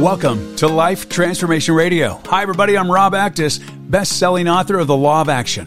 Welcome 0.00 0.56
to 0.56 0.66
Life 0.66 1.10
Transformation 1.10 1.74
Radio. 1.74 2.22
Hi, 2.24 2.40
everybody. 2.40 2.74
I'm 2.74 2.90
Rob 2.90 3.12
Actis, 3.12 3.60
best 3.90 4.18
selling 4.18 4.48
author 4.48 4.78
of 4.78 4.86
The 4.86 4.96
Law 4.96 5.20
of 5.20 5.28
Action, 5.28 5.66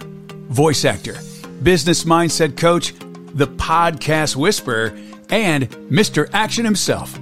voice 0.49 0.85
actor, 0.85 1.19
business 1.61 2.03
mindset 2.03 2.57
coach, 2.57 2.95
the 3.35 3.45
podcast 3.45 4.35
whisperer, 4.35 4.97
and 5.29 5.69
Mr. 5.69 6.27
Action 6.33 6.65
himself. 6.65 7.15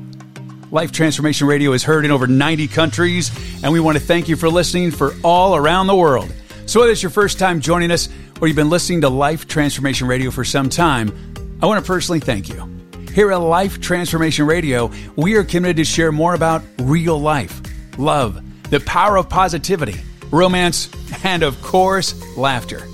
Life 0.71 0.93
Transformation 0.93 1.47
Radio 1.47 1.73
is 1.73 1.83
heard 1.83 2.05
in 2.05 2.11
over 2.11 2.27
90 2.27 2.69
countries, 2.69 3.29
and 3.61 3.73
we 3.73 3.81
want 3.81 3.97
to 3.97 4.03
thank 4.03 4.29
you 4.29 4.37
for 4.37 4.47
listening 4.47 4.89
for 4.89 5.11
all 5.21 5.57
around 5.57 5.87
the 5.87 5.95
world. 5.95 6.33
So, 6.65 6.79
whether 6.79 6.93
it's 6.93 7.03
your 7.03 7.09
first 7.09 7.37
time 7.37 7.59
joining 7.59 7.91
us 7.91 8.07
or 8.39 8.47
you've 8.47 8.55
been 8.55 8.69
listening 8.69 9.01
to 9.01 9.09
Life 9.09 9.49
Transformation 9.49 10.07
Radio 10.07 10.31
for 10.31 10.45
some 10.45 10.69
time, 10.69 11.59
I 11.61 11.65
want 11.65 11.83
to 11.83 11.85
personally 11.85 12.21
thank 12.21 12.47
you. 12.47 12.80
Here 13.13 13.29
at 13.33 13.37
Life 13.37 13.81
Transformation 13.81 14.45
Radio, 14.45 14.89
we 15.17 15.35
are 15.35 15.43
committed 15.43 15.75
to 15.77 15.83
share 15.83 16.13
more 16.13 16.33
about 16.33 16.63
real 16.79 17.19
life, 17.19 17.61
love, 17.97 18.41
the 18.69 18.79
power 18.79 19.17
of 19.17 19.27
positivity, 19.27 19.99
romance, 20.31 20.89
and 21.25 21.43
of 21.43 21.61
course, 21.61 22.15
laughter. 22.37 22.87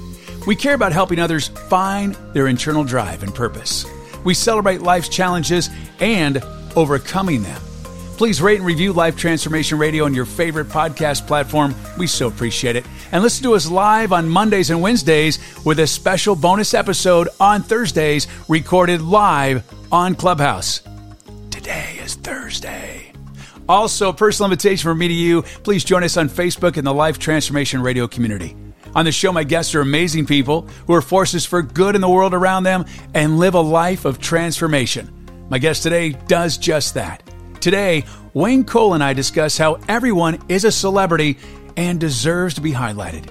We 0.47 0.55
care 0.55 0.73
about 0.73 0.91
helping 0.91 1.19
others 1.19 1.49
find 1.49 2.15
their 2.33 2.47
internal 2.47 2.83
drive 2.83 3.21
and 3.21 3.33
purpose. 3.33 3.85
We 4.23 4.33
celebrate 4.33 4.81
life's 4.81 5.07
challenges 5.07 5.69
and 5.99 6.43
overcoming 6.75 7.43
them. 7.43 7.61
Please 8.17 8.41
rate 8.41 8.57
and 8.57 8.65
review 8.65 8.93
Life 8.93 9.17
Transformation 9.17 9.77
Radio 9.77 10.05
on 10.05 10.15
your 10.15 10.25
favorite 10.25 10.69
podcast 10.69 11.27
platform. 11.27 11.75
We 11.99 12.07
so 12.07 12.27
appreciate 12.27 12.75
it. 12.75 12.87
And 13.11 13.21
listen 13.21 13.43
to 13.43 13.53
us 13.53 13.69
live 13.69 14.11
on 14.11 14.27
Mondays 14.27 14.71
and 14.71 14.81
Wednesdays 14.81 15.37
with 15.63 15.79
a 15.79 15.85
special 15.85 16.35
bonus 16.35 16.73
episode 16.73 17.29
on 17.39 17.61
Thursdays 17.61 18.25
recorded 18.47 19.03
live 19.03 19.63
on 19.91 20.15
Clubhouse. 20.15 20.81
Today 21.49 21.99
is 22.01 22.15
Thursday. 22.15 23.11
Also, 23.69 24.13
personal 24.13 24.51
invitation 24.51 24.83
from 24.83 24.97
me 24.97 25.07
to 25.07 25.13
you. 25.13 25.41
Please 25.63 25.83
join 25.83 26.03
us 26.03 26.17
on 26.17 26.29
Facebook 26.29 26.77
in 26.77 26.85
the 26.85 26.93
Life 26.93 27.19
Transformation 27.19 27.81
Radio 27.81 28.07
community. 28.07 28.55
On 28.95 29.05
the 29.05 29.11
show, 29.11 29.31
my 29.31 29.43
guests 29.43 29.75
are 29.75 29.81
amazing 29.81 30.25
people 30.25 30.61
who 30.87 30.93
are 30.93 31.01
forces 31.01 31.45
for 31.45 31.61
good 31.61 31.93
in 31.95 32.01
the 32.01 32.09
world 32.09 32.33
around 32.33 32.63
them 32.63 32.85
and 33.13 33.37
live 33.37 33.53
a 33.53 33.61
life 33.61 34.05
of 34.05 34.19
transformation. 34.19 35.13
My 35.49 35.59
guest 35.59 35.83
today 35.83 36.11
does 36.11 36.57
just 36.57 36.93
that. 36.93 37.23
Today, 37.59 38.05
Wayne 38.33 38.63
Cole 38.63 38.93
and 38.93 39.03
I 39.03 39.13
discuss 39.13 39.57
how 39.57 39.79
everyone 39.87 40.39
is 40.47 40.63
a 40.63 40.71
celebrity 40.71 41.37
and 41.75 41.99
deserves 41.99 42.55
to 42.55 42.61
be 42.61 42.71
highlighted. 42.71 43.29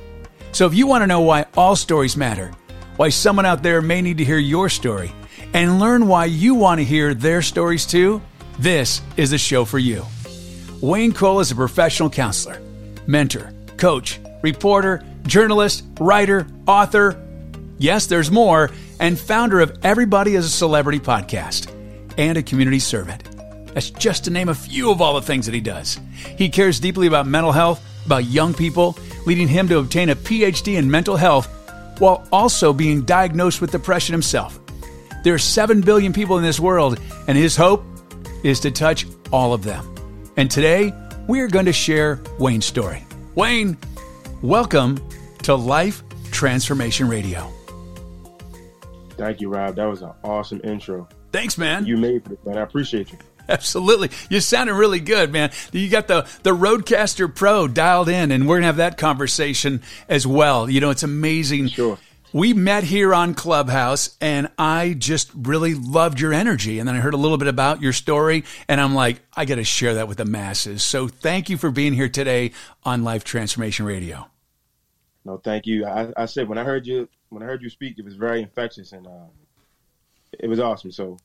So 0.53 0.67
if 0.67 0.75
you 0.75 0.87
want 0.87 1.03
to 1.03 1.07
know 1.07 1.21
why 1.21 1.47
all 1.57 1.77
stories 1.77 2.17
matter, 2.17 2.53
why 2.97 3.09
someone 3.09 3.47
out 3.47 3.62
there 3.62 3.83
may 3.83 4.03
need 4.03 4.19
to 4.19 4.25
hear 4.25 4.39
your 4.39 4.69
story, 4.69 5.12
and 5.57 5.81
learn 5.81 6.07
why 6.07 6.27
you 6.27 6.55
want 6.55 6.79
to 6.81 6.85
hear 6.85 7.15
their 7.15 7.41
stories 7.41 7.87
too, 7.87 8.21
this 8.59 9.01
is 9.17 9.31
the 9.31 9.39
show 9.39 9.65
for 9.65 9.79
you. 9.79 10.05
Wayne 10.83 11.15
Cole 11.15 11.41
is 11.41 11.51
a 11.51 11.55
professional 11.55 12.11
counselor, 12.11 12.61
mentor, 13.06 13.55
coach, 13.78 14.21
reporter, 14.43 15.03
journalist, 15.22 15.83
writer, 15.99 16.47
author. 16.69 17.19
Yes, 17.78 18.05
there's 18.05 18.31
more, 18.31 18.71
and 19.00 19.19
founder 19.19 19.61
of 19.61 19.78
Everybody 19.83 20.34
is 20.34 20.45
a 20.45 20.50
Celebrity 20.50 21.00
podcast 21.00 21.72
and 22.19 22.37
a 22.37 22.43
community 22.43 22.78
servant. 22.78 23.25
That's 23.72 23.89
just 23.89 24.25
to 24.25 24.31
name 24.31 24.50
a 24.50 24.55
few 24.55 24.91
of 24.91 25.00
all 25.00 25.15
the 25.15 25.22
things 25.22 25.47
that 25.47 25.55
he 25.55 25.62
does. 25.62 25.99
He 26.37 26.50
cares 26.50 26.81
deeply 26.81 27.06
about 27.06 27.27
mental 27.27 27.53
health, 27.53 27.83
about 28.05 28.27
young 28.27 28.53
people, 28.53 28.99
leading 29.25 29.49
him 29.49 29.69
to 29.69 29.78
obtain 29.78 30.11
a 30.11 30.16
PhD 30.16 30.77
in 30.77 30.91
mental 30.91 31.16
health 31.16 31.49
while 31.99 32.28
also 32.31 32.75
being 32.75 33.06
diagnosed 33.06 33.62
with 33.62 33.72
depression 33.72 34.12
himself. 34.12 34.61
There 35.26 35.34
are 35.34 35.38
7 35.38 35.81
billion 35.81 36.12
people 36.12 36.38
in 36.38 36.44
this 36.44 36.60
world, 36.60 37.00
and 37.26 37.37
his 37.37 37.56
hope 37.56 37.84
is 38.44 38.60
to 38.60 38.70
touch 38.70 39.09
all 39.32 39.53
of 39.53 39.64
them. 39.64 39.84
And 40.37 40.48
today, 40.48 40.94
we 41.26 41.41
are 41.41 41.48
going 41.48 41.64
to 41.64 41.72
share 41.72 42.20
Wayne's 42.38 42.64
story. 42.64 43.04
Wayne, 43.34 43.76
welcome 44.41 45.04
to 45.42 45.56
Life 45.56 46.04
Transformation 46.31 47.09
Radio. 47.09 47.53
Thank 49.16 49.41
you, 49.41 49.48
Rob. 49.48 49.75
That 49.75 49.86
was 49.86 50.03
an 50.03 50.12
awesome 50.22 50.60
intro. 50.62 51.09
Thanks, 51.32 51.59
man. 51.59 51.86
You 51.86 51.97
made 51.97 52.25
it, 52.31 52.47
man. 52.47 52.56
I 52.56 52.60
appreciate 52.60 53.10
you. 53.10 53.19
Absolutely. 53.48 54.10
You 54.31 54.38
sounded 54.38 54.75
really 54.75 55.00
good, 55.00 55.32
man. 55.32 55.50
You 55.72 55.88
got 55.88 56.06
the, 56.06 56.28
the 56.44 56.54
RODECaster 56.54 57.34
Pro 57.34 57.66
dialed 57.66 58.09
in, 58.09 58.31
and 58.31 58.47
we're 58.47 58.56
going 58.56 58.62
to 58.62 58.66
have 58.66 58.76
that 58.76 58.97
conversation 58.97 59.82
as 60.09 60.25
well. 60.25 60.70
You 60.70 60.81
know, 60.81 60.91
it's 60.91 61.03
amazing. 61.03 61.66
Sure. 61.66 61.98
We 62.36 62.52
met 62.52 62.84
here 62.84 63.14
on 63.14 63.32
Clubhouse, 63.32 64.14
and 64.20 64.50
I 64.58 64.92
just 64.92 65.30
really 65.34 65.72
loved 65.72 66.20
your 66.20 66.34
energy. 66.34 66.78
And 66.78 66.86
then 66.86 66.94
I 66.94 66.98
heard 66.98 67.14
a 67.14 67.16
little 67.16 67.38
bit 67.38 67.48
about 67.48 67.80
your 67.80 67.94
story, 67.94 68.44
and 68.69 68.78
I'm 68.78 68.94
like, 68.94 69.22
I 69.34 69.47
got 69.47 69.54
to 69.54 69.64
share 69.64 69.94
that 69.94 70.06
with 70.06 70.19
the 70.19 70.26
masses. 70.26 70.82
So 70.82 71.08
thank 71.08 71.48
you 71.48 71.56
for 71.56 71.70
being 71.70 71.94
here 71.94 72.10
today 72.10 72.52
on 72.84 73.04
Life 73.04 73.24
Transformation 73.24 73.86
Radio. 73.86 74.28
No, 75.24 75.38
thank 75.38 75.64
you. 75.64 75.86
I, 75.86 76.12
I 76.14 76.26
said 76.26 76.47
when 76.47 76.58
I 76.58 76.64
heard 76.64 76.86
you 76.86 77.08
when 77.30 77.42
I 77.42 77.47
heard 77.47 77.62
you 77.62 77.70
speak, 77.70 77.98
it 77.98 78.04
was 78.04 78.16
very 78.16 78.42
infectious, 78.42 78.92
and 78.92 79.06
uh, 79.06 79.28
it 80.38 80.47
was 80.47 80.60
awesome. 80.60 80.92
So 80.92 81.16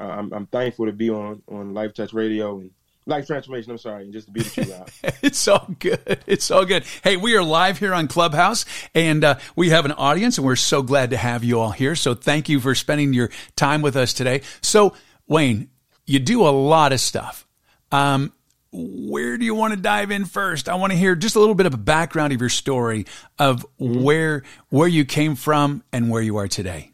uh, 0.00 0.02
I'm, 0.02 0.32
I'm 0.32 0.46
thankful 0.46 0.86
to 0.86 0.92
be 0.92 1.10
on 1.10 1.44
on 1.46 1.74
Life 1.74 1.94
Touch 1.94 2.12
Radio 2.12 2.58
and 2.58 2.72
Life 3.08 3.28
Transformation. 3.28 3.70
I'm 3.70 3.78
sorry, 3.78 4.02
and 4.02 4.12
just 4.12 4.26
to 4.26 4.32
be 4.32 4.40
with 4.40 4.56
you 4.56 4.74
out. 4.74 4.90
it's 5.22 5.46
all 5.46 5.68
good. 5.78 6.24
It's 6.26 6.50
all 6.50 6.64
good. 6.64 6.84
Hey, 7.04 7.16
we 7.16 7.36
are 7.36 7.42
live 7.42 7.78
here 7.78 7.94
on 7.94 8.08
Clubhouse, 8.08 8.64
and 8.96 9.22
uh, 9.22 9.38
we 9.54 9.70
have 9.70 9.84
an 9.84 9.92
audience, 9.92 10.38
and 10.38 10.46
we're 10.46 10.56
so 10.56 10.82
glad 10.82 11.10
to 11.10 11.16
have 11.16 11.44
you 11.44 11.60
all 11.60 11.70
here. 11.70 11.94
So 11.94 12.14
thank 12.14 12.48
you 12.48 12.58
for 12.58 12.74
spending 12.74 13.12
your 13.12 13.30
time 13.54 13.80
with 13.80 13.94
us 13.94 14.12
today. 14.12 14.42
So 14.60 14.94
Wayne, 15.28 15.70
you 16.04 16.18
do 16.18 16.44
a 16.46 16.50
lot 16.50 16.92
of 16.92 16.98
stuff. 16.98 17.46
Um, 17.92 18.32
where 18.72 19.38
do 19.38 19.44
you 19.44 19.54
want 19.54 19.72
to 19.72 19.80
dive 19.80 20.10
in 20.10 20.24
first? 20.24 20.68
I 20.68 20.74
want 20.74 20.92
to 20.92 20.98
hear 20.98 21.14
just 21.14 21.36
a 21.36 21.40
little 21.40 21.54
bit 21.54 21.66
of 21.66 21.74
a 21.74 21.78
background 21.78 22.32
of 22.32 22.40
your 22.40 22.50
story 22.50 23.06
of 23.38 23.64
mm-hmm. 23.80 24.02
where 24.02 24.42
where 24.70 24.88
you 24.88 25.04
came 25.04 25.36
from 25.36 25.84
and 25.92 26.10
where 26.10 26.22
you 26.22 26.38
are 26.38 26.48
today. 26.48 26.90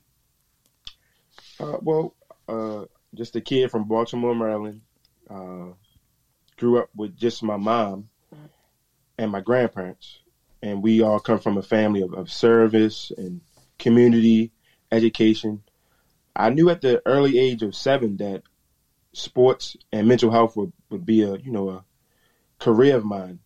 Uh, 1.59 1.79
well, 1.81 2.15
uh, 2.49 2.85
just 3.15 3.35
a 3.35 3.41
kid 3.41 3.71
from 3.71 3.85
Baltimore, 3.89 4.35
Maryland. 4.35 4.83
Uh, 5.31 5.73
grew 6.63 6.79
up 6.79 6.91
with 6.95 7.17
just 7.17 7.43
my 7.43 7.57
mom 7.57 8.09
and 9.19 9.33
my 9.33 9.41
grandparents, 9.41 10.21
and 10.63 10.81
we 10.81 11.03
all 11.03 11.19
come 11.19 11.41
from 11.41 11.59
a 11.59 11.63
family 11.63 12.03
of, 12.03 12.15
of 12.15 12.31
service 12.31 13.11
and 13.19 13.41
community 13.81 14.53
education. 14.93 15.61
I 16.37 16.51
knew 16.51 16.71
at 16.71 16.81
the 16.81 17.03
early 17.05 17.37
age 17.37 17.63
of 17.63 17.75
seven 17.75 18.17
that 18.19 18.45
sports 19.13 19.77
and 19.91 20.07
mental 20.07 20.31
health 20.31 20.57
would, 20.57 20.73
would 20.89 21.05
be 21.05 21.23
a 21.23 21.35
you 21.35 21.51
know 21.51 21.69
a 21.69 21.85
career 22.61 22.97
of 22.97 23.05
mine, 23.05 23.41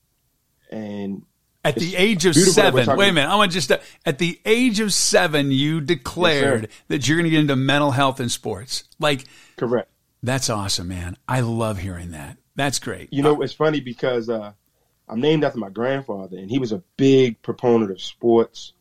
and 0.71 1.23
at 1.65 1.77
the 1.77 1.97
age 1.97 2.27
of 2.27 2.35
seven, 2.35 2.87
wait 2.99 3.09
a 3.09 3.13
minute. 3.15 3.31
I 3.31 3.37
want 3.37 3.51
to 3.51 3.55
just 3.55 3.69
to, 3.69 3.81
at 4.05 4.19
the 4.19 4.39
age 4.45 4.79
of 4.81 4.93
seven, 4.93 5.51
you 5.51 5.81
declared 5.81 6.65
yes, 6.65 6.83
that 6.89 7.09
you're 7.09 7.17
going 7.17 7.25
to 7.25 7.31
get 7.31 7.41
into 7.41 7.57
mental 7.57 7.93
health 7.93 8.21
and 8.21 8.31
sports. 8.31 8.85
Like, 9.01 9.25
correct. 9.57 9.91
That's 10.23 10.51
awesome, 10.51 10.89
man. 10.89 11.17
I 11.27 11.41
love 11.41 11.79
hearing 11.79 12.11
that. 12.11 12.37
That's 12.57 12.79
great. 12.79 13.13
You 13.13 13.23
know, 13.23 13.43
it's 13.43 13.53
funny 13.53 13.81
because 13.81 14.29
uh, 14.29 14.53
I'm 15.09 15.21
named 15.21 15.45
after 15.45 15.59
my 15.59 15.71
grandfather, 15.71 16.37
and 16.39 16.51
he 16.51 16.59
was 16.59 16.73
a 16.73 16.83
big 16.97 17.41
proponent 17.43 17.91
of 17.91 18.01
sports. 18.01 18.73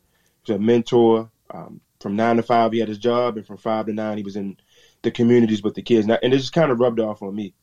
He 0.44 0.52
was 0.52 0.58
a 0.58 0.62
mentor. 0.62 1.30
Um, 1.50 1.80
from 2.00 2.16
nine 2.16 2.36
to 2.36 2.42
five, 2.42 2.72
he 2.72 2.80
had 2.80 2.88
his 2.88 2.98
job, 2.98 3.36
and 3.36 3.46
from 3.46 3.58
five 3.58 3.86
to 3.86 3.92
nine, 3.92 4.16
he 4.16 4.22
was 4.22 4.36
in 4.36 4.56
the 5.02 5.10
communities 5.10 5.62
with 5.62 5.74
the 5.74 5.82
kids. 5.82 6.08
And 6.08 6.34
it 6.34 6.38
just 6.38 6.52
kind 6.52 6.72
of 6.72 6.80
rubbed 6.80 7.00
off 7.00 7.22
on 7.22 7.34
me, 7.34 7.54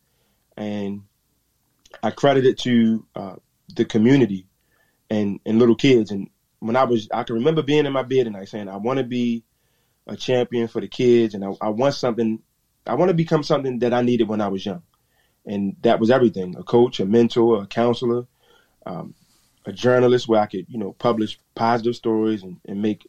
and 0.56 1.04
I 2.02 2.12
credit 2.12 2.46
it 2.46 2.60
to 2.60 3.06
uh, 3.16 3.36
the 3.76 3.86
community 3.86 4.48
and 5.10 5.40
and 5.46 5.60
little 5.60 5.76
kids. 5.76 6.12
And 6.12 6.30
when 6.60 6.76
I 6.76 6.84
was, 6.84 7.10
I 7.14 7.24
can 7.24 7.36
remember 7.36 7.62
being 7.62 7.86
in 7.86 7.94
my 7.94 8.04
bed 8.04 8.28
and 8.28 8.38
I 8.38 8.46
saying, 8.46 8.70
I 8.70 8.78
want 8.78 8.98
to 8.98 9.04
be 9.04 9.44
a 10.08 10.16
champion 10.16 10.68
for 10.68 10.82
the 10.82 10.88
kids, 10.88 11.34
and 11.34 11.44
I, 11.44 11.52
I 11.62 11.70
want 11.70 11.96
something. 11.96 12.40
I 12.86 12.96
want 12.96 13.10
to 13.10 13.16
become 13.16 13.44
something 13.44 13.80
that 13.80 13.94
I 13.94 14.02
needed 14.02 14.28
when 14.28 14.42
I 14.42 14.48
was 14.48 14.66
young, 14.66 14.84
and 15.46 15.76
that 15.82 16.00
was 16.00 16.12
everything: 16.12 16.56
a 16.58 16.64
coach, 16.64 17.00
a 17.00 17.06
mentor, 17.06 17.62
a 17.62 17.68
counselor, 17.68 18.26
um, 18.86 19.14
a 19.66 19.72
journalist, 19.72 20.28
where 20.28 20.42
I 20.42 20.46
could, 20.46 20.66
you 20.70 20.78
know, 20.78 20.94
publish 20.94 21.40
positive 21.56 21.96
stories 21.96 22.44
and, 22.44 22.60
and 22.66 22.82
make 22.82 23.08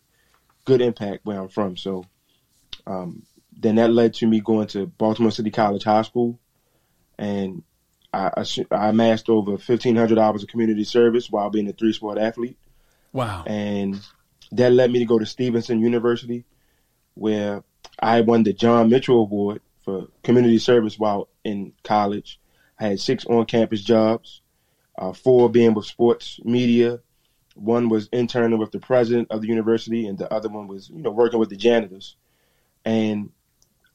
good 0.64 0.80
impact 0.80 1.24
where 1.24 1.40
I'm 1.40 1.48
from. 1.48 1.76
So, 1.76 2.04
um, 2.86 3.24
then 3.56 3.76
that 3.76 3.92
led 3.92 4.14
to 4.14 4.26
me 4.26 4.40
going 4.40 4.66
to 4.68 4.86
Baltimore 4.86 5.30
City 5.30 5.50
College 5.50 5.84
High 5.84 6.02
School, 6.02 6.38
and 7.18 7.62
I, 8.12 8.30
I, 8.36 8.44
I 8.70 8.88
amassed 8.88 9.28
over 9.28 9.52
1,500 9.52 10.18
hours 10.18 10.42
of 10.42 10.48
community 10.48 10.84
service 10.84 11.30
while 11.30 11.50
being 11.50 11.68
a 11.68 11.72
three 11.72 11.92
sport 11.92 12.18
athlete. 12.18 12.58
Wow! 13.12 13.44
And 13.46 14.00
that 14.52 14.72
led 14.72 14.90
me 14.90 15.00
to 15.00 15.04
go 15.04 15.18
to 15.18 15.26
Stevenson 15.26 15.80
University, 15.80 16.44
where 17.14 17.62
I 17.98 18.22
won 18.22 18.42
the 18.42 18.52
John 18.52 18.88
Mitchell 18.88 19.20
Award 19.20 19.60
for 19.84 20.08
community 20.22 20.58
service 20.58 20.98
while 20.98 21.28
in 21.44 21.72
college. 21.82 22.40
I 22.78 22.88
had 22.88 23.00
six 23.00 23.24
on-campus 23.26 23.82
jobs, 23.82 24.42
uh, 24.98 25.12
four 25.12 25.48
being 25.48 25.74
with 25.74 25.86
sports 25.86 26.40
media. 26.44 27.00
One 27.54 27.88
was 27.88 28.08
interning 28.12 28.58
with 28.58 28.72
the 28.72 28.80
president 28.80 29.28
of 29.30 29.40
the 29.40 29.48
university, 29.48 30.06
and 30.06 30.18
the 30.18 30.32
other 30.32 30.48
one 30.48 30.66
was, 30.66 30.90
you 30.90 31.02
know, 31.02 31.10
working 31.10 31.38
with 31.38 31.50
the 31.50 31.56
janitors. 31.56 32.16
And 32.84 33.30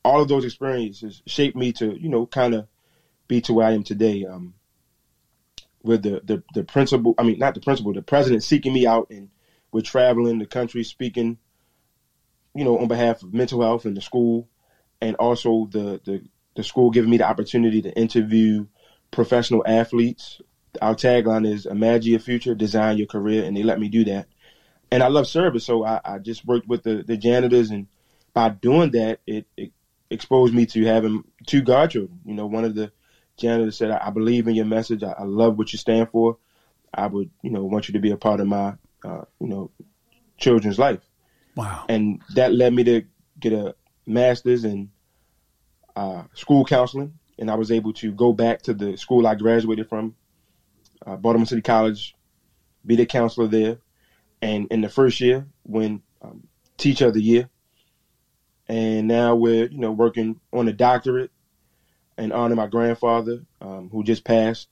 all 0.06 0.22
of 0.22 0.30
those 0.30 0.46
experiences 0.46 1.22
shaped 1.28 1.58
me 1.58 1.74
to, 1.74 2.00
you 2.00 2.08
know, 2.08 2.26
kind 2.26 2.54
of 2.54 2.68
be 3.28 3.42
to 3.42 3.54
where 3.54 3.68
I 3.68 3.74
am 3.74 3.84
today. 3.84 4.26
Um, 4.26 4.54
with 5.84 6.04
the, 6.04 6.22
the 6.24 6.44
the 6.54 6.64
principal, 6.64 7.16
I 7.18 7.24
mean, 7.24 7.40
not 7.40 7.54
the 7.54 7.62
principal, 7.62 7.94
the 7.94 8.02
president 8.02 8.44
seeking 8.44 8.74
me 8.74 8.86
out, 8.86 9.08
and 9.10 9.30
we're 9.72 9.82
traveling 9.82 10.40
the 10.40 10.46
country 10.46 10.84
speaking, 10.84 11.38
you 12.54 12.64
know, 12.64 12.80
on 12.80 12.88
behalf 12.88 13.24
of 13.24 13.34
mental 13.34 13.62
health 13.62 13.86
and 13.86 13.96
the 13.96 14.02
school, 14.02 14.50
and 15.02 15.16
also 15.16 15.68
the 15.72 16.02
the 16.04 16.24
the 16.60 16.64
school 16.66 16.90
giving 16.90 17.10
me 17.10 17.16
the 17.16 17.28
opportunity 17.28 17.82
to 17.82 17.98
interview 17.98 18.68
professional 19.12 19.64
athletes. 19.66 20.42
Our 20.82 20.94
tagline 20.94 21.50
is 21.50 21.66
"Imagine 21.66 22.12
your 22.12 22.20
future, 22.20 22.54
design 22.54 22.98
your 22.98 23.08
career," 23.08 23.46
and 23.46 23.56
they 23.56 23.64
let 23.64 23.80
me 23.80 23.88
do 23.88 24.04
that. 24.04 24.28
And 24.92 25.02
I 25.02 25.08
love 25.08 25.26
service, 25.26 25.66
so 25.66 25.86
I, 25.86 26.02
I 26.04 26.18
just 26.18 26.46
worked 26.46 26.68
with 26.68 26.84
the, 26.84 27.02
the 27.02 27.16
janitors, 27.16 27.70
and 27.70 27.88
by 28.34 28.50
doing 28.50 28.92
that, 28.92 29.22
it, 29.26 29.46
it 29.56 29.72
exposed 30.10 30.54
me 30.54 30.66
to 30.66 30.84
having 30.84 31.24
two 31.48 31.62
godchildren. 31.62 32.20
You 32.26 32.34
know, 32.34 32.48
one 32.48 32.66
of 32.66 32.76
the 32.76 32.92
janitors 33.38 33.78
said, 33.78 33.92
"I, 33.92 34.08
I 34.08 34.10
believe 34.10 34.50
in 34.50 34.56
your 34.56 34.66
message. 34.66 35.02
I, 35.02 35.14
I, 35.18 35.24
love 35.24 35.58
what 35.58 35.72
you 35.72 35.80
stand 35.80 36.10
for. 36.10 36.40
I 36.94 37.08
would, 37.08 37.30
you 37.42 37.52
know, 37.52 37.64
want 37.64 37.88
you 37.88 37.94
to 37.94 38.00
be 38.00 38.12
a 38.12 38.18
part 38.18 38.42
of 38.42 38.48
my, 38.48 38.74
uh, 39.06 39.22
you 39.40 39.48
know, 39.48 39.72
children's 40.38 40.78
life." 40.78 41.00
Wow! 41.56 41.86
And 41.88 42.22
that 42.36 42.54
led 42.54 42.74
me 42.74 42.84
to 42.84 43.06
get 43.40 43.54
a 43.54 43.76
master's 44.06 44.66
in 44.66 44.92
uh, 46.00 46.24
school 46.34 46.64
counseling, 46.66 47.14
and 47.38 47.50
I 47.52 47.56
was 47.56 47.72
able 47.72 47.94
to 47.94 48.12
go 48.12 48.34
back 48.34 48.62
to 48.64 48.74
the 48.74 48.98
school 48.98 49.28
I 49.28 49.36
graduated 49.36 49.88
from, 49.90 50.16
uh, 51.06 51.16
Baltimore 51.16 51.46
City 51.46 51.62
College, 51.62 52.16
be 52.86 52.96
the 52.96 53.06
counselor 53.06 53.48
there, 53.48 53.78
and 54.42 54.68
in 54.72 54.82
the 54.82 54.90
first 54.90 55.20
year, 55.20 55.48
when 55.64 56.02
um, 56.22 56.48
Teacher 56.78 57.08
of 57.08 57.14
the 57.14 57.22
Year 57.22 57.50
and 58.70 59.08
now 59.08 59.36
we're 59.36 59.66
you 59.66 59.80
know 59.80 59.92
working 59.92 60.40
on 60.54 60.68
a 60.68 60.74
doctorate 60.74 61.32
and 62.18 62.32
honor 62.32 62.56
my 62.56 62.68
grandfather 62.68 63.42
um, 63.62 63.90
who 63.92 64.04
just 64.04 64.24
passed, 64.24 64.70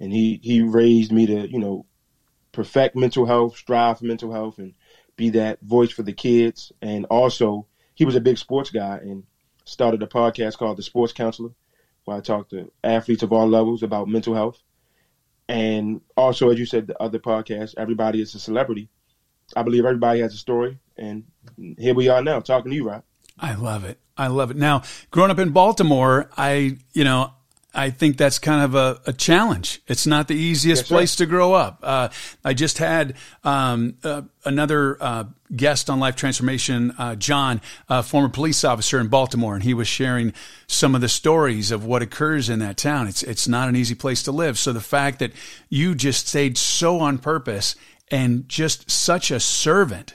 and 0.00 0.12
he 0.12 0.40
he 0.42 0.60
raised 0.60 1.12
me 1.12 1.26
to 1.26 1.48
you 1.48 1.58
know 1.58 1.86
perfect 2.50 2.96
mental 2.96 3.24
health, 3.24 3.56
strive 3.56 3.98
for 3.98 4.04
mental 4.04 4.32
health, 4.32 4.58
and 4.58 4.74
be 5.16 5.30
that 5.30 5.60
voice 5.62 5.90
for 5.90 6.02
the 6.02 6.12
kids. 6.12 6.72
And 6.82 7.06
also, 7.06 7.66
he 7.94 8.04
was 8.04 8.16
a 8.16 8.20
big 8.20 8.38
sports 8.38 8.70
guy 8.70 8.96
and 8.96 9.22
started 9.72 10.02
a 10.02 10.06
podcast 10.06 10.58
called 10.58 10.76
The 10.76 10.82
Sports 10.82 11.12
Counselor, 11.12 11.50
where 12.04 12.16
I 12.16 12.20
talk 12.20 12.50
to 12.50 12.70
athletes 12.84 13.22
of 13.22 13.32
all 13.32 13.48
levels 13.48 13.82
about 13.82 14.06
mental 14.06 14.34
health. 14.34 14.62
And 15.48 16.02
also, 16.16 16.50
as 16.50 16.58
you 16.58 16.66
said, 16.66 16.86
the 16.86 17.02
other 17.02 17.18
podcast, 17.18 17.74
Everybody 17.76 18.20
is 18.20 18.34
a 18.34 18.38
Celebrity. 18.38 18.90
I 19.56 19.62
believe 19.62 19.84
everybody 19.84 20.20
has 20.20 20.34
a 20.34 20.38
story, 20.38 20.78
and 20.96 21.24
here 21.76 21.94
we 21.94 22.08
are 22.08 22.22
now 22.22 22.40
talking 22.40 22.70
to 22.70 22.76
you, 22.76 22.88
Rob. 22.88 23.02
I 23.38 23.54
love 23.54 23.84
it. 23.84 23.98
I 24.16 24.28
love 24.28 24.50
it. 24.50 24.56
Now, 24.56 24.82
growing 25.10 25.30
up 25.30 25.38
in 25.38 25.50
Baltimore, 25.50 26.30
I, 26.36 26.78
you 26.92 27.04
know, 27.04 27.32
I 27.74 27.90
think 27.90 28.18
that's 28.18 28.38
kind 28.38 28.62
of 28.64 28.74
a, 28.74 29.00
a 29.06 29.12
challenge. 29.12 29.80
It's 29.86 30.06
not 30.06 30.28
the 30.28 30.34
easiest 30.34 30.82
yes, 30.82 30.88
place 30.88 31.16
to 31.16 31.26
grow 31.26 31.54
up. 31.54 31.78
Uh, 31.82 32.08
I 32.44 32.52
just 32.52 32.78
had 32.78 33.16
um, 33.44 33.94
uh, 34.04 34.22
another 34.44 34.98
uh, 35.00 35.24
guest 35.54 35.88
on 35.88 35.98
Life 35.98 36.16
Transformation, 36.16 36.92
uh, 36.98 37.14
John, 37.14 37.62
a 37.88 38.02
former 38.02 38.28
police 38.28 38.62
officer 38.64 39.00
in 39.00 39.08
Baltimore, 39.08 39.54
and 39.54 39.62
he 39.62 39.72
was 39.72 39.88
sharing 39.88 40.34
some 40.66 40.94
of 40.94 41.00
the 41.00 41.08
stories 41.08 41.70
of 41.70 41.84
what 41.84 42.02
occurs 42.02 42.50
in 42.50 42.58
that 42.58 42.76
town. 42.76 43.08
It's 43.08 43.22
it's 43.22 43.48
not 43.48 43.68
an 43.68 43.76
easy 43.76 43.94
place 43.94 44.22
to 44.24 44.32
live. 44.32 44.58
So 44.58 44.72
the 44.72 44.80
fact 44.80 45.18
that 45.20 45.32
you 45.70 45.94
just 45.94 46.28
stayed 46.28 46.58
so 46.58 47.00
on 47.00 47.18
purpose 47.18 47.74
and 48.10 48.46
just 48.48 48.90
such 48.90 49.30
a 49.30 49.40
servant 49.40 50.14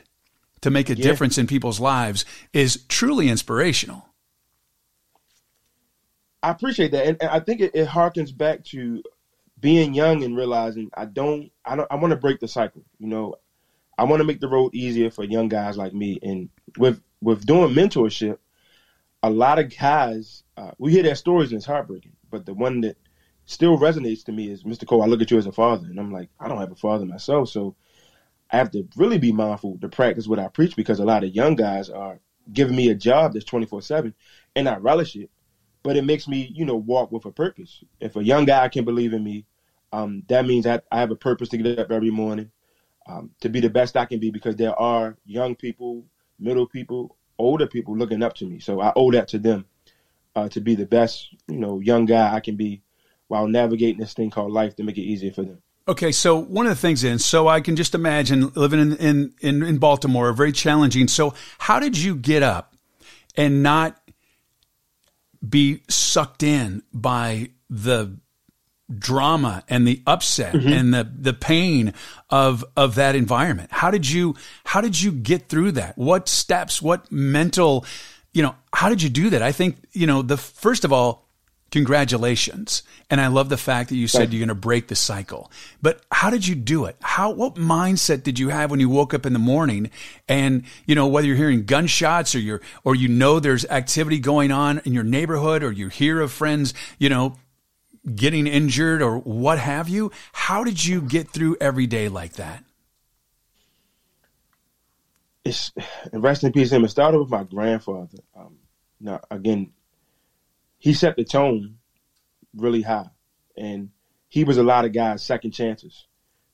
to 0.62 0.70
make 0.70 0.90
a 0.90 0.96
yeah. 0.96 1.04
difference 1.04 1.38
in 1.38 1.48
people's 1.48 1.80
lives 1.80 2.24
is 2.54 2.84
truly 2.88 3.30
inspirational. 3.30 4.06
I 6.48 6.52
appreciate 6.52 6.92
that, 6.94 7.06
and, 7.06 7.18
and 7.20 7.30
I 7.30 7.42
think 7.42 7.60
it, 7.60 7.72
it, 7.74 7.90
harkens 7.90 8.36
back 8.36 8.64
to 8.66 9.04
being 9.60 9.94
young 9.94 10.24
and 10.24 10.34
realizing 10.34 10.90
I 10.94 11.04
don't, 11.04 11.52
I 11.66 11.76
don't, 11.76 11.92
I 11.92 11.96
want 11.96 12.12
to 12.12 12.16
break 12.16 12.40
the 12.40 12.48
cycle. 12.48 12.86
You 13.00 13.08
know, 13.08 13.36
I 13.98 14.06
want 14.06 14.22
to 14.22 14.24
make 14.24 14.40
the 14.40 14.48
road 14.48 14.74
easier 14.74 15.12
for 15.12 15.26
young 15.26 15.50
guys 15.50 15.76
like 15.76 15.94
me. 15.94 16.20
And 16.24 16.48
with 16.78 17.02
with 17.22 17.46
doing 17.46 17.76
mentorship, 17.76 18.38
a 19.24 19.30
lot 19.30 19.60
of 19.60 19.78
guys, 19.78 20.44
uh, 20.56 20.72
we 20.78 20.94
hear 20.94 21.04
their 21.04 21.16
stories 21.16 21.52
and 21.52 21.58
it's 21.58 21.66
heartbreaking. 21.66 22.14
But 22.32 22.46
the 22.46 22.54
one 22.54 22.80
that 22.80 22.96
still 23.46 23.78
resonates 23.78 24.24
to 24.24 24.32
me 24.32 24.50
is 24.50 24.64
Mr. 24.64 24.88
Cole. 24.88 25.04
I 25.04 25.08
look 25.08 25.22
at 25.22 25.30
you 25.30 25.38
as 25.38 25.48
a 25.48 25.52
father, 25.52 25.88
and 25.88 26.00
I'm 26.00 26.14
like, 26.14 26.30
I 26.40 26.48
don't 26.48 26.60
have 26.60 26.72
a 26.72 26.76
father 26.76 27.06
myself, 27.06 27.50
so 27.50 27.76
I 28.52 28.56
have 28.56 28.72
to 28.72 28.88
really 28.96 29.18
be 29.18 29.34
mindful 29.34 29.80
to 29.80 29.90
practice 29.90 30.30
what 30.30 30.40
I 30.40 30.48
preach 30.48 30.78
because 30.78 31.02
a 31.02 31.06
lot 31.06 31.26
of 31.26 31.36
young 31.36 31.56
guys 31.56 31.90
are 31.90 32.22
giving 32.54 32.78
me 32.78 32.88
a 32.88 32.96
job 32.96 33.34
that's 33.34 33.44
24 33.44 33.82
7 33.82 34.14
and 34.56 34.70
I 34.70 34.78
relish 34.78 35.18
it. 35.18 35.30
But 35.88 35.96
it 35.96 36.04
makes 36.04 36.28
me, 36.28 36.52
you 36.54 36.66
know, 36.66 36.76
walk 36.76 37.14
with 37.14 37.24
a 37.24 37.32
purpose. 37.32 37.82
If 38.02 38.18
a 38.18 38.22
young 38.22 38.44
guy 38.44 38.68
can 38.68 38.84
believe 38.84 39.14
in 39.14 39.24
me, 39.24 39.46
um, 39.94 40.22
that 40.28 40.46
means 40.46 40.68
I, 40.68 40.82
I, 40.92 41.00
have 41.00 41.12
a 41.12 41.16
purpose 41.16 41.48
to 41.48 41.58
get 41.58 41.80
up 41.80 41.92
every 41.92 42.12
morning 42.12 42.52
um, 43.08 43.30
to 43.40 43.48
be 43.48 43.62
the 43.62 43.70
best 43.70 43.96
I 43.96 44.04
can 44.04 44.20
be 44.20 44.30
because 44.30 44.58
there 44.58 44.78
are 44.78 45.16
young 45.26 45.56
people, 45.56 46.04
middle 46.40 46.68
people, 46.68 47.16
older 47.40 47.68
people 47.68 47.96
looking 47.96 48.22
up 48.22 48.34
to 48.34 48.46
me. 48.46 48.60
So 48.60 48.82
I 48.82 48.92
owe 48.98 49.14
that 49.14 49.30
to 49.30 49.40
them 49.40 49.64
uh, 50.36 50.50
to 50.50 50.60
be 50.60 50.76
the 50.76 50.86
best, 50.86 51.30
you 51.48 51.56
know, 51.56 51.80
young 51.80 52.06
guy 52.06 52.36
I 52.36 52.42
can 52.42 52.58
be 52.58 52.82
while 53.30 53.48
navigating 53.48 54.02
this 54.02 54.14
thing 54.14 54.30
called 54.30 54.52
life 54.52 54.76
to 54.76 54.84
make 54.84 54.98
it 54.98 55.04
easier 55.04 55.32
for 55.32 55.44
them. 55.44 55.62
Okay, 55.88 56.12
so 56.12 56.36
one 56.36 56.66
of 56.66 56.72
the 56.72 56.82
things 56.82 57.06
in, 57.06 57.18
so 57.18 57.48
I 57.48 57.62
can 57.62 57.78
just 57.78 57.96
imagine 57.96 58.50
living 58.56 58.82
in, 58.82 58.98
in, 58.98 59.34
in, 59.40 59.64
in 59.64 59.78
Baltimore, 59.78 60.34
very 60.34 60.52
challenging. 60.52 61.08
So 61.08 61.34
how 61.60 61.80
did 61.80 61.98
you 61.98 62.14
get 62.14 62.44
up 62.44 62.76
and 63.38 63.64
not 63.64 64.02
be 65.48 65.82
sucked 65.90 66.44
in 66.44 66.84
by 66.94 67.50
the 67.70 68.18
drama 68.98 69.64
and 69.68 69.86
the 69.86 70.02
upset 70.08 70.54
mm-hmm. 70.54 70.70
and 70.70 70.94
the 70.94 71.12
the 71.20 71.34
pain 71.34 71.94
of 72.30 72.64
of 72.76 72.96
that 72.96 73.16
environment. 73.16 73.70
How 73.72 73.92
did 73.92 74.10
you 74.10 74.36
how 74.64 74.82
did 74.82 75.00
you 75.00 75.12
get 75.12 75.50
through 75.50 75.74
that? 75.74 75.98
What 75.98 76.30
steps 76.30 76.82
what 76.82 77.12
mental 77.12 77.86
you 78.34 78.44
know 78.44 78.56
how 78.74 78.90
did 78.90 79.02
you 79.02 79.10
do 79.10 79.30
that? 79.32 79.42
I 79.42 79.52
think 79.52 79.78
you 79.92 80.08
know 80.08 80.22
the 80.22 80.38
first 80.38 80.86
of 80.86 80.94
all 80.94 81.27
Congratulations. 81.72 82.84
And 83.10 83.20
I 83.20 83.28
love 83.28 83.50
the 83.50 83.58
fact 83.58 83.90
that 83.90 83.98
you 83.98 84.08
said 84.08 84.32
you're 84.32 84.40
going 84.40 84.48
to 84.48 84.56
break 84.56 84.88
the 84.88 84.96
cycle. 84.96 85.52
But 85.82 86.02
how 86.12 86.30
did 86.30 86.48
you 86.48 86.56
do 86.56 86.86
it? 86.86 86.96
How, 87.02 87.32
what 87.32 87.56
mindset 87.56 88.24
did 88.24 88.40
you 88.40 88.50
have 88.50 88.72
when 88.72 88.80
you 88.80 88.90
woke 88.90 89.14
up 89.14 89.26
in 89.26 89.34
the 89.34 89.40
morning 89.40 89.92
and, 90.30 90.64
you 90.86 90.96
know, 90.96 91.08
whether 91.08 91.28
you're 91.28 91.36
hearing 91.36 91.66
gunshots 91.66 92.34
or 92.36 92.40
you're, 92.40 92.62
or 92.86 92.96
you 92.96 93.10
know 93.10 93.40
there's 93.40 93.66
activity 93.66 94.20
going 94.20 94.52
on 94.52 94.80
in 94.86 94.94
your 94.94 95.04
neighborhood 95.04 95.62
or 95.62 95.72
you 95.72 95.90
hear 95.90 96.22
of 96.22 96.32
friends, 96.32 96.74
you 97.00 97.10
know, 97.10 97.36
getting 98.16 98.48
injured 98.48 99.02
or 99.02 99.18
what 99.20 99.60
have 99.60 99.90
you? 99.90 100.12
How 100.32 100.64
did 100.64 100.86
you 100.86 101.02
get 101.02 101.30
through 101.30 101.58
every 101.60 101.86
day 101.86 102.08
like 102.08 102.34
that? 102.34 102.64
It's 105.44 105.72
rest 106.14 106.44
in 106.44 106.54
peace. 106.54 106.72
Him. 106.72 106.86
It 106.86 106.90
started 106.90 107.20
with 107.20 107.30
my 107.30 107.44
grandfather. 107.44 108.20
Um, 108.36 108.58
now, 109.00 109.20
again, 109.30 109.72
he 110.78 110.94
set 110.94 111.16
the 111.16 111.24
tone 111.24 111.78
really 112.56 112.82
high, 112.82 113.10
and 113.56 113.90
he 114.28 114.44
was 114.44 114.58
a 114.58 114.64
lot 114.64 114.86
of 114.86 114.94
guys' 114.94 115.24
second 115.24 115.52
chances, 115.52 116.08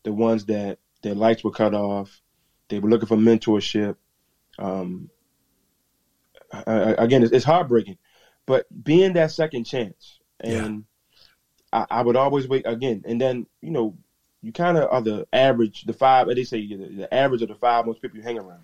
the 0.04 0.14
ones 0.14 0.46
that 0.46 0.80
their 1.02 1.16
lights 1.16 1.44
were 1.44 1.52
cut 1.52 1.74
off, 1.74 2.22
they 2.70 2.80
were 2.80 2.90
looking 2.90 3.08
for 3.08 3.18
mentorship. 3.18 3.96
Um, 4.58 5.10
again, 6.52 7.24
it's, 7.24 7.46
heartbreaking, 7.46 7.98
but 8.46 8.66
being 8.84 9.14
that 9.14 9.32
second 9.32 9.66
chance, 9.66 10.20
and 10.40 10.86
yeah. 11.74 11.86
I, 11.90 12.00
I, 12.00 12.02
would 12.04 12.16
always 12.16 12.48
wait 12.48 12.68
again, 12.68 13.04
and 13.06 13.20
then 13.20 13.48
you 13.62 13.72
know, 13.72 13.98
you 14.42 14.52
kind 14.52 14.78
of 14.78 14.90
are 14.92 15.02
the 15.02 15.28
average, 15.34 15.84
the 15.84 15.94
five. 15.94 16.28
They 16.28 16.44
say 16.44 16.66
the, 16.68 16.76
the 16.76 17.14
average 17.14 17.42
of 17.42 17.50
the 17.50 17.56
five 17.56 17.86
most 17.86 18.02
people 18.02 18.18
you 18.18 18.24
hang 18.24 18.38
around, 18.38 18.64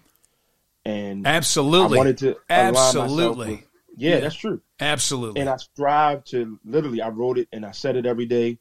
and 0.85 1.25
absolutely, 1.25 1.97
I 1.97 2.01
wanted 2.01 2.17
to 2.19 2.37
absolutely 2.49 3.65
yeah, 3.99 4.15
yeah, 4.15 4.19
that's 4.21 4.35
true. 4.35 4.61
Absolutely. 4.79 5.41
And 5.41 5.49
I 5.49 5.57
strive 5.57 6.23
to 6.25 6.59
literally, 6.65 7.01
I 7.01 7.09
wrote 7.09 7.37
it 7.37 7.47
and 7.51 7.65
I 7.65 7.71
said 7.71 7.95
it 7.95 8.05
every 8.05 8.25
day. 8.25 8.59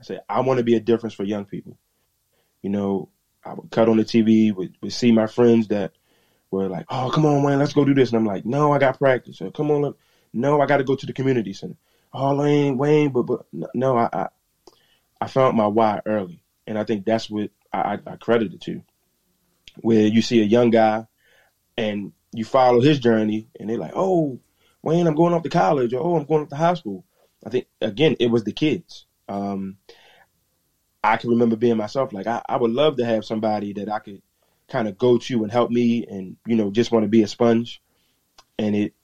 I 0.00 0.04
said, 0.04 0.22
I 0.28 0.40
want 0.40 0.58
to 0.58 0.64
be 0.64 0.76
a 0.76 0.80
difference 0.80 1.14
for 1.14 1.24
young 1.24 1.44
people. 1.44 1.78
You 2.62 2.70
know, 2.70 3.08
I 3.44 3.54
would 3.54 3.70
cut 3.70 3.88
on 3.88 3.96
the 3.96 4.04
TV, 4.04 4.54
would, 4.54 4.76
would 4.82 4.92
see 4.92 5.12
my 5.12 5.26
friends 5.26 5.68
that 5.68 5.92
were 6.50 6.68
like, 6.68 6.86
"Oh, 6.88 7.10
come 7.12 7.26
on, 7.26 7.42
Wayne, 7.42 7.58
let's 7.58 7.72
go 7.72 7.84
do 7.84 7.94
this," 7.94 8.10
and 8.10 8.18
I'm 8.18 8.26
like, 8.26 8.44
"No, 8.44 8.72
I 8.72 8.78
got 8.78 8.98
practice." 8.98 9.40
Or, 9.40 9.50
come 9.50 9.70
on, 9.70 9.82
look. 9.82 9.98
no, 10.32 10.60
I 10.60 10.66
got 10.66 10.78
to 10.78 10.84
go 10.84 10.96
to 10.96 11.06
the 11.06 11.12
community 11.12 11.52
center. 11.52 11.76
Oh, 12.12 12.36
Wayne, 12.36 12.78
Wayne, 12.78 13.10
but 13.10 13.22
but 13.22 13.46
no, 13.74 13.96
I, 13.96 14.08
I 14.12 14.28
I 15.20 15.26
found 15.28 15.56
my 15.56 15.66
why 15.66 16.00
early, 16.06 16.42
and 16.66 16.78
I 16.78 16.84
think 16.84 17.04
that's 17.04 17.28
what 17.28 17.50
I, 17.72 17.98
I 18.06 18.16
credit 18.16 18.54
it 18.54 18.60
to. 18.62 18.82
Where 19.76 20.06
you 20.06 20.22
see 20.22 20.40
a 20.40 20.44
young 20.44 20.70
guy, 20.70 21.06
and 21.76 22.12
you 22.32 22.44
follow 22.44 22.80
his 22.80 22.98
journey, 22.98 23.48
and 23.58 23.68
they're 23.68 23.78
like, 23.78 23.92
"Oh, 23.94 24.40
Wayne, 24.82 25.06
I'm 25.06 25.14
going 25.14 25.32
off 25.32 25.42
to 25.42 25.48
college," 25.48 25.92
or 25.92 26.00
"Oh, 26.00 26.16
I'm 26.16 26.24
going 26.24 26.42
off 26.42 26.48
to 26.50 26.56
high 26.56 26.74
school." 26.74 27.04
I 27.44 27.50
think 27.50 27.66
again, 27.80 28.16
it 28.20 28.30
was 28.30 28.44
the 28.44 28.52
kids. 28.52 29.06
Um, 29.28 29.76
I 31.02 31.16
can 31.16 31.30
remember 31.30 31.56
being 31.56 31.76
myself. 31.76 32.12
Like 32.12 32.26
I, 32.26 32.42
I 32.48 32.56
would 32.56 32.70
love 32.70 32.96
to 32.96 33.04
have 33.04 33.24
somebody 33.24 33.72
that 33.74 33.90
I 33.90 33.98
could 33.98 34.22
kind 34.68 34.88
of 34.88 34.98
go 34.98 35.18
to 35.18 35.42
and 35.42 35.52
help 35.52 35.70
me, 35.70 36.04
and 36.06 36.36
you 36.46 36.56
know, 36.56 36.70
just 36.70 36.92
want 36.92 37.04
to 37.04 37.08
be 37.08 37.22
a 37.22 37.28
sponge. 37.28 37.80
And 38.58 38.74
it 38.74 38.94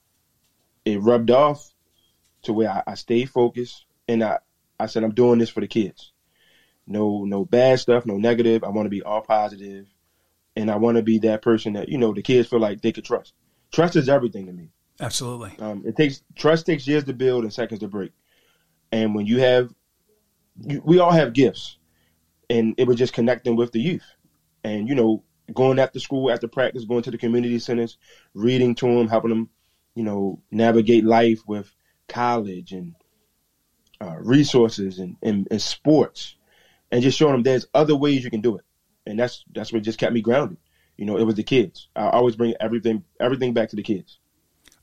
it 0.83 1.01
rubbed 1.01 1.31
off 1.31 1.73
to 2.43 2.53
where 2.53 2.69
I, 2.69 2.83
I 2.87 2.95
stayed 2.95 3.29
focused, 3.29 3.85
and 4.07 4.23
I 4.23 4.39
I 4.79 4.87
said 4.87 5.03
I'm 5.03 5.13
doing 5.13 5.39
this 5.39 5.49
for 5.49 5.61
the 5.61 5.67
kids. 5.67 6.11
No 6.87 7.23
no 7.23 7.45
bad 7.45 7.79
stuff, 7.79 8.05
no 8.05 8.17
negative. 8.17 8.63
I 8.63 8.69
want 8.69 8.85
to 8.85 8.91
be 8.91 9.01
all 9.01 9.21
positive, 9.21 9.87
and 10.55 10.69
I 10.69 10.75
want 10.75 10.97
to 10.97 11.03
be 11.03 11.19
that 11.19 11.41
person 11.41 11.73
that 11.73 11.89
you 11.89 11.97
know 11.97 12.13
the 12.13 12.21
kids 12.21 12.49
feel 12.49 12.59
like 12.59 12.81
they 12.81 12.91
could 12.91 13.05
trust. 13.05 13.33
Trust 13.71 13.95
is 13.95 14.09
everything 14.09 14.45
to 14.45 14.53
me. 14.53 14.69
Absolutely. 14.99 15.53
Um, 15.59 15.83
it 15.85 15.95
takes 15.95 16.23
trust 16.35 16.65
takes 16.65 16.87
years 16.87 17.03
to 17.05 17.13
build 17.13 17.43
and 17.43 17.53
seconds 17.53 17.81
to 17.81 17.87
break. 17.87 18.11
And 18.91 19.13
when 19.13 19.25
you 19.25 19.39
have, 19.39 19.73
you, 20.61 20.81
we 20.85 20.99
all 20.99 21.11
have 21.11 21.33
gifts, 21.33 21.77
and 22.49 22.75
it 22.77 22.87
was 22.87 22.97
just 22.97 23.13
connecting 23.13 23.55
with 23.55 23.71
the 23.71 23.81
youth, 23.81 24.05
and 24.63 24.87
you 24.87 24.95
know, 24.95 25.23
going 25.53 25.79
after 25.79 25.99
school, 25.99 26.31
after 26.31 26.47
practice, 26.47 26.85
going 26.85 27.03
to 27.03 27.11
the 27.11 27.17
community 27.17 27.59
centers, 27.59 27.97
reading 28.33 28.73
to 28.75 28.85
them, 28.85 29.07
helping 29.07 29.29
them, 29.29 29.49
you 29.95 30.03
know, 30.03 30.41
navigate 30.51 31.03
life 31.03 31.41
with 31.45 31.71
college 32.07 32.71
and 32.71 32.95
uh, 34.01 34.15
resources 34.19 34.99
and, 34.99 35.17
and, 35.21 35.47
and 35.51 35.61
sports, 35.61 36.35
and 36.91 37.01
just 37.01 37.17
showing 37.17 37.33
them 37.33 37.43
there's 37.43 37.67
other 37.73 37.95
ways 37.95 38.23
you 38.23 38.31
can 38.31 38.41
do 38.41 38.55
it, 38.55 38.63
and 39.05 39.19
that's 39.19 39.43
that's 39.53 39.73
what 39.73 39.83
just 39.83 39.99
kept 39.99 40.13
me 40.13 40.21
grounded. 40.21 40.57
You 40.95 41.05
know, 41.05 41.17
it 41.17 41.23
was 41.23 41.35
the 41.35 41.43
kids. 41.43 41.89
I 41.95 42.07
always 42.09 42.37
bring 42.37 42.53
everything 42.61 43.03
everything 43.19 43.53
back 43.53 43.69
to 43.69 43.75
the 43.75 43.83
kids. 43.83 44.19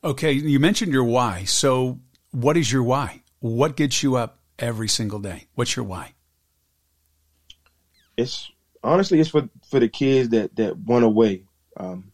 Okay, 0.04 0.32
you 0.32 0.58
mentioned 0.58 0.92
your 0.92 1.04
why. 1.04 1.44
So, 1.44 2.00
what 2.32 2.56
is 2.56 2.72
your 2.72 2.82
why? 2.82 3.22
What 3.38 3.76
gets 3.76 4.02
you 4.02 4.16
up 4.16 4.40
every 4.58 4.88
single 4.88 5.20
day? 5.20 5.46
What's 5.54 5.76
your 5.76 5.84
why? 5.84 6.14
It's 8.16 8.50
honestly 8.82 9.20
it's 9.20 9.30
for 9.30 9.48
for 9.68 9.78
the 9.78 9.88
kids 9.88 10.30
that 10.30 10.56
that 10.56 10.76
went 10.76 11.04
away. 11.04 11.44
Um, 11.76 12.10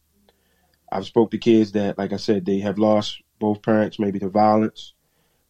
I've 0.93 1.07
spoke 1.07 1.31
to 1.31 1.39
kids 1.39 1.73
that, 1.73 1.97
like 1.97 2.13
I 2.13 2.17
said, 2.17 2.45
they 2.45 2.59
have 2.59 2.79
lost 2.79 3.23
both 3.39 3.63
parents, 3.63 3.99
maybe 3.99 4.19
to 4.19 4.29
violence. 4.29 4.93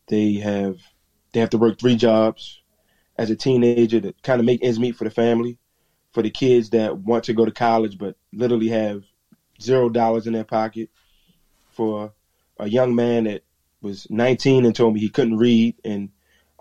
They 0.07 0.35
have 0.35 0.77
they 1.33 1.41
have 1.41 1.51
to 1.51 1.59
work 1.59 1.79
three 1.79 1.97
jobs 1.97 2.63
as 3.17 3.31
a 3.31 3.37
teenager 3.37 4.01
to 4.01 4.15
kind 4.23 4.39
of 4.39 4.47
make 4.47 4.63
ends 4.63 4.79
meet 4.79 4.95
for 4.95 5.05
the 5.05 5.11
family. 5.11 5.59
For 6.13 6.23
the 6.23 6.31
kids 6.31 6.71
that 6.71 6.99
want 6.99 7.25
to 7.25 7.35
go 7.35 7.45
to 7.45 7.51
college 7.51 7.99
but 7.99 8.17
literally 8.33 8.69
have 8.69 9.03
zero 9.61 9.89
dollars 9.89 10.29
in 10.29 10.33
their 10.35 10.45
pocket. 10.45 10.89
For 11.73 12.13
a 12.59 12.69
young 12.69 12.95
man 12.95 13.25
that 13.25 13.43
was 13.81 14.07
19 14.11 14.65
and 14.65 14.75
told 14.75 14.95
me 14.95 15.01
he 15.01 15.09
couldn't 15.09 15.37
read, 15.37 15.77
and 15.85 16.11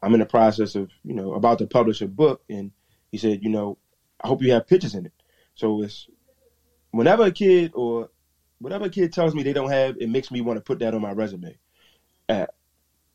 I'm 0.02 0.14
in 0.14 0.20
the 0.20 0.26
process 0.26 0.76
of, 0.76 0.92
you 1.04 1.14
know, 1.14 1.34
about 1.34 1.60
to 1.60 1.68
publish 1.68 2.02
a 2.02 2.08
book, 2.08 2.44
and 2.50 2.72
he 3.12 3.18
said, 3.18 3.44
you 3.44 3.50
know, 3.50 3.78
I 4.22 4.28
hope 4.28 4.42
you 4.42 4.54
have 4.54 4.68
pictures 4.68 4.96
in 4.96 5.06
it. 5.06 5.14
So 5.56 5.82
it's 5.82 6.08
whenever 6.92 7.24
a 7.24 7.32
kid 7.32 7.72
or 7.74 8.10
whatever 8.60 8.86
a 8.86 8.90
kid 8.90 9.14
tells 9.14 9.34
me 9.34 9.44
they 9.44 9.54
don't 9.54 9.72
have, 9.72 9.98
it 10.00 10.10
makes 10.10 10.32
me 10.32 10.42
want 10.42 10.58
to 10.58 10.62
put 10.62 10.80
that 10.80 10.94
on 10.94 11.02
my 11.02 11.12
resume. 11.12 11.58
At, 12.30 12.52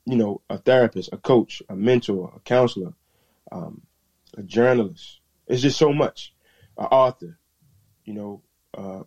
you 0.05 0.17
know, 0.17 0.41
a 0.49 0.59
therapist, 0.59 1.11
a 1.13 1.17
coach, 1.17 1.63
a 1.69 1.77
mentor, 1.77 2.33
a 2.35 2.41
counselor, 2.41 2.95
um, 3.51 3.83
a 4.37 4.43
journalist. 4.43 5.21
It's 5.47 5.63
just 5.63 5.79
so 5.79 5.93
much. 5.93 6.35
An 6.79 6.87
author, 6.87 7.39
you 8.05 8.15
know, 8.15 8.43
uh, 8.75 9.03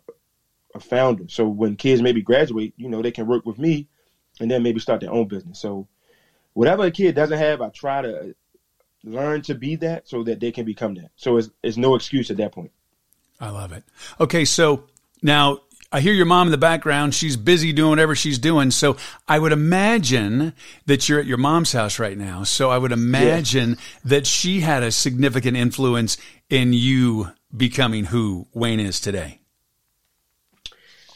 founder. 0.86 1.24
So 1.28 1.46
when 1.46 1.76
kids 1.76 2.02
maybe 2.02 2.22
graduate, 2.22 2.74
you 2.76 2.88
know, 2.88 3.02
they 3.02 3.10
can 3.10 3.26
work 3.26 3.44
with 3.44 3.58
me 3.58 3.88
and 4.40 4.50
then 4.50 4.62
maybe 4.62 4.80
start 4.80 5.00
their 5.00 5.12
own 5.12 5.28
business. 5.28 5.58
So 5.58 5.88
whatever 6.52 6.84
a 6.84 6.90
kid 6.90 7.14
doesn't 7.14 7.38
have, 7.38 7.60
I 7.60 7.68
try 7.68 8.02
to 8.02 8.34
learn 9.04 9.42
to 9.42 9.54
be 9.54 9.76
that 9.76 10.08
so 10.08 10.22
that 10.24 10.40
they 10.40 10.52
can 10.52 10.64
become 10.64 10.94
that. 10.94 11.10
So 11.16 11.36
it's, 11.36 11.50
it's 11.62 11.76
no 11.76 11.94
excuse 11.94 12.30
at 12.30 12.36
that 12.38 12.52
point. 12.52 12.72
I 13.40 13.50
love 13.50 13.72
it. 13.72 13.84
Okay, 14.18 14.44
so 14.44 14.84
now 15.22 15.60
I 15.92 16.00
hear 16.00 16.14
your 16.14 16.26
mom 16.26 16.48
in 16.48 16.50
the 16.50 16.58
background. 16.58 17.14
She's 17.14 17.36
busy 17.36 17.72
doing 17.72 17.90
whatever 17.90 18.14
she's 18.14 18.38
doing. 18.38 18.70
So 18.70 18.96
I 19.28 19.38
would 19.38 19.52
imagine 19.52 20.52
that 20.86 21.08
you're 21.08 21.20
at 21.20 21.26
your 21.26 21.38
mom's 21.38 21.72
house 21.72 21.98
right 21.98 22.18
now. 22.18 22.42
So 22.42 22.70
I 22.70 22.78
would 22.78 22.92
imagine 22.92 23.70
yeah. 23.70 23.76
that 24.04 24.26
she 24.26 24.60
had 24.60 24.82
a 24.82 24.90
significant 24.90 25.56
influence 25.56 26.16
in 26.50 26.72
you 26.72 27.30
becoming 27.56 28.04
who 28.06 28.46
Wayne 28.52 28.80
is 28.80 29.00
today. 29.00 29.40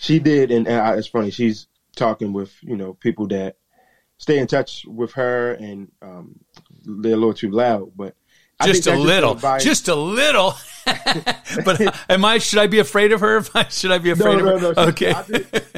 She 0.00 0.19
did, 0.19 0.50
and, 0.50 0.66
and 0.66 0.80
I, 0.80 0.97
it's 0.97 1.09
funny. 1.09 1.30
She's 1.30 1.66
talking 1.95 2.33
with 2.33 2.54
you 2.62 2.75
know 2.75 2.95
people 2.95 3.26
that 3.28 3.57
stay 4.16 4.38
in 4.38 4.47
touch 4.47 4.87
with 4.87 5.12
her, 5.12 5.52
and 5.52 5.92
um, 6.00 6.40
they're 6.85 7.12
a 7.12 7.16
little 7.16 7.35
too 7.35 7.50
loud, 7.50 7.92
but 7.95 8.16
just 8.64 8.87
a 8.87 8.97
little, 8.97 9.35
just, 9.35 9.64
just 9.66 9.88
a 9.88 9.95
little. 9.95 10.54
but 11.66 11.95
am 12.09 12.25
I? 12.25 12.38
Should 12.38 12.61
I 12.61 12.66
be 12.66 12.78
afraid 12.78 13.12
of 13.12 13.21
her? 13.21 13.42
Should 13.69 13.92
I 13.92 13.99
be 13.99 14.11
afraid 14.11 14.38
no, 14.38 14.45
no, 14.45 14.54
of 14.54 14.61
her? 14.62 14.73
No, 14.73 14.83
okay, 14.88 15.12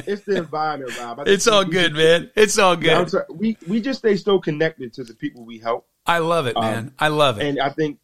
it's 0.07 0.23
the 0.23 0.37
environment, 0.37 0.97
Rob. 0.97 1.27
It's 1.27 1.45
all 1.47 1.65
good, 1.65 1.93
man. 1.93 2.31
It's 2.33 2.57
all 2.57 2.77
good. 2.77 3.11
Yeah, 3.11 3.23
we 3.29 3.57
we 3.67 3.81
just 3.81 3.99
stay 3.99 4.15
so 4.15 4.39
connected 4.39 4.93
to 4.93 5.03
the 5.03 5.15
people 5.15 5.43
we 5.43 5.57
help. 5.57 5.85
I 6.05 6.19
love 6.19 6.47
it, 6.47 6.55
man. 6.55 6.77
Um, 6.77 6.93
I 6.97 7.09
love 7.09 7.41
it, 7.41 7.47
and 7.47 7.59
I 7.59 7.71
think 7.71 7.99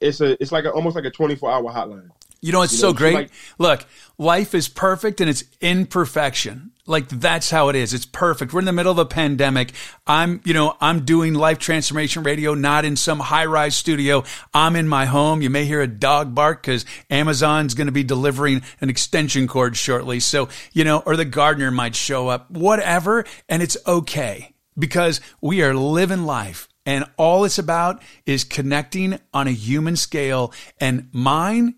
it's 0.00 0.20
a 0.20 0.40
it's 0.40 0.52
like 0.52 0.66
a, 0.66 0.70
almost 0.70 0.94
like 0.94 1.04
a 1.04 1.10
twenty 1.10 1.34
four 1.34 1.50
hour 1.50 1.72
hotline. 1.72 2.10
You 2.44 2.52
know, 2.52 2.60
it's 2.60 2.74
you 2.74 2.82
know, 2.82 2.88
so 2.90 2.92
great. 2.92 3.14
Like, 3.14 3.30
Look, 3.58 3.86
life 4.18 4.54
is 4.54 4.68
perfect 4.68 5.22
and 5.22 5.30
it's 5.30 5.44
imperfection. 5.62 6.72
Like 6.86 7.08
that's 7.08 7.48
how 7.48 7.70
it 7.70 7.76
is. 7.76 7.94
It's 7.94 8.04
perfect. 8.04 8.52
We're 8.52 8.60
in 8.60 8.66
the 8.66 8.72
middle 8.72 8.92
of 8.92 8.98
a 8.98 9.06
pandemic. 9.06 9.72
I'm, 10.06 10.42
you 10.44 10.52
know, 10.52 10.76
I'm 10.78 11.06
doing 11.06 11.32
life 11.32 11.58
transformation 11.58 12.22
radio, 12.22 12.52
not 12.52 12.84
in 12.84 12.96
some 12.96 13.18
high 13.18 13.46
rise 13.46 13.74
studio. 13.74 14.24
I'm 14.52 14.76
in 14.76 14.86
my 14.86 15.06
home. 15.06 15.40
You 15.40 15.48
may 15.48 15.64
hear 15.64 15.80
a 15.80 15.86
dog 15.86 16.34
bark 16.34 16.60
because 16.60 16.84
Amazon's 17.08 17.72
going 17.72 17.86
to 17.86 17.92
be 17.92 18.04
delivering 18.04 18.60
an 18.82 18.90
extension 18.90 19.48
cord 19.48 19.74
shortly. 19.74 20.20
So, 20.20 20.50
you 20.74 20.84
know, 20.84 20.98
or 21.06 21.16
the 21.16 21.24
gardener 21.24 21.70
might 21.70 21.96
show 21.96 22.28
up, 22.28 22.50
whatever. 22.50 23.24
And 23.48 23.62
it's 23.62 23.78
okay 23.86 24.52
because 24.78 25.22
we 25.40 25.62
are 25.62 25.74
living 25.74 26.24
life 26.26 26.68
and 26.84 27.06
all 27.16 27.44
it's 27.46 27.58
about 27.58 28.02
is 28.26 28.44
connecting 28.44 29.18
on 29.32 29.48
a 29.48 29.52
human 29.52 29.96
scale. 29.96 30.52
And 30.78 31.08
mine 31.12 31.76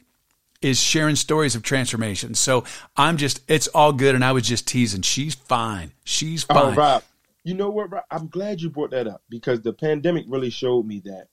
is 0.63 0.81
sharing 0.81 1.17
stories 1.17 1.55
of 1.55 1.63
transformation. 1.63 2.35
So 2.35 2.65
I'm 2.97 3.17
just, 3.17 3.41
it's 3.49 3.69
all 3.69 3.93
good. 3.93 4.15
And 4.15 4.25
I 4.25 4.33
was 4.33 4.47
just 4.47 4.67
teasing. 4.67 5.03
She's 5.03 5.35
fine. 5.35 5.93
She's 6.05 6.47
oh, 6.51 6.55
fine. 6.55 6.73
Oh, 6.73 6.77
Rob, 6.77 7.03
you 7.45 7.55
know 7.55 7.71
what? 7.71 7.91
Rob? 7.91 8.05
I'm 8.11 8.29
glad 8.29 8.61
you 8.61 8.71
brought 8.71 8.91
that 8.91 9.07
up 9.07 9.23
because 9.29 9.61
the 9.61 9.73
pandemic 9.73 10.25
really 10.29 10.51
showed 10.51 10.87
me 10.87 11.01
that 11.05 11.29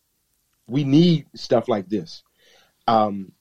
we 0.68 0.84
need 0.84 1.26
stuff 1.36 1.68
like 1.68 1.90
this. 1.90 2.24
Um, 2.88 3.32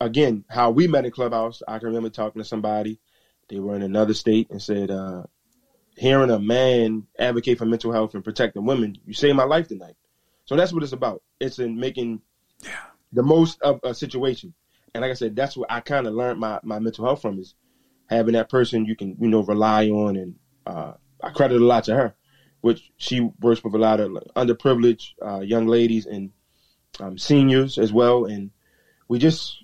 again, 0.00 0.44
how 0.48 0.70
we 0.70 0.86
met 0.88 1.04
in 1.04 1.10
Clubhouse, 1.10 1.62
I 1.66 1.78
can 1.78 1.88
remember 1.88 2.10
talking 2.10 2.40
to 2.40 2.48
somebody. 2.48 2.98
They 3.48 3.58
were 3.58 3.76
in 3.76 3.82
another 3.82 4.14
state 4.14 4.50
and 4.50 4.62
said, 4.62 4.90
uh, 4.90 5.24
hearing 5.96 6.30
a 6.30 6.38
man 6.38 7.06
advocate 7.18 7.58
for 7.58 7.66
mental 7.66 7.92
health 7.92 8.14
and 8.14 8.24
protecting 8.24 8.64
women, 8.64 8.96
you 9.04 9.12
saved 9.12 9.36
my 9.36 9.44
life 9.44 9.68
tonight. 9.68 9.96
So 10.46 10.56
that's 10.56 10.72
what 10.72 10.82
it's 10.82 10.92
about. 10.92 11.22
It's 11.38 11.58
in 11.58 11.78
making 11.78 12.22
yeah. 12.62 12.70
the 13.12 13.22
most 13.22 13.60
of 13.60 13.80
a 13.82 13.94
situation. 13.94 14.54
And 14.92 15.02
like 15.02 15.12
I 15.12 15.14
said, 15.14 15.36
that's 15.36 15.56
what 15.56 15.70
I 15.70 15.78
kind 15.78 16.08
of 16.08 16.14
learned 16.14 16.40
my, 16.40 16.58
my 16.64 16.80
mental 16.80 17.04
health 17.04 17.22
from 17.22 17.38
is 17.38 17.54
having 18.08 18.34
that 18.34 18.48
person 18.48 18.84
you 18.84 18.96
can, 18.96 19.16
you 19.20 19.28
know, 19.28 19.44
rely 19.44 19.88
on. 19.88 20.16
And 20.16 20.34
uh, 20.66 20.94
I 21.22 21.30
credit 21.30 21.62
a 21.62 21.64
lot 21.64 21.84
to 21.84 21.94
her, 21.94 22.14
which 22.60 22.90
she 22.96 23.30
works 23.40 23.62
with 23.62 23.74
a 23.74 23.78
lot 23.78 24.00
of 24.00 24.10
underprivileged 24.34 25.12
uh, 25.24 25.40
young 25.40 25.68
ladies 25.68 26.06
and 26.06 26.32
um, 26.98 27.16
seniors 27.18 27.78
as 27.78 27.92
well. 27.92 28.24
And 28.24 28.50
we 29.06 29.20
just, 29.20 29.62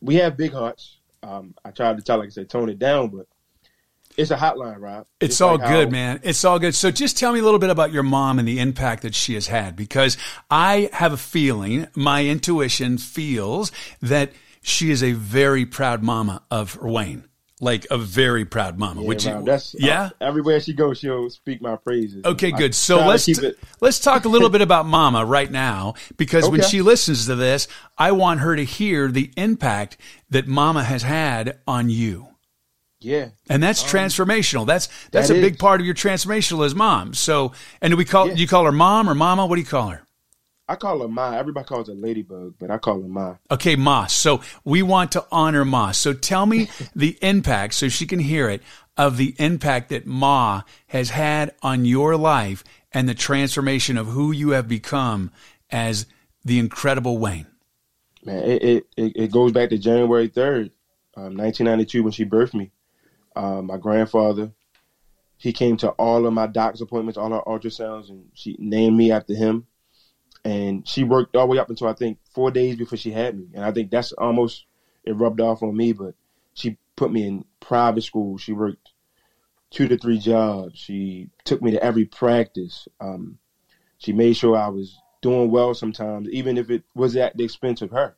we 0.00 0.14
have 0.14 0.36
big 0.36 0.52
hearts. 0.52 0.98
Um, 1.24 1.56
I 1.64 1.72
tried 1.72 1.96
to 1.96 2.04
tell, 2.04 2.18
like 2.18 2.28
I 2.28 2.30
said, 2.30 2.48
tone 2.48 2.68
it 2.68 2.78
down, 2.78 3.08
but 3.08 3.26
it's 4.16 4.30
a 4.30 4.36
hotline, 4.36 4.80
Rob. 4.80 5.06
It's, 5.20 5.32
it's 5.32 5.40
all 5.40 5.58
like 5.58 5.68
good, 5.68 5.88
how, 5.88 5.90
man. 5.90 6.20
It's 6.22 6.44
all 6.44 6.60
good. 6.60 6.76
So 6.76 6.92
just 6.92 7.18
tell 7.18 7.32
me 7.32 7.40
a 7.40 7.42
little 7.42 7.58
bit 7.58 7.70
about 7.70 7.92
your 7.92 8.04
mom 8.04 8.38
and 8.38 8.46
the 8.46 8.60
impact 8.60 9.02
that 9.02 9.16
she 9.16 9.34
has 9.34 9.48
had, 9.48 9.74
because 9.74 10.16
I 10.48 10.88
have 10.92 11.12
a 11.12 11.16
feeling, 11.16 11.88
my 11.96 12.24
intuition 12.26 12.96
feels 12.96 13.72
that– 14.00 14.30
she 14.62 14.90
is 14.90 15.02
a 15.02 15.12
very 15.12 15.66
proud 15.66 16.02
mama 16.02 16.42
of 16.50 16.80
Wayne. 16.80 17.24
Like 17.60 17.88
a 17.90 17.98
very 17.98 18.44
proud 18.44 18.78
mama. 18.78 19.02
Yeah, 19.02 19.38
you? 19.38 19.44
That's, 19.44 19.74
yeah. 19.76 20.02
Uh, 20.02 20.10
everywhere 20.20 20.60
she 20.60 20.72
goes, 20.74 21.00
she'll 21.00 21.28
speak 21.28 21.60
my 21.60 21.74
praises. 21.74 22.24
Okay, 22.24 22.52
good. 22.52 22.72
So 22.72 23.04
let's 23.04 23.24
t- 23.24 23.52
let's 23.80 23.98
talk 23.98 24.26
a 24.26 24.28
little 24.28 24.48
bit 24.48 24.60
about 24.60 24.86
Mama 24.86 25.24
right 25.24 25.50
now, 25.50 25.94
because 26.16 26.44
okay. 26.44 26.52
when 26.52 26.62
she 26.62 26.82
listens 26.82 27.26
to 27.26 27.34
this, 27.34 27.66
I 27.96 28.12
want 28.12 28.38
her 28.40 28.54
to 28.54 28.64
hear 28.64 29.08
the 29.08 29.32
impact 29.36 29.96
that 30.30 30.46
Mama 30.46 30.84
has 30.84 31.02
had 31.02 31.58
on 31.66 31.90
you. 31.90 32.28
Yeah. 33.00 33.30
And 33.48 33.60
that's 33.60 33.82
um, 33.82 33.88
transformational. 33.88 34.64
That's 34.64 34.88
that's 35.10 35.26
that 35.26 35.36
a 35.36 35.40
big 35.40 35.58
part 35.58 35.80
of 35.80 35.84
your 35.86 35.96
transformational 35.96 36.64
as 36.64 36.76
mom. 36.76 37.12
So, 37.12 37.52
and 37.82 37.90
do 37.90 37.96
we 37.96 38.04
call 38.04 38.28
yeah. 38.28 38.34
do 38.34 38.40
you 38.40 38.46
call 38.46 38.66
her 38.66 38.72
mom 38.72 39.10
or 39.10 39.16
mama? 39.16 39.46
What 39.46 39.56
do 39.56 39.62
you 39.62 39.66
call 39.66 39.88
her? 39.88 40.06
I 40.68 40.76
call 40.76 41.00
her 41.00 41.08
Ma. 41.08 41.32
Everybody 41.32 41.66
calls 41.66 41.88
her 41.88 41.94
Ladybug, 41.94 42.54
but 42.58 42.70
I 42.70 42.76
call 42.76 43.00
her 43.00 43.08
Ma. 43.08 43.36
Okay, 43.50 43.74
Ma. 43.74 44.06
So 44.06 44.42
we 44.64 44.82
want 44.82 45.12
to 45.12 45.24
honor 45.32 45.64
Ma. 45.64 45.92
So 45.92 46.12
tell 46.12 46.44
me 46.44 46.68
the 46.94 47.16
impact, 47.22 47.74
so 47.74 47.88
she 47.88 48.06
can 48.06 48.18
hear 48.18 48.50
it, 48.50 48.62
of 48.96 49.16
the 49.16 49.34
impact 49.38 49.88
that 49.88 50.06
Ma 50.06 50.62
has 50.88 51.10
had 51.10 51.54
on 51.62 51.86
your 51.86 52.16
life 52.16 52.64
and 52.92 53.08
the 53.08 53.14
transformation 53.14 53.96
of 53.96 54.08
who 54.08 54.30
you 54.30 54.50
have 54.50 54.68
become 54.68 55.30
as 55.70 56.06
the 56.44 56.58
incredible 56.58 57.16
Wayne. 57.18 57.46
Man, 58.24 58.42
it 58.44 58.86
it, 58.96 59.12
it 59.16 59.32
goes 59.32 59.52
back 59.52 59.70
to 59.70 59.78
January 59.78 60.28
third, 60.28 60.70
um, 61.16 61.36
1992, 61.36 62.02
when 62.02 62.12
she 62.12 62.26
birthed 62.26 62.54
me. 62.54 62.70
Uh, 63.34 63.62
my 63.62 63.78
grandfather, 63.78 64.50
he 65.38 65.52
came 65.52 65.76
to 65.78 65.90
all 65.90 66.26
of 66.26 66.32
my 66.32 66.46
doc's 66.46 66.80
appointments, 66.80 67.16
all 67.16 67.30
her 67.30 67.40
ultrasounds, 67.46 68.10
and 68.10 68.26
she 68.34 68.56
named 68.58 68.96
me 68.96 69.12
after 69.12 69.34
him 69.34 69.66
and 70.44 70.86
she 70.86 71.04
worked 71.04 71.36
all 71.36 71.46
the 71.46 71.52
way 71.52 71.58
up 71.58 71.70
until 71.70 71.88
I 71.88 71.94
think 71.94 72.18
four 72.32 72.50
days 72.50 72.76
before 72.76 72.98
she 72.98 73.10
had 73.10 73.38
me, 73.38 73.48
and 73.54 73.64
I 73.64 73.72
think 73.72 73.90
that's 73.90 74.12
almost 74.12 74.66
it 75.04 75.12
rubbed 75.12 75.40
off 75.40 75.62
on 75.62 75.76
me. 75.76 75.92
But 75.92 76.14
she 76.54 76.76
put 76.96 77.12
me 77.12 77.26
in 77.26 77.44
private 77.60 78.02
school. 78.02 78.38
She 78.38 78.52
worked 78.52 78.90
two 79.70 79.88
to 79.88 79.96
three 79.96 80.18
jobs. 80.18 80.78
She 80.78 81.30
took 81.44 81.62
me 81.62 81.72
to 81.72 81.82
every 81.82 82.04
practice. 82.04 82.88
Um, 83.00 83.38
she 83.98 84.12
made 84.12 84.34
sure 84.34 84.56
I 84.56 84.68
was 84.68 84.98
doing 85.20 85.50
well 85.50 85.74
sometimes, 85.74 86.28
even 86.30 86.56
if 86.56 86.70
it 86.70 86.84
was 86.94 87.16
at 87.16 87.36
the 87.36 87.44
expense 87.44 87.82
of 87.82 87.90
her. 87.90 88.16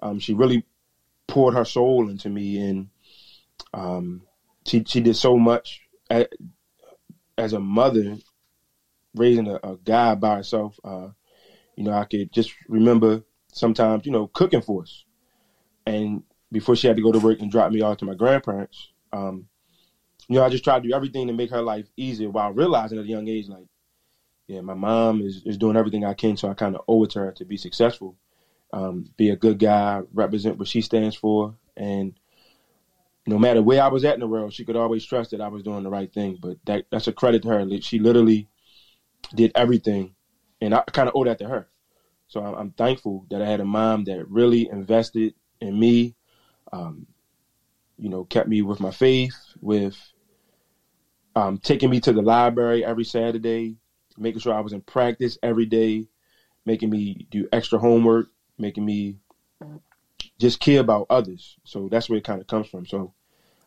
Um, 0.00 0.18
she 0.18 0.34
really 0.34 0.64
poured 1.26 1.54
her 1.54 1.64
soul 1.64 2.08
into 2.08 2.28
me, 2.28 2.58
and 2.58 2.88
um, 3.72 4.22
she 4.66 4.84
she 4.84 5.00
did 5.00 5.16
so 5.16 5.36
much 5.38 5.82
as, 7.38 7.52
a 7.52 7.60
mother, 7.60 8.16
raising 9.14 9.48
a, 9.48 9.54
a 9.62 9.76
guy 9.84 10.14
by 10.14 10.36
herself. 10.36 10.78
Uh, 10.84 11.08
you 11.76 11.84
know, 11.84 11.92
I 11.92 12.04
could 12.04 12.32
just 12.32 12.54
remember 12.68 13.22
sometimes, 13.52 14.06
you 14.06 14.12
know, 14.12 14.26
cooking 14.28 14.62
for 14.62 14.82
us. 14.82 15.04
And 15.86 16.22
before 16.50 16.76
she 16.76 16.86
had 16.86 16.96
to 16.96 17.02
go 17.02 17.12
to 17.12 17.18
work 17.18 17.40
and 17.40 17.50
drop 17.50 17.72
me 17.72 17.80
off 17.80 17.98
to 17.98 18.04
my 18.04 18.14
grandparents, 18.14 18.88
um, 19.12 19.48
you 20.28 20.36
know, 20.36 20.44
I 20.44 20.48
just 20.48 20.64
tried 20.64 20.82
to 20.82 20.88
do 20.88 20.94
everything 20.94 21.26
to 21.26 21.32
make 21.32 21.50
her 21.50 21.62
life 21.62 21.88
easier 21.96 22.30
while 22.30 22.52
realizing 22.52 22.98
at 22.98 23.04
a 23.04 23.08
young 23.08 23.28
age, 23.28 23.48
like, 23.48 23.66
yeah, 24.46 24.60
my 24.60 24.74
mom 24.74 25.20
is, 25.20 25.42
is 25.44 25.58
doing 25.58 25.76
everything 25.76 26.04
I 26.04 26.14
can, 26.14 26.36
so 26.36 26.48
I 26.48 26.54
kind 26.54 26.74
of 26.74 26.82
owe 26.88 27.04
it 27.04 27.10
to 27.10 27.20
her 27.20 27.32
to 27.32 27.44
be 27.44 27.56
successful, 27.56 28.16
um, 28.72 29.06
be 29.16 29.30
a 29.30 29.36
good 29.36 29.58
guy, 29.58 30.02
represent 30.12 30.58
what 30.58 30.68
she 30.68 30.80
stands 30.80 31.16
for, 31.16 31.56
and 31.76 32.14
no 33.26 33.38
matter 33.38 33.62
where 33.62 33.82
I 33.82 33.88
was 33.88 34.04
at 34.04 34.14
in 34.14 34.20
the 34.20 34.26
world, 34.26 34.52
she 34.52 34.64
could 34.64 34.76
always 34.76 35.04
trust 35.04 35.30
that 35.30 35.40
I 35.40 35.48
was 35.48 35.62
doing 35.62 35.84
the 35.84 35.90
right 35.90 36.12
thing. 36.12 36.38
But 36.40 36.58
that 36.64 36.86
that's 36.90 37.06
a 37.06 37.12
credit 37.12 37.42
to 37.42 37.48
her. 37.48 37.80
She 37.80 37.98
literally 37.98 38.48
did 39.34 39.52
everything 39.54 40.14
and 40.62 40.74
I 40.74 40.82
kind 40.92 41.08
of 41.08 41.14
owe 41.16 41.24
that 41.24 41.38
to 41.38 41.48
her. 41.48 41.66
So 42.28 42.40
I'm, 42.40 42.70
thankful 42.70 43.26
that 43.30 43.42
I 43.42 43.46
had 43.46 43.60
a 43.60 43.64
mom 43.64 44.04
that 44.04 44.26
really 44.28 44.68
invested 44.70 45.34
in 45.60 45.78
me. 45.78 46.14
Um, 46.72 47.06
you 47.98 48.08
know, 48.08 48.24
kept 48.24 48.48
me 48.48 48.62
with 48.62 48.80
my 48.80 48.90
faith, 48.90 49.36
with 49.60 49.96
um, 51.36 51.58
taking 51.58 51.90
me 51.90 52.00
to 52.00 52.12
the 52.12 52.22
library 52.22 52.84
every 52.84 53.04
Saturday, 53.04 53.76
making 54.16 54.40
sure 54.40 54.54
I 54.54 54.60
was 54.60 54.72
in 54.72 54.80
practice 54.82 55.36
every 55.42 55.66
day, 55.66 56.06
making 56.64 56.90
me 56.90 57.26
do 57.30 57.46
extra 57.52 57.78
homework, 57.78 58.26
making 58.56 58.84
me 58.84 59.16
just 60.38 60.60
care 60.60 60.80
about 60.80 61.06
others. 61.10 61.56
So 61.64 61.88
that's 61.90 62.08
where 62.08 62.18
it 62.18 62.24
kind 62.24 62.40
of 62.40 62.46
comes 62.46 62.68
from. 62.68 62.86
So 62.86 63.12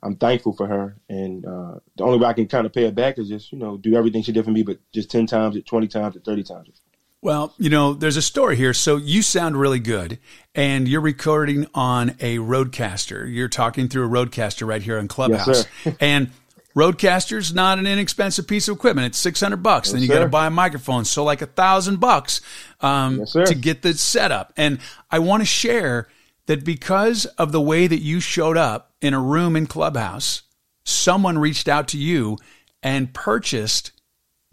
I'm 0.01 0.15
thankful 0.15 0.53
for 0.53 0.67
her, 0.67 0.97
and 1.09 1.45
uh, 1.45 1.75
the 1.95 2.03
only 2.03 2.19
way 2.19 2.27
I 2.27 2.33
can 2.33 2.47
kind 2.47 2.65
of 2.65 2.73
pay 2.73 2.83
her 2.83 2.91
back 2.91 3.17
is 3.17 3.27
just 3.27 3.51
you 3.51 3.57
know 3.57 3.77
do 3.77 3.95
everything 3.95 4.21
she 4.21 4.31
did 4.31 4.45
for 4.45 4.51
me, 4.51 4.61
but 4.63 4.77
just 4.93 5.09
ten 5.09 5.25
times 5.25 5.55
it, 5.55 5.65
twenty 5.65 5.87
times 5.87 6.15
it, 6.15 6.23
thirty 6.23 6.43
times 6.43 6.67
it. 6.69 6.79
Well, 7.25 7.55
you 7.57 7.71
know, 7.71 7.95
there's 7.95 8.17
a 8.17 8.21
story 8.21 8.55
here. 8.55 8.71
So 8.71 8.97
you 8.97 9.23
sound 9.23 9.57
really 9.57 9.79
good, 9.79 10.19
and 10.53 10.87
you're 10.87 11.01
recording 11.01 11.65
on 11.73 12.11
a 12.19 12.37
RODECaster. 12.37 13.27
You're 13.33 13.49
talking 13.49 13.87
through 13.87 14.05
a 14.05 14.09
RODECaster 14.09 14.67
right 14.67 14.83
here 14.83 14.99
in 14.99 15.07
Clubhouse, 15.07 15.65
yes, 15.83 15.95
and 15.99 16.29
RODECaster's 16.75 17.51
not 17.51 17.79
an 17.79 17.87
inexpensive 17.87 18.47
piece 18.47 18.67
of 18.67 18.75
equipment. 18.75 19.07
It's 19.07 19.17
600 19.17 19.57
bucks. 19.57 19.87
Yes, 19.87 19.93
then 19.93 20.01
you 20.03 20.07
got 20.07 20.19
to 20.19 20.27
buy 20.27 20.45
a 20.45 20.51
microphone. 20.51 21.03
So 21.03 21.23
like 21.23 21.41
a 21.41 21.47
thousand 21.47 21.99
bucks 21.99 22.41
um, 22.81 23.21
yes, 23.21 23.31
to 23.31 23.55
get 23.55 23.81
the 23.81 23.95
setup. 23.95 24.53
And 24.55 24.77
I 25.09 25.17
want 25.17 25.41
to 25.41 25.45
share 25.45 26.07
that 26.45 26.63
because 26.63 27.25
of 27.25 27.51
the 27.51 27.59
way 27.59 27.87
that 27.87 28.03
you 28.03 28.19
showed 28.19 28.55
up 28.55 28.93
in 29.01 29.15
a 29.15 29.19
room 29.19 29.55
in 29.55 29.65
Clubhouse, 29.65 30.43
someone 30.83 31.39
reached 31.39 31.67
out 31.67 31.87
to 31.87 31.97
you 31.97 32.37
and 32.83 33.11
purchased 33.15 33.93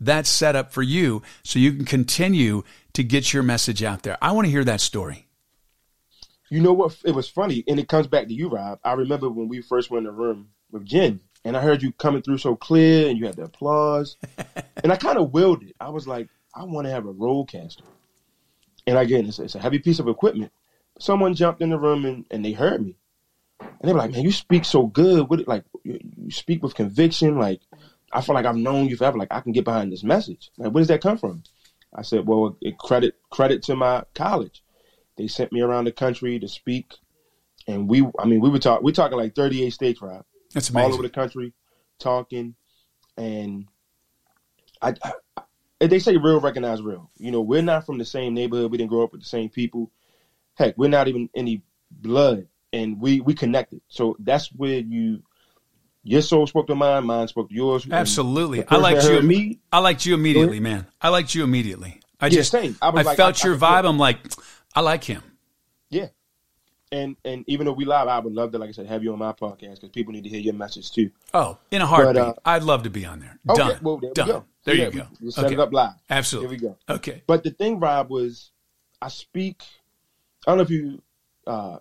that 0.07 0.27
set 0.27 0.57
up 0.57 0.73
for 0.73 0.83
you 0.83 1.23
so 1.43 1.59
you 1.59 1.73
can 1.73 1.85
continue 1.85 2.62
to 2.93 3.03
get 3.03 3.33
your 3.33 3.43
message 3.43 3.83
out 3.83 4.03
there. 4.03 4.19
I 4.21 4.33
want 4.33 4.47
to 4.47 4.51
hear 4.51 4.65
that 4.65 4.81
story. 4.81 5.27
You 6.51 6.61
know 6.61 6.73
what? 6.75 6.97
It 7.05 7.15
was 7.15 7.29
funny, 7.29 7.65
and 7.67 7.81
it 7.81 7.88
comes 7.88 8.07
back 8.07 8.29
to 8.29 8.35
you, 8.35 8.49
Rob. 8.49 8.79
I 8.85 8.93
remember 8.93 9.31
when 9.31 9.49
we 9.49 9.62
first 9.62 9.91
went 9.91 10.07
in 10.07 10.12
the 10.12 10.19
room 10.21 10.51
with 10.71 10.85
Jen, 10.85 11.21
and 11.45 11.57
I 11.57 11.62
heard 11.62 11.83
you 11.83 11.93
coming 11.93 12.21
through 12.21 12.38
so 12.38 12.57
clear, 12.57 13.09
and 13.09 13.19
you 13.19 13.25
had 13.25 13.37
the 13.37 13.45
applause, 13.45 14.19
and 14.85 14.93
I 14.93 14.97
kind 14.97 15.17
of 15.17 15.33
willed 15.33 15.62
it. 15.62 15.75
I 15.81 15.88
was 15.88 16.07
like, 16.07 16.29
I 16.55 16.65
want 16.65 16.87
to 16.87 16.93
have 16.93 17.07
a 17.07 17.15
RODECaster, 17.15 17.85
and 18.87 18.99
again, 18.99 19.27
it's, 19.27 19.38
it's, 19.38 19.55
a 19.55 19.61
heavy 19.61 19.79
piece 19.79 19.99
of 19.99 20.09
equipment. 20.09 20.53
Someone 20.99 21.35
jumped 21.35 21.62
in 21.62 21.71
the 21.71 21.79
room 21.79 22.05
and, 22.05 22.27
and 22.31 22.45
they 22.45 22.53
heard 22.53 22.85
me, 22.85 22.97
and 23.61 23.88
they 23.88 23.93
were 23.93 23.99
like, 23.99 24.12
"Man, 24.12 24.23
you 24.23 24.33
speak 24.33 24.67
so 24.67 24.87
good. 24.87 25.31
What, 25.31 25.49
like, 25.49 25.65
you, 25.85 26.01
you 26.19 26.31
speak 26.31 26.62
with 26.62 26.75
conviction. 26.75 27.38
Like, 27.38 27.61
I 28.12 28.20
feel 28.20 28.35
like 28.35 28.46
I've 28.46 28.57
known 28.57 28.88
you 28.88 28.96
forever. 28.96 29.18
Like 29.18 29.33
I 29.33 29.40
can 29.40 29.53
get 29.53 29.64
behind 29.64 29.92
this 29.92 30.05
message. 30.05 30.51
Like 30.59 30.72
where 30.72 30.81
does 30.81 30.88
that 30.88 31.01
come 31.01 31.18
from? 31.18 31.42
I 31.94 32.03
said, 32.03 32.27
well, 32.27 32.57
it 32.61 32.79
credit 32.79 33.14
credit 33.31 33.62
to 33.64 33.77
my 33.77 34.05
college. 34.14 34.62
They 35.16 35.27
sent 35.27 35.53
me 35.53 35.61
around 35.61 35.85
the 35.85 35.92
country 35.92 36.38
to 36.38 36.48
speak, 36.48 36.94
and 37.66 37.88
we, 37.88 38.07
I 38.18 38.25
mean, 38.25 38.40
we 38.40 38.48
were 38.48 38.59
talking, 38.59 38.85
we're 38.85 38.92
talking 38.92 39.18
like 39.18 39.35
38 39.35 39.70
states, 39.70 40.01
Rob. 40.01 40.25
That's 40.55 40.70
amazing. 40.70 40.87
All 40.87 40.94
over 40.94 41.03
the 41.03 41.11
country, 41.11 41.53
talking, 41.98 42.55
and 43.16 43.66
I, 44.81 44.94
I, 45.05 45.46
they 45.87 45.98
say 45.98 46.16
real 46.16 46.40
recognize 46.40 46.81
real. 46.81 47.11
You 47.18 47.31
know, 47.31 47.42
we're 47.42 47.62
not 47.62 47.85
from 47.85 47.98
the 47.98 48.05
same 48.05 48.35
neighborhood. 48.35 48.70
We 48.70 48.79
didn't 48.79 48.90
grow 48.90 49.05
up 49.05 49.12
with 49.12 49.20
the 49.20 49.29
same 49.29 49.51
people. 49.51 49.90
Heck, 50.55 50.77
we're 50.79 50.88
not 50.88 51.09
even 51.09 51.29
any 51.35 51.62
blood, 51.90 52.46
and 52.72 53.01
we 53.01 53.20
we 53.20 53.35
connected. 53.35 53.83
So 53.88 54.16
that's 54.18 54.48
where 54.53 54.79
you 54.79 55.22
your 56.05 56.23
soul 56.23 56.47
spoke 56.47 56.67
to 56.67 56.75
mine, 56.75 57.05
mine 57.05 57.29
spoke 57.29 57.49
to 57.49 57.55
yours. 57.55 57.87
Absolutely. 57.91 58.65
I 58.69 58.77
liked 58.77 59.05
you. 59.05 59.23
Me, 59.23 59.61
I 59.73 59.79
liked 59.79 60.05
you 60.05 60.15
immediately, 60.15 60.61
man. 60.61 60.87
I 61.01 61.09
liked 61.09 61.35
you 61.35 61.45
immediately. 61.45 62.01
I 62.21 62.27
yeah, 62.27 62.31
just, 62.31 62.51
same. 62.51 62.77
I, 62.81 62.88
I 62.88 63.03
like, 63.03 63.17
felt 63.17 63.45
I, 63.45 63.49
your 63.49 63.57
I, 63.57 63.59
vibe. 63.59 63.88
I'm 63.88 63.99
like, 63.99 64.19
I 64.75 64.81
like 64.81 65.05
him. 65.05 65.23
Yeah. 65.91 66.09
And 66.91 67.17
and 67.25 67.45
even 67.47 67.67
though 67.67 67.73
we 67.73 67.87
live, 67.87 68.07
I 68.07 68.19
would 68.19 68.35
love 68.35 68.53
to, 68.53 68.59
like 68.59 68.69
I 68.69 68.73
said, 68.73 68.87
have 68.87 69.03
you 69.03 69.12
on 69.12 69.19
my 69.19 69.33
podcast 69.33 69.77
because 69.77 69.88
people 69.88 70.12
need 70.12 70.25
to 70.25 70.29
hear 70.29 70.41
your 70.41 70.55
message 70.55 70.93
too. 70.93 71.11
Oh, 71.33 71.57
in 71.71 71.81
a 71.81 71.87
heartbeat. 71.87 72.17
But, 72.17 72.29
uh, 72.29 72.35
I'd 72.45 72.65
love 72.65 72.83
to 72.83 72.91
be 72.91 73.07
on 73.07 73.21
there. 73.21 73.38
Okay, 73.49 73.59
Done. 73.59 73.79
Well, 73.81 73.97
there 73.97 74.12
Done. 74.12 74.27
we 74.27 74.33
go. 74.33 74.45
There 74.65 74.75
yeah, 74.75 74.85
you 74.85 74.91
go. 74.91 75.07
We, 75.21 75.27
we 75.27 75.31
set 75.31 75.45
okay. 75.47 75.55
it 75.55 75.61
up 75.61 75.73
live. 75.73 75.95
Absolutely. 76.11 76.57
Here 76.57 76.69
we 76.69 76.69
go. 76.69 76.95
Okay. 76.95 77.23
But 77.27 77.45
the 77.45 77.51
thing, 77.51 77.81
Rob, 77.81 78.11
was 78.11 78.51
I 79.01 79.09
speak. 79.09 79.62
I 80.47 80.51
don't 80.51 80.59
know 80.59 80.65
if 80.65 80.71
you. 80.71 81.03
Uh, 81.47 81.79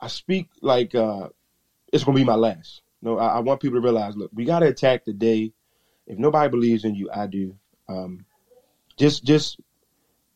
I 0.00 0.08
speak 0.08 0.48
like 0.60 0.94
uh, 0.94 1.28
it's 1.92 2.04
gonna 2.04 2.16
be 2.16 2.24
my 2.24 2.34
last. 2.34 2.82
No, 3.00 3.18
I, 3.18 3.36
I, 3.36 3.38
want 3.40 3.60
people 3.60 3.76
to 3.76 3.84
realize. 3.84 4.16
Look, 4.16 4.30
we 4.34 4.44
got 4.44 4.60
to 4.60 4.66
attack 4.66 5.04
the 5.04 5.12
day. 5.12 5.52
If 6.06 6.18
nobody 6.18 6.50
believes 6.50 6.84
in 6.84 6.94
you, 6.94 7.10
I 7.12 7.26
do. 7.26 7.56
Um, 7.88 8.24
just, 8.96 9.24
just, 9.24 9.60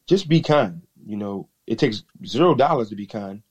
just 0.06 0.28
be 0.28 0.40
kind. 0.40 0.82
You 1.04 1.16
know, 1.16 1.48
it 1.66 1.78
takes 1.78 2.04
zero 2.24 2.54
dollars 2.54 2.90
to 2.90 2.96
be 2.96 3.06
kind, 3.06 3.42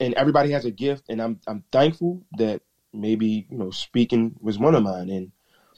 and 0.00 0.14
everybody 0.14 0.50
has 0.52 0.64
a 0.64 0.70
gift. 0.70 1.04
And 1.08 1.20
I'm, 1.20 1.40
I'm 1.46 1.64
thankful 1.70 2.22
that 2.38 2.62
maybe 2.94 3.46
you 3.50 3.58
know 3.58 3.70
speaking 3.70 4.36
was 4.40 4.58
one 4.58 4.74
of 4.74 4.82
mine. 4.82 5.10
And 5.10 5.32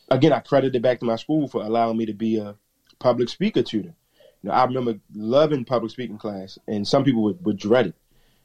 again, 0.09 0.33
I 0.33 0.40
credit 0.40 0.77
it 0.77 0.83
back 0.83 1.01
to 1.01 1.07
my 1.07 1.16
school 1.16 1.49
for 1.49 1.62
allowing 1.62 1.97
me 1.97 2.07
to 2.07 2.14
be 2.14 2.38
a 2.38 2.55
public 3.01 3.29
speaker 3.29 3.62
tutor. 3.62 3.95
You 4.43 4.49
know, 4.49 4.53
I 4.53 4.64
remember 4.64 5.01
loving 5.14 5.64
public 5.64 5.90
speaking 5.90 6.19
class, 6.19 6.59
and 6.69 6.87
some 6.87 7.03
people 7.03 7.25
would, 7.25 7.45
would 7.45 7.59
dread 7.59 7.87
it. 7.87 7.95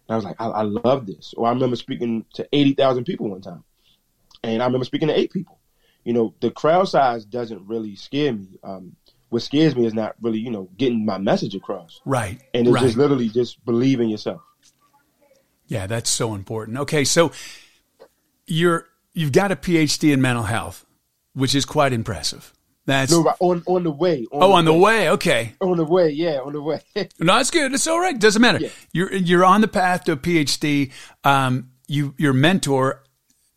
And 0.08 0.14
I 0.14 0.16
was 0.16 0.26
like, 0.26 0.36
I, 0.40 0.48
I 0.48 0.62
love 0.64 1.06
this. 1.06 1.36
Or 1.38 1.48
I 1.48 1.52
remember 1.52 1.76
speaking 1.76 2.26
to 2.34 2.48
eighty 2.52 2.74
thousand 2.74 3.04
people 3.04 3.30
one 3.30 3.42
time 3.42 3.64
and 4.50 4.62
I 4.62 4.66
remember 4.66 4.86
speaking 4.86 5.08
to 5.08 5.18
eight 5.18 5.32
people. 5.32 5.60
You 6.04 6.14
know, 6.14 6.36
the 6.40 6.52
crowd 6.52 6.88
size 6.88 7.26
doesn't 7.26 7.66
really 7.68 7.96
scare 7.96 8.34
me. 8.34 8.60
Um, 8.64 8.96
what 9.30 9.42
scares 9.42 9.76
me 9.76 9.86
is 9.86 9.94
not 9.94 10.16
really, 10.22 10.40
you 10.40 10.52
know, 10.52 10.70
getting 10.78 11.06
my 11.06 11.18
message 11.18 11.56
across. 11.56 12.00
Right. 12.06 12.40
And 12.54 12.68
it's 12.68 12.74
right. 12.74 12.84
just 12.84 12.98
literally 12.98 13.30
just 13.30 13.64
believe 13.66 14.00
in 14.00 14.10
yourself. 14.10 14.42
Yeah, 15.68 15.88
that's 15.88 16.10
so 16.10 16.36
important. 16.36 16.78
Okay, 16.78 17.04
so 17.04 17.32
you're 18.46 18.88
you've 19.14 19.32
got 19.32 19.52
a 19.52 19.56
PhD 19.56 20.14
in 20.14 20.22
mental 20.22 20.44
health, 20.44 20.86
which 21.34 21.56
is 21.56 21.66
quite 21.66 21.92
impressive. 21.92 22.54
That's 22.86 23.12
no, 23.12 23.24
on 23.40 23.64
on 23.66 23.84
the 23.84 23.92
way. 23.92 24.28
On 24.32 24.44
oh, 24.44 24.48
the 24.50 24.54
on 24.54 24.66
the 24.66 24.74
way. 24.74 25.10
Okay. 25.10 25.54
On 25.60 25.76
the 25.76 25.86
way, 25.86 26.10
yeah, 26.10 26.40
on 26.40 26.54
the 26.54 26.62
way. 26.62 26.82
no, 27.20 27.40
it's 27.40 27.50
good. 27.50 27.74
It's 27.74 27.88
all 27.88 28.00
right. 28.00 28.18
Doesn't 28.18 28.42
matter. 28.42 28.60
Yeah. 28.60 28.70
You're 28.94 29.14
you're 29.14 29.46
on 29.46 29.62
the 29.62 29.68
path 29.68 30.04
to 30.04 30.12
a 30.12 30.18
PhD. 30.18 30.92
Um, 31.24 31.72
you 31.88 32.14
your 32.18 32.34
mentor 32.34 33.04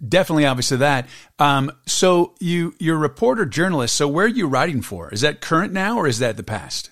definitely 0.07 0.47
obviously 0.47 0.79
that. 0.79 1.09
Um, 1.39 1.73
so 1.87 2.35
you 2.41 2.75
you're 2.79 2.97
a 2.97 3.01
reporter 3.01 3.47
journalist. 3.47 3.97
So 3.97 4.09
where 4.09 4.27
are 4.27 4.29
you 4.29 4.47
writing 4.47 4.83
for? 4.83 5.13
Is 5.13 5.23
that 5.23 5.41
current 5.41 5.73
now 5.73 5.97
or 5.97 6.07
is 6.07 6.19
that 6.19 6.37
the 6.37 6.43
past? 6.43 6.91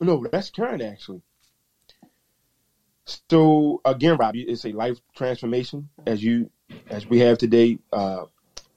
No, 0.00 0.26
that's 0.30 0.50
current 0.50 0.82
actually. 0.82 1.22
So 3.30 3.80
again, 3.84 4.16
Rob, 4.16 4.34
it's 4.36 4.64
a 4.64 4.72
life 4.72 4.98
transformation 5.14 5.88
as 6.06 6.22
you 6.22 6.50
as 6.88 7.06
we 7.06 7.20
have 7.20 7.38
today. 7.38 7.78
Uh, 7.92 8.24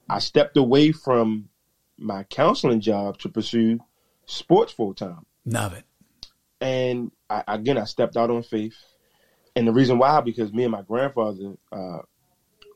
I 0.10 0.19
stepped 0.19 0.58
away 0.58 0.91
from 0.91 1.49
my 1.97 2.23
counseling 2.23 2.79
job 2.79 3.17
to 3.19 3.29
pursue 3.29 3.79
sports 4.25 4.71
full 4.71 4.93
time. 4.93 5.25
Love 5.45 5.73
it. 5.73 5.84
And 6.62 7.12
I, 7.29 7.43
again, 7.47 7.77
I 7.77 7.86
stepped 7.86 8.17
out 8.17 8.29
on 8.29 8.43
faith, 8.43 8.75
and 9.55 9.67
the 9.67 9.71
reason 9.71 9.97
why 9.97 10.21
because 10.21 10.53
me 10.53 10.63
and 10.63 10.71
my 10.71 10.82
grandfather, 10.82 11.55
uh, 11.71 11.99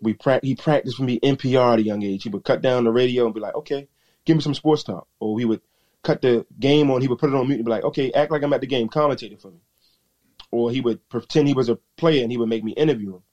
we 0.04 0.14
pra- 0.14 0.40
he 0.44 0.56
practiced 0.56 0.98
for 0.98 1.04
me 1.04 1.20
NPR 1.20 1.74
at 1.74 1.80
a 1.80 1.84
young 1.84 2.04
age. 2.04 2.24
He 2.24 2.30
would 2.30 2.44
cut 2.44 2.62
down 2.62 2.84
the 2.84 2.92
radio 2.92 3.26
and 3.26 3.34
be 3.34 3.40
like, 3.40 3.56
"Okay, 3.56 3.88
give 4.26 4.38
me 4.38 4.44
some 4.44 4.54
sports 4.54 4.84
talk," 4.84 5.08
or 5.20 5.40
he 5.40 5.46
would 5.46 5.62
cut 6.04 6.22
the 6.22 6.46
game 6.60 6.92
on. 6.92 7.02
He 7.02 7.08
would 7.08 7.20
put 7.20 7.30
it 7.30 7.36
on 7.36 7.48
mute 7.48 7.58
and 7.58 7.66
be 7.66 7.72
like, 7.72 7.84
"Okay, 7.84 8.12
act 8.12 8.32
like 8.32 8.44
I'm 8.44 8.54
at 8.54 8.62
the 8.62 8.68
game, 8.68 8.90
commentate 8.90 9.32
it 9.32 9.42
for 9.42 9.52
me." 9.52 9.60
or 10.54 10.70
he 10.70 10.82
would 10.82 11.10
pretend 11.10 11.48
he 11.48 11.54
was 11.56 11.68
a 11.68 11.80
player 11.98 12.22
and 12.22 12.32
he 12.32 12.38
would 12.38 12.48
make 12.48 12.64
me 12.64 12.74
interview 12.74 13.16
him. 13.16 13.24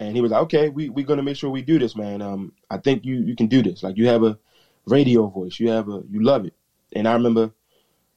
And 0.00 0.16
he 0.16 0.22
was 0.22 0.30
like, 0.30 0.42
"Okay, 0.44 0.70
we 0.70 0.88
we're 0.88 1.04
gonna 1.04 1.22
make 1.22 1.36
sure 1.36 1.50
we 1.50 1.60
do 1.60 1.78
this, 1.78 1.94
man. 1.94 2.22
Um, 2.22 2.52
I 2.70 2.78
think 2.78 3.04
you 3.04 3.16
you 3.16 3.36
can 3.36 3.46
do 3.46 3.62
this. 3.62 3.82
Like 3.82 3.98
you 3.98 4.08
have 4.08 4.22
a 4.22 4.38
radio 4.86 5.26
voice, 5.26 5.60
you 5.60 5.68
have 5.70 5.88
a 5.88 6.02
you 6.10 6.22
love 6.22 6.46
it." 6.46 6.54
And 6.94 7.06
I 7.06 7.12
remember 7.12 7.52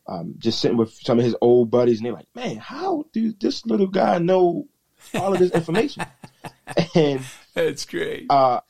um, 0.08 0.36
just 0.38 0.60
sitting 0.60 0.78
with 0.78 0.94
some 0.94 1.20
of 1.20 1.26
his 1.26 1.36
old 1.42 1.70
buddies, 1.70 1.98
and 1.98 2.06
they're 2.06 2.14
like, 2.14 2.28
"Man, 2.34 2.58
how 2.58 3.06
do 3.12 3.34
this 3.34 3.66
little 3.66 3.88
guy 3.88 4.20
know 4.20 4.68
all 5.14 5.34
of 5.34 5.40
this 5.40 5.52
information?" 5.52 6.06
and 6.96 7.22
that's 7.66 7.86
great. 7.86 8.26
Uh, 8.30 8.62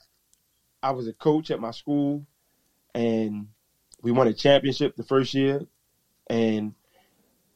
I 0.82 0.92
was 0.92 1.08
a 1.08 1.14
coach 1.14 1.52
at 1.52 1.60
my 1.60 1.72
school, 1.72 2.26
and 2.94 3.48
we 4.02 4.12
won 4.12 4.28
a 4.28 4.34
championship 4.34 4.96
the 4.96 5.04
first 5.04 5.34
year, 5.34 5.62
and 6.30 6.74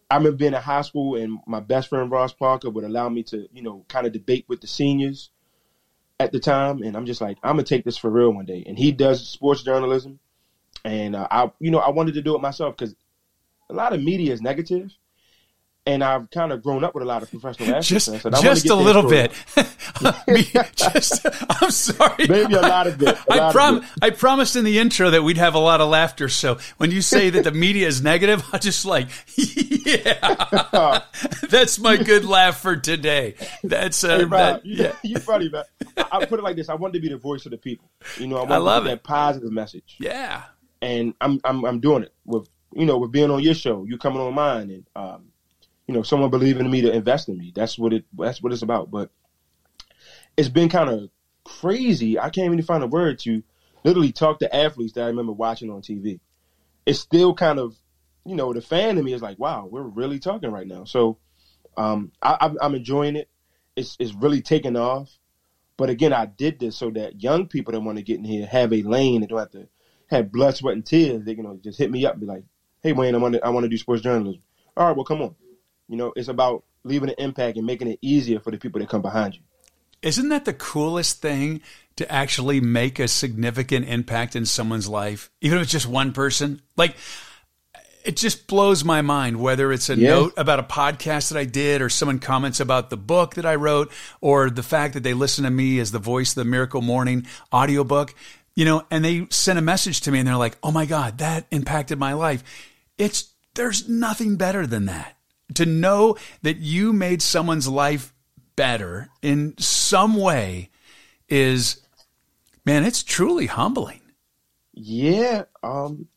I 0.10 0.18
remember 0.18 0.38
being 0.38 0.54
in 0.54 0.62
high 0.62 0.82
school 0.82 1.16
and 1.16 1.40
my 1.48 1.60
best 1.60 1.90
friend 1.90 2.12
Ross 2.12 2.34
Parker 2.34 2.70
would 2.70 2.84
allow 2.84 3.10
me 3.10 3.24
to, 3.24 3.48
you 3.52 3.64
know, 3.64 3.84
kind 3.88 4.06
of 4.06 4.14
debate 4.14 4.46
with 4.48 4.62
the 4.62 4.68
seniors 4.68 5.32
at 6.20 6.32
the 6.32 6.40
time, 6.40 6.84
and 6.84 6.96
I'm 6.96 7.06
just 7.06 7.22
like, 7.22 7.38
I'm 7.44 7.56
gonna 7.56 7.64
take 7.64 7.84
this 7.84 7.98
for 7.98 8.10
real 8.10 8.32
one 8.32 8.46
day. 8.46 8.64
And 8.68 8.78
he 8.78 8.92
does 8.92 9.28
sports 9.28 9.64
journalism, 9.64 10.20
and 10.86 11.16
uh, 11.16 11.28
I, 11.32 11.52
you 11.60 11.72
know, 11.72 11.80
I 11.80 11.90
wanted 11.90 12.14
to 12.16 12.22
do 12.22 12.36
it 12.36 12.42
myself 12.42 12.78
because 12.78 12.96
a 13.70 13.74
lot 13.74 13.94
of 13.94 14.04
media 14.04 14.34
is 14.34 14.42
negative, 14.42 14.92
and 15.86 16.04
I've 16.04 16.30
kind 16.30 16.52
of 16.52 16.62
grown 16.62 16.84
up 16.84 16.94
with 16.94 17.04
a 17.04 17.08
lot 17.08 17.24
of 17.24 17.32
professional 17.32 17.70
athletes. 17.76 17.88
Just, 17.88 18.22
so 18.22 18.30
just 18.30 18.70
a 18.70 18.76
little 18.76 19.10
bit. 19.10 19.32
just, 20.76 21.26
I'm 21.50 21.72
sorry. 21.72 22.28
Maybe 22.28 22.54
a 22.54 22.62
lot 22.62 22.88
of 22.88 22.98
bit. 22.98 23.18
I, 23.30 23.52
prom- 23.52 23.86
I 24.02 24.10
promised 24.10 24.56
in 24.56 24.66
the 24.66 24.80
intro 24.80 25.10
that 25.10 25.24
we'd 25.24 25.38
have 25.38 25.56
a 25.56 25.60
lot 25.60 25.82
of 25.82 25.90
laughter. 25.90 26.30
So 26.30 26.58
when 26.78 26.92
you 26.92 27.02
say 27.02 27.30
that 27.32 27.44
the 27.44 27.52
media 27.64 27.88
is 27.88 28.02
negative, 28.02 28.44
I 28.54 28.58
just 28.58 28.86
like, 28.86 29.08
yeah, 29.36 31.02
that's 31.50 31.80
my 31.80 31.98
good 31.98 32.26
laugh 32.26 32.62
for 32.62 32.76
today. 32.76 33.36
That's 33.64 34.04
uh, 34.04 34.18
hey, 34.18 34.24
Rob, 34.24 34.32
that, 34.32 34.66
you, 34.66 34.84
yeah. 34.84 34.96
you 35.04 35.18
funny, 35.20 35.50
man. 35.50 35.64
I 36.12 36.26
put 36.26 36.40
it 36.40 36.44
like 36.44 36.56
this: 36.56 36.70
I 36.70 36.76
wanted 36.76 36.94
to 36.94 37.00
be 37.00 37.10
the 37.10 37.18
voice 37.18 37.46
of 37.46 37.52
the 37.52 37.58
people. 37.58 37.90
You 38.18 38.28
know, 38.28 38.38
I, 38.38 38.56
I 38.56 38.58
love 38.58 38.84
to 38.84 38.90
it. 38.90 38.94
that 38.94 39.04
positive 39.04 39.52
message. 39.52 39.96
Yeah, 40.00 40.44
and 40.82 41.14
I'm 41.22 41.40
I'm 41.44 41.66
I'm 41.66 41.80
doing 41.80 42.04
it 42.04 42.14
with 42.26 42.50
you 42.74 42.86
know 42.86 42.98
with 42.98 43.12
being 43.12 43.32
on 43.32 43.42
your 43.42 43.54
show, 43.54 43.86
you 43.86 43.98
coming 43.98 44.22
on 44.22 44.34
mine, 44.34 44.72
and 44.72 44.86
um, 44.96 45.34
you 45.88 45.94
know, 45.94 46.04
someone 46.04 46.30
believing 46.30 46.66
in 46.66 46.72
me 46.72 46.82
to 46.82 46.92
invest 46.92 47.30
in 47.30 47.38
me. 47.38 47.52
That's 47.54 47.78
what 47.78 47.94
it. 47.94 48.06
That's 48.18 48.42
what 48.42 48.54
it's 48.54 48.62
about. 48.62 48.90
But 48.90 49.10
it's 50.38 50.50
been 50.50 50.70
kind 50.70 50.90
of 50.90 51.10
crazy. 51.44 52.20
I 52.20 52.30
can't 52.30 52.46
even 52.46 52.62
find 52.62 52.84
a 52.84 52.88
word 52.88 53.20
to 53.20 53.44
literally 53.84 54.12
talk 54.12 54.40
to 54.40 54.56
athletes 54.56 54.94
that 54.94 55.04
I 55.04 55.08
remember 55.08 55.34
watching 55.34 55.70
on 55.70 55.82
TV. 55.82 56.20
It's 56.86 57.00
still 57.00 57.34
kind 57.34 57.60
of, 57.60 57.76
you 58.26 58.36
know, 58.36 58.54
the 58.54 58.62
fan 58.62 58.98
in 58.98 59.04
me 59.04 59.14
is 59.14 59.22
like, 59.22 59.40
wow, 59.40 59.68
we're 59.70 59.84
really 59.84 60.20
talking 60.20 60.52
right 60.52 60.68
now. 60.68 60.86
So 60.86 61.18
um, 61.78 62.12
I, 62.22 62.52
I'm 62.62 62.76
enjoying 62.76 63.16
it. 63.16 63.30
It's 63.76 63.96
it's 64.00 64.14
really 64.14 64.42
taking 64.42 64.76
off. 64.76 65.18
But 65.78 65.90
again, 65.90 66.14
I 66.14 66.26
did 66.26 66.60
this 66.60 66.78
so 66.78 66.92
that 66.92 67.22
young 67.22 67.48
people 67.48 67.72
that 67.72 67.82
want 67.82 67.98
to 67.98 68.04
get 68.04 68.20
in 68.20 68.24
here 68.24 68.46
have 68.46 68.72
a 68.72 68.84
lane 68.84 69.22
and 69.22 69.28
don't 69.28 69.40
have 69.40 69.52
to 69.52 69.68
have 70.08 70.32
blood, 70.32 70.56
sweat, 70.56 70.76
and 70.76 70.86
tears. 70.86 71.26
They 71.26 71.34
can 71.34 71.46
you 71.46 71.50
know, 71.50 71.60
just 71.64 71.80
hit 71.80 71.90
me 71.90 72.06
up 72.06 72.14
and 72.14 72.22
be 72.22 72.28
like, 72.28 72.44
"Hey, 72.82 72.94
Wayne, 72.94 73.16
I 73.16 73.18
want 73.18 73.34
to 73.34 73.46
I 73.46 73.50
want 73.50 73.64
to 73.64 73.70
do 73.70 73.78
sports 73.78 74.04
journalism." 74.04 74.42
All 74.78 74.88
right, 74.88 74.96
well, 74.96 75.06
come 75.06 75.22
on. 75.22 75.36
You 75.88 75.98
know, 75.98 76.14
it's 76.16 76.28
about 76.28 76.64
leaving 76.84 77.10
an 77.10 77.16
impact 77.18 77.58
and 77.58 77.66
making 77.66 77.88
it 77.88 78.00
easier 78.02 78.40
for 78.40 78.52
the 78.52 78.58
people 78.58 78.80
that 78.80 78.90
come 78.90 79.02
behind 79.02 79.36
you. 79.36 79.42
Isn't 80.04 80.30
that 80.30 80.46
the 80.46 80.54
coolest 80.54 81.22
thing 81.22 81.62
to 81.96 82.12
actually 82.12 82.60
make 82.60 83.00
a 83.00 83.08
significant 83.08 83.88
impact 83.88 84.36
in 84.36 84.46
someone's 84.46 84.88
life, 84.88 85.32
even 85.42 85.58
if 85.58 85.64
it's 85.64 85.72
just 85.72 85.88
one 85.88 86.12
person? 86.12 86.62
Like, 86.76 86.96
it 88.04 88.18
just 88.18 88.48
blows 88.48 88.84
my 88.84 89.02
mind 89.02 89.40
whether 89.40 89.72
it's 89.72 89.90
a 89.90 89.96
yeah. 89.96 90.10
note 90.10 90.34
about 90.36 90.60
a 90.60 90.64
podcast 90.64 91.32
that 91.32 91.40
I 91.40 91.46
did 91.46 91.82
or 91.82 91.90
someone 91.90 92.20
comments 92.20 92.60
about 92.60 92.90
the 92.90 92.98
book 92.98 93.36
that 93.36 93.46
I 93.46 93.56
wrote 93.56 93.92
or 94.20 94.50
the 94.50 94.64
fact 94.64 94.94
that 94.96 95.04
they 95.04 95.14
listen 95.14 95.46
to 95.46 95.50
me 95.50 95.80
as 95.80 95.92
the 95.92 96.00
voice 96.00 96.32
of 96.32 96.36
the 96.36 96.46
Miracle 96.46 96.82
Morning 96.82 97.26
audiobook, 97.54 98.14
you 98.56 98.66
know, 98.66 98.86
and 98.92 99.06
they 99.06 99.28
send 99.30 99.58
a 99.58 99.62
message 99.62 100.02
to 100.02 100.12
me 100.12 100.20
and 100.20 100.28
they're 100.28 100.36
like, 100.36 100.58
"Oh 100.62 100.72
my 100.72 100.86
god, 100.86 101.20
that 101.20 101.48
impacted 101.50 101.98
my 101.98 102.14
life." 102.14 102.44
It's 102.98 103.34
there's 103.56 103.88
nothing 103.88 104.36
better 104.36 104.68
than 104.68 104.86
that 104.86 105.18
to 105.56 105.66
know 105.66 106.18
that 106.42 106.58
you 106.58 106.94
made 106.94 107.22
someone's 107.22 107.68
life 107.68 108.13
better 108.56 109.10
in 109.22 109.58
some 109.58 110.16
way 110.16 110.70
is 111.30 111.82
man 112.66 112.84
it's 112.84 113.04
truly 113.04 113.48
humbling. 113.48 114.02
Yeah 114.74 115.44
um 115.64 116.08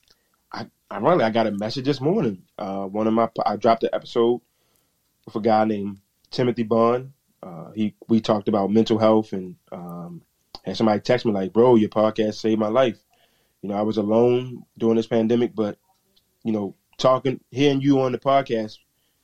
i 0.53 0.67
ironically 0.93 1.25
i 1.25 1.31
got 1.31 1.47
a 1.47 1.53
message 1.53 1.85
this 1.85 2.01
morning. 2.01 2.43
Uh 2.59 2.87
one 2.87 3.07
of 3.07 3.15
my 3.15 3.29
i 3.45 3.57
dropped 3.57 3.83
an 3.85 3.91
episode 3.93 4.41
with 5.25 5.37
a 5.37 5.41
guy 5.41 5.65
named 5.65 5.99
timothy 6.31 6.63
bond 6.63 7.13
uh 7.43 7.71
he 7.73 7.95
we 8.09 8.21
talked 8.21 8.49
about 8.49 8.71
mental 8.71 8.99
health 8.99 9.33
and 9.33 9.57
um 9.73 10.23
had 10.65 10.77
somebody 10.77 11.01
text 11.01 11.25
me 11.25 11.33
like 11.33 11.53
bro 11.53 11.77
your 11.77 11.89
podcast 11.89 12.35
saved 12.35 12.59
my 12.61 12.69
life. 12.69 12.99
You 13.63 13.69
know 13.69 13.77
i 13.77 13.83
was 13.83 13.97
alone 13.97 14.65
during 14.79 14.97
this 14.97 15.07
pandemic 15.07 15.55
but 15.55 15.79
you 16.45 16.53
know 16.53 16.75
talking 16.99 17.41
hearing 17.51 17.81
you 17.81 18.01
on 18.01 18.13
the 18.13 18.19
podcast 18.19 18.79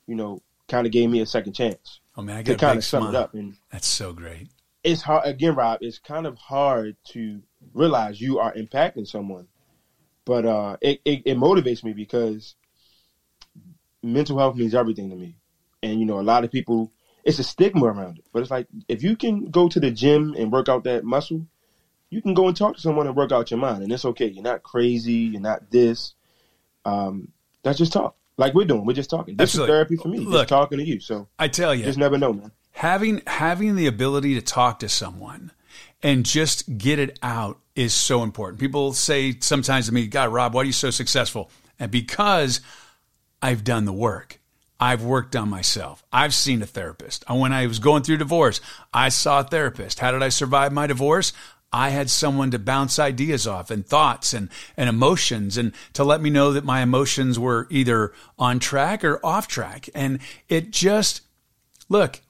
you 0.07 0.15
know, 0.15 0.41
kind 0.67 0.85
of 0.85 0.93
gave 0.93 1.09
me 1.09 1.21
a 1.21 1.25
second 1.25 1.53
chance. 1.53 1.99
Oh 2.15 2.21
man, 2.21 2.37
I 2.37 2.43
got 2.43 2.53
to 2.53 2.57
kind 2.57 2.77
of 2.77 2.85
sum 2.85 3.09
it 3.09 3.15
up. 3.15 3.33
And 3.33 3.55
that's 3.71 3.87
so 3.87 4.13
great. 4.13 4.49
It's 4.83 5.01
hard 5.01 5.25
again, 5.25 5.55
Rob. 5.55 5.79
It's 5.81 5.99
kind 5.99 6.27
of 6.27 6.37
hard 6.37 6.95
to 7.09 7.41
realize 7.73 8.19
you 8.19 8.39
are 8.39 8.53
impacting 8.53 9.07
someone, 9.07 9.47
but 10.25 10.45
uh, 10.45 10.77
it, 10.81 11.01
it, 11.05 11.21
it 11.25 11.37
motivates 11.37 11.83
me 11.83 11.93
because 11.93 12.55
mental 14.03 14.37
health 14.37 14.55
means 14.55 14.75
everything 14.75 15.09
to 15.09 15.15
me, 15.15 15.37
and 15.81 15.99
you 15.99 16.05
know, 16.05 16.19
a 16.19 16.21
lot 16.21 16.43
of 16.43 16.51
people. 16.51 16.91
It's 17.23 17.39
a 17.39 17.43
stigma 17.43 17.85
around 17.85 18.17
it, 18.17 18.25
but 18.33 18.41
it's 18.41 18.51
like 18.51 18.67
if 18.89 19.01
you 19.01 19.15
can 19.15 19.45
go 19.49 19.69
to 19.69 19.79
the 19.79 19.91
gym 19.91 20.35
and 20.37 20.51
work 20.51 20.67
out 20.67 20.83
that 20.83 21.05
muscle, 21.05 21.47
you 22.09 22.21
can 22.21 22.33
go 22.33 22.49
and 22.49 22.57
talk 22.57 22.75
to 22.75 22.81
someone 22.81 23.07
and 23.07 23.15
work 23.15 23.31
out 23.31 23.49
your 23.49 23.61
mind, 23.61 23.81
and 23.81 23.93
it's 23.93 24.03
okay. 24.03 24.27
You're 24.27 24.43
not 24.43 24.61
crazy. 24.61 25.13
You're 25.13 25.39
not 25.39 25.71
this. 25.71 26.15
Um, 26.83 27.31
that's 27.63 27.77
just 27.77 27.93
talk 27.93 28.17
like 28.37 28.53
we're 28.53 28.65
doing. 28.65 28.85
We're 28.85 28.93
just 28.93 29.09
talking. 29.09 29.35
This 29.35 29.49
Absolutely. 29.49 29.71
is 29.71 29.75
therapy 29.75 29.95
for 29.95 30.07
me. 30.07 30.19
Look, 30.19 30.41
just 30.41 30.49
talking 30.49 30.77
to 30.79 30.85
you. 30.85 30.99
So 30.99 31.27
I 31.37 31.47
tell 31.47 31.73
you, 31.73 31.83
just 31.83 31.97
never 31.97 32.17
know, 32.17 32.33
man. 32.33 32.51
Having 32.71 33.21
having 33.27 33.75
the 33.75 33.87
ability 33.87 34.35
to 34.35 34.41
talk 34.41 34.79
to 34.79 34.89
someone 34.89 35.51
and 36.01 36.25
just 36.25 36.77
get 36.77 36.99
it 36.99 37.19
out 37.21 37.59
is 37.75 37.93
so 37.93 38.23
important. 38.23 38.59
People 38.59 38.93
say 38.93 39.37
sometimes 39.39 39.87
to 39.87 39.93
me, 39.93 40.07
"God, 40.07 40.31
Rob, 40.33 40.53
why 40.53 40.61
are 40.61 40.65
you 40.65 40.71
so 40.71 40.89
successful?" 40.89 41.51
And 41.79 41.91
because 41.91 42.61
I've 43.41 43.63
done 43.63 43.85
the 43.85 43.93
work. 43.93 44.39
I've 44.79 45.03
worked 45.03 45.33
on 45.35 45.49
myself. 45.49 46.03
I've 46.11 46.33
seen 46.33 46.61
a 46.61 46.65
therapist. 46.65 47.23
When 47.29 47.53
I 47.53 47.67
was 47.67 47.79
going 47.79 48.03
through 48.03 48.17
divorce, 48.17 48.59
I 48.93 49.09
saw 49.09 49.39
a 49.39 49.43
therapist. 49.43 49.99
How 49.99 50.11
did 50.11 50.21
I 50.21 50.27
survive 50.27 50.73
my 50.73 50.87
divorce? 50.87 51.31
I 51.73 51.89
had 51.89 52.11
someone 52.11 52.51
to 52.51 52.59
bounce 52.59 52.99
ideas 52.99 53.47
off 53.47 53.71
and 53.71 53.83
thoughts 53.85 54.31
and, 54.33 54.49
and 54.77 54.87
emotions 54.87 55.57
and 55.57 55.73
to 55.93 56.03
let 56.03 56.21
me 56.21 56.29
know 56.29 56.53
that 56.53 56.63
my 56.63 56.81
emotions 56.81 57.39
were 57.39 57.67
either 57.71 58.13
on 58.37 58.59
track 58.59 59.03
or 59.03 59.19
off 59.25 59.47
track. 59.47 59.89
And 59.95 60.19
it 60.47 60.69
just, 60.69 61.21
look, 61.89 62.21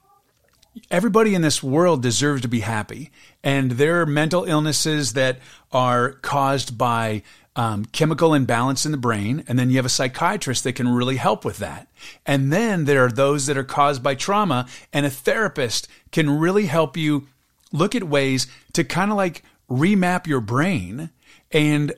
everybody 0.90 1.34
in 1.34 1.42
this 1.42 1.62
world 1.62 2.02
deserves 2.02 2.40
to 2.42 2.48
be 2.48 2.60
happy. 2.60 3.10
And 3.42 3.72
there 3.72 4.00
are 4.00 4.06
mental 4.06 4.44
illnesses 4.44 5.12
that 5.12 5.38
are 5.70 6.12
caused 6.12 6.78
by 6.78 7.22
um, 7.54 7.84
chemical 7.84 8.32
imbalance 8.34 8.86
in 8.86 8.92
the 8.92 8.98
brain. 8.98 9.44
And 9.46 9.58
then 9.58 9.68
you 9.68 9.76
have 9.76 9.84
a 9.84 9.90
psychiatrist 9.90 10.64
that 10.64 10.72
can 10.72 10.88
really 10.88 11.16
help 11.16 11.44
with 11.44 11.58
that. 11.58 11.88
And 12.24 12.50
then 12.50 12.86
there 12.86 13.04
are 13.04 13.10
those 13.10 13.46
that 13.46 13.58
are 13.58 13.64
caused 13.64 14.02
by 14.02 14.14
trauma, 14.14 14.66
and 14.92 15.04
a 15.06 15.10
therapist 15.10 15.86
can 16.10 16.38
really 16.38 16.66
help 16.66 16.96
you 16.96 17.28
look 17.74 17.94
at 17.94 18.04
ways 18.04 18.46
to 18.72 18.84
kind 18.84 19.10
of 19.10 19.18
like 19.18 19.42
remap 19.68 20.26
your 20.26 20.40
brain 20.40 21.10
and 21.50 21.92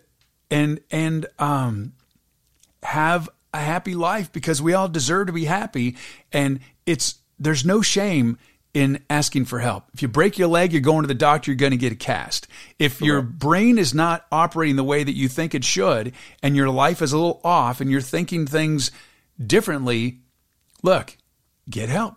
and 0.51 0.81
and 0.91 1.27
um 1.39 1.93
have 2.83 3.29
a 3.53 3.59
happy 3.59 3.95
life 3.95 4.33
because 4.33 4.61
we 4.63 4.73
all 4.73 4.89
deserve 4.89 5.27
to 5.27 5.33
be 5.33 5.45
happy 5.45 5.97
and 6.33 6.59
it's 6.87 7.17
there's 7.39 7.65
no 7.65 7.83
shame 7.83 8.39
in 8.73 9.03
asking 9.09 9.47
for 9.47 9.59
help. 9.59 9.85
If 9.95 10.03
you 10.03 10.09
break 10.09 10.39
your 10.39 10.49
leg, 10.49 10.71
you're 10.71 10.83
going 10.83 11.03
to 11.03 11.09
the 11.09 11.15
doctor, 11.15 11.51
you're 11.51 11.57
going 11.57 11.71
to 11.71 11.79
get 11.79 11.93
a 11.93 11.97
cast. 11.97 12.47
If 12.79 13.01
your 13.01 13.23
brain 13.23 13.79
is 13.79 13.95
not 13.95 14.27
operating 14.31 14.77
the 14.77 14.85
way 14.85 15.03
that 15.03 15.17
you 15.17 15.29
think 15.29 15.55
it 15.55 15.65
should 15.65 16.13
and 16.43 16.55
your 16.55 16.69
life 16.69 17.01
is 17.01 17.13
a 17.13 17.17
little 17.17 17.41
off 17.43 17.81
and 17.81 17.91
you're 17.91 18.03
thinking 18.03 18.47
things 18.47 18.91
differently, 19.45 20.21
look, 20.83 21.17
get 21.71 21.89
help. 21.89 22.17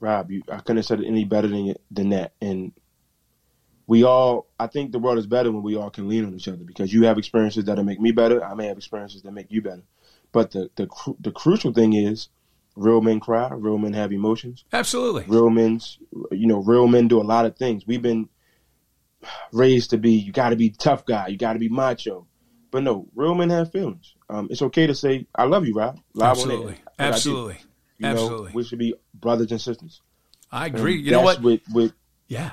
Rob, 0.00 0.30
you, 0.30 0.42
I 0.50 0.58
couldn't 0.58 0.76
have 0.76 0.86
said 0.86 1.00
it 1.00 1.06
any 1.06 1.24
better 1.24 1.48
than 1.48 1.74
than 1.90 2.10
that. 2.10 2.32
And 2.40 2.72
we 3.86 4.04
all, 4.04 4.46
I 4.60 4.66
think 4.66 4.92
the 4.92 4.98
world 4.98 5.18
is 5.18 5.26
better 5.26 5.50
when 5.50 5.62
we 5.62 5.76
all 5.76 5.90
can 5.90 6.08
lean 6.08 6.24
on 6.24 6.34
each 6.34 6.48
other 6.48 6.64
because 6.64 6.92
you 6.92 7.04
have 7.04 7.18
experiences 7.18 7.64
that'll 7.64 7.84
make 7.84 8.00
me 8.00 8.12
better. 8.12 8.44
I 8.44 8.54
may 8.54 8.66
have 8.66 8.76
experiences 8.76 9.22
that 9.22 9.32
make 9.32 9.50
you 9.50 9.62
better. 9.62 9.82
But 10.30 10.50
the 10.50 10.70
the 10.76 10.88
the 11.20 11.32
crucial 11.32 11.72
thing 11.72 11.94
is, 11.94 12.28
real 12.76 13.00
men 13.00 13.18
cry, 13.18 13.48
real 13.54 13.78
men 13.78 13.94
have 13.94 14.12
emotions. 14.12 14.64
Absolutely, 14.72 15.24
real 15.26 15.50
men's, 15.50 15.98
you 16.30 16.46
know, 16.46 16.58
real 16.58 16.86
men 16.86 17.08
do 17.08 17.20
a 17.20 17.24
lot 17.24 17.46
of 17.46 17.56
things. 17.56 17.86
We've 17.86 18.02
been 18.02 18.28
raised 19.52 19.90
to 19.90 19.98
be, 19.98 20.12
you 20.12 20.32
got 20.32 20.50
to 20.50 20.56
be 20.56 20.70
tough 20.70 21.04
guy, 21.04 21.28
you 21.28 21.36
got 21.36 21.54
to 21.54 21.58
be 21.58 21.68
macho. 21.68 22.26
But 22.70 22.82
no, 22.82 23.08
real 23.14 23.34
men 23.34 23.50
have 23.50 23.72
feelings. 23.72 24.14
Um, 24.28 24.48
it's 24.50 24.60
okay 24.60 24.86
to 24.86 24.94
say, 24.94 25.26
"I 25.34 25.44
love 25.44 25.66
you, 25.66 25.74
Rob." 25.74 25.98
Live 26.12 26.28
Absolutely, 26.28 26.78
absolutely. 26.98 27.58
You 27.98 28.06
Absolutely. 28.06 28.50
Know, 28.50 28.54
we 28.54 28.64
should 28.64 28.78
be 28.78 28.94
brothers 29.14 29.50
and 29.50 29.60
sisters. 29.60 30.00
I 30.50 30.66
agree. 30.66 30.96
And 30.96 31.04
you 31.04 31.12
know 31.12 31.22
what? 31.22 31.42
With, 31.42 31.60
with, 31.72 31.92
yeah. 32.28 32.52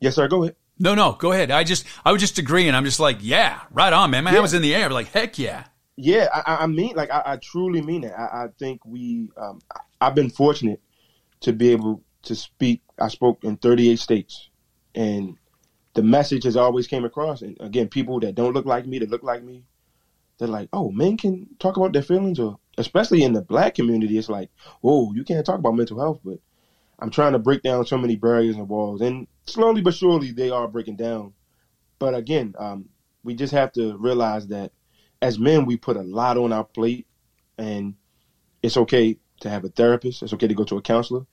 Yes, 0.00 0.14
sir. 0.14 0.28
Go 0.28 0.44
ahead. 0.44 0.56
No, 0.78 0.94
no, 0.94 1.12
go 1.12 1.32
ahead. 1.32 1.50
I 1.50 1.64
just, 1.64 1.84
I 2.04 2.12
was 2.12 2.20
just 2.20 2.38
agreeing. 2.38 2.74
I'm 2.74 2.84
just 2.84 3.00
like, 3.00 3.18
yeah, 3.20 3.60
right 3.72 3.92
on, 3.92 4.10
man. 4.10 4.24
My 4.24 4.30
yeah. 4.30 4.34
hand 4.34 4.42
was 4.42 4.54
in 4.54 4.62
the 4.62 4.74
air. 4.74 4.88
Like, 4.90 5.08
heck 5.08 5.38
yeah. 5.38 5.64
Yeah, 5.96 6.28
I, 6.32 6.58
I 6.62 6.66
mean, 6.68 6.94
like, 6.94 7.10
I, 7.10 7.22
I, 7.26 7.36
truly 7.36 7.82
mean 7.82 8.04
it. 8.04 8.12
I, 8.16 8.44
I 8.44 8.48
think 8.56 8.84
we, 8.84 9.30
um, 9.36 9.58
I've 10.00 10.14
been 10.14 10.30
fortunate 10.30 10.80
to 11.40 11.52
be 11.52 11.70
able 11.70 12.02
to 12.22 12.36
speak. 12.36 12.82
I 13.00 13.08
spoke 13.08 13.42
in 13.42 13.56
38 13.56 13.98
states, 13.98 14.48
and 14.94 15.36
the 15.94 16.02
message 16.04 16.44
has 16.44 16.56
always 16.56 16.86
came 16.86 17.04
across. 17.04 17.42
And 17.42 17.56
again, 17.58 17.88
people 17.88 18.20
that 18.20 18.36
don't 18.36 18.52
look 18.52 18.66
like 18.66 18.86
me, 18.86 19.00
that 19.00 19.10
look 19.10 19.24
like 19.24 19.42
me, 19.42 19.64
they're 20.38 20.46
like, 20.46 20.68
oh, 20.72 20.92
men 20.92 21.16
can 21.16 21.48
talk 21.58 21.76
about 21.76 21.92
their 21.92 22.02
feelings, 22.02 22.38
or 22.38 22.60
especially 22.78 23.22
in 23.22 23.34
the 23.34 23.42
black 23.42 23.74
community, 23.74 24.16
it's 24.16 24.28
like, 24.30 24.50
oh, 24.82 25.12
you 25.14 25.24
can't 25.24 25.44
talk 25.44 25.58
about 25.58 25.74
mental 25.74 26.00
health. 26.00 26.20
But 26.24 26.38
I'm 26.98 27.10
trying 27.10 27.32
to 27.32 27.38
break 27.38 27.62
down 27.62 27.84
so 27.84 27.98
many 27.98 28.16
barriers 28.16 28.56
and 28.56 28.68
walls, 28.68 29.02
and 29.02 29.26
slowly 29.46 29.82
but 29.82 29.94
surely 29.94 30.30
they 30.30 30.50
are 30.50 30.66
breaking 30.66 30.96
down. 30.96 31.34
But 31.98 32.14
again, 32.14 32.54
um, 32.58 32.88
we 33.22 33.34
just 33.34 33.52
have 33.52 33.72
to 33.72 33.96
realize 33.98 34.46
that 34.48 34.72
as 35.20 35.38
men, 35.38 35.66
we 35.66 35.76
put 35.76 35.96
a 35.96 36.02
lot 36.02 36.38
on 36.38 36.52
our 36.52 36.64
plate, 36.64 37.06
and 37.58 37.94
it's 38.62 38.76
okay 38.76 39.16
to 39.40 39.50
have 39.50 39.64
a 39.64 39.68
therapist. 39.68 40.22
It's 40.22 40.32
okay 40.32 40.46
to 40.46 40.54
go 40.54 40.64
to 40.64 40.76
a 40.76 40.82
counselor. 40.82 41.26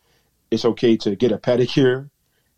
It's 0.51 0.65
okay 0.65 0.97
to 0.97 1.15
get 1.15 1.31
a 1.31 1.37
pedicure. 1.37 2.09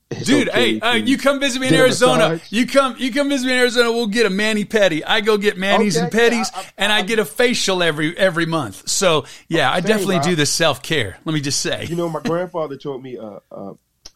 It's 0.09 0.25
Dude, 0.25 0.47
okay 0.47 0.79
hey, 0.79 0.79
uh, 0.79 0.93
you 0.93 1.17
come 1.17 1.39
visit 1.39 1.59
me 1.59 1.67
in 1.67 1.73
Arizona. 1.73 2.39
You 2.49 2.65
come, 2.65 2.95
you 2.97 3.11
come 3.11 3.27
visit 3.27 3.45
me 3.45 3.51
in 3.53 3.59
Arizona. 3.59 3.91
We'll 3.91 4.07
get 4.07 4.25
a 4.25 4.29
mani 4.29 4.63
pedi. 4.63 5.03
I 5.05 5.19
go 5.19 5.37
get 5.37 5.57
manis 5.57 5.97
okay, 5.97 6.05
and 6.05 6.13
pedis, 6.13 6.31
yeah, 6.31 6.57
I, 6.57 6.59
I, 6.59 6.71
and 6.77 6.93
I, 6.93 6.97
I, 6.99 7.01
get 7.01 7.19
a 7.19 7.25
facial 7.25 7.83
every 7.83 8.17
every 8.17 8.45
month. 8.45 8.87
So 8.87 9.25
yeah, 9.49 9.69
I 9.69 9.81
definitely 9.81 10.19
do 10.19 10.35
the 10.35 10.45
self 10.45 10.81
care. 10.81 11.17
Let 11.25 11.33
me 11.33 11.41
just 11.41 11.59
say. 11.59 11.85
You 11.85 11.97
know, 11.97 12.07
my 12.07 12.21
grandfather 12.21 12.77
told 12.77 13.03
me 13.03 13.17
uh, 13.17 13.39
uh, 13.51 13.73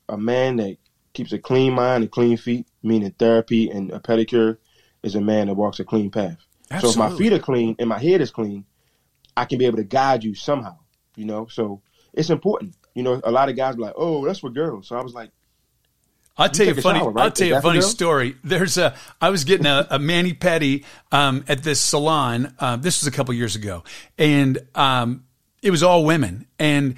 a 0.07 0.17
man 0.17 0.55
that 0.57 0.77
keeps 1.13 1.33
a 1.33 1.39
clean 1.39 1.73
mind 1.73 2.03
and 2.03 2.11
clean 2.11 2.37
feet, 2.37 2.67
meaning 2.81 3.11
therapy 3.11 3.69
and 3.69 3.91
a 3.91 3.99
pedicure, 3.99 4.57
is 5.03 5.15
a 5.15 5.21
man 5.21 5.47
that 5.47 5.55
walks 5.55 5.81
a 5.81 5.83
clean 5.83 6.09
path. 6.09 6.37
Absolutely. 6.69 6.93
So 6.93 7.05
if 7.05 7.11
my 7.11 7.17
feet 7.17 7.33
are 7.33 7.39
clean 7.39 7.75
and 7.79 7.89
my 7.89 7.99
head 7.99 8.21
is 8.21 8.31
clean, 8.31 8.63
I 9.35 9.43
can 9.43 9.57
be 9.57 9.65
able 9.65 9.77
to 9.77 9.83
guide 9.83 10.23
you 10.23 10.35
somehow. 10.35 10.77
You 11.17 11.25
know, 11.25 11.47
so 11.47 11.81
it's 12.13 12.29
important. 12.29 12.75
You 12.95 13.03
know, 13.03 13.19
a 13.25 13.31
lot 13.31 13.49
of 13.49 13.57
guys 13.57 13.75
are 13.75 13.79
like, 13.79 13.93
"Oh, 13.97 14.25
that's 14.25 14.39
for 14.39 14.49
girls." 14.49 14.87
So 14.87 14.95
I 14.95 15.01
was 15.01 15.13
like, 15.13 15.31
I'll 16.37 16.49
tell 16.49 16.65
you 16.65 16.71
a 16.73 16.81
funny. 16.81 16.99
Shower, 16.99 17.11
right? 17.11 17.23
I'll 17.23 17.31
tell 17.31 17.47
you 17.47 17.55
a 17.55 17.61
funny 17.61 17.81
story. 17.81 18.35
There's 18.43 18.77
a. 18.77 18.95
I 19.19 19.29
was 19.29 19.43
getting 19.43 19.65
a, 19.65 19.87
a 19.89 19.99
mani 19.99 20.33
pedi 20.33 20.85
um, 21.11 21.43
at 21.47 21.63
this 21.63 21.79
salon. 21.79 22.53
Uh, 22.57 22.77
this 22.77 23.01
was 23.01 23.07
a 23.07 23.11
couple 23.11 23.33
years 23.33 23.55
ago, 23.55 23.83
and 24.17 24.57
um, 24.73 25.25
it 25.61 25.71
was 25.71 25.83
all 25.83 26.05
women, 26.05 26.47
and 26.57 26.95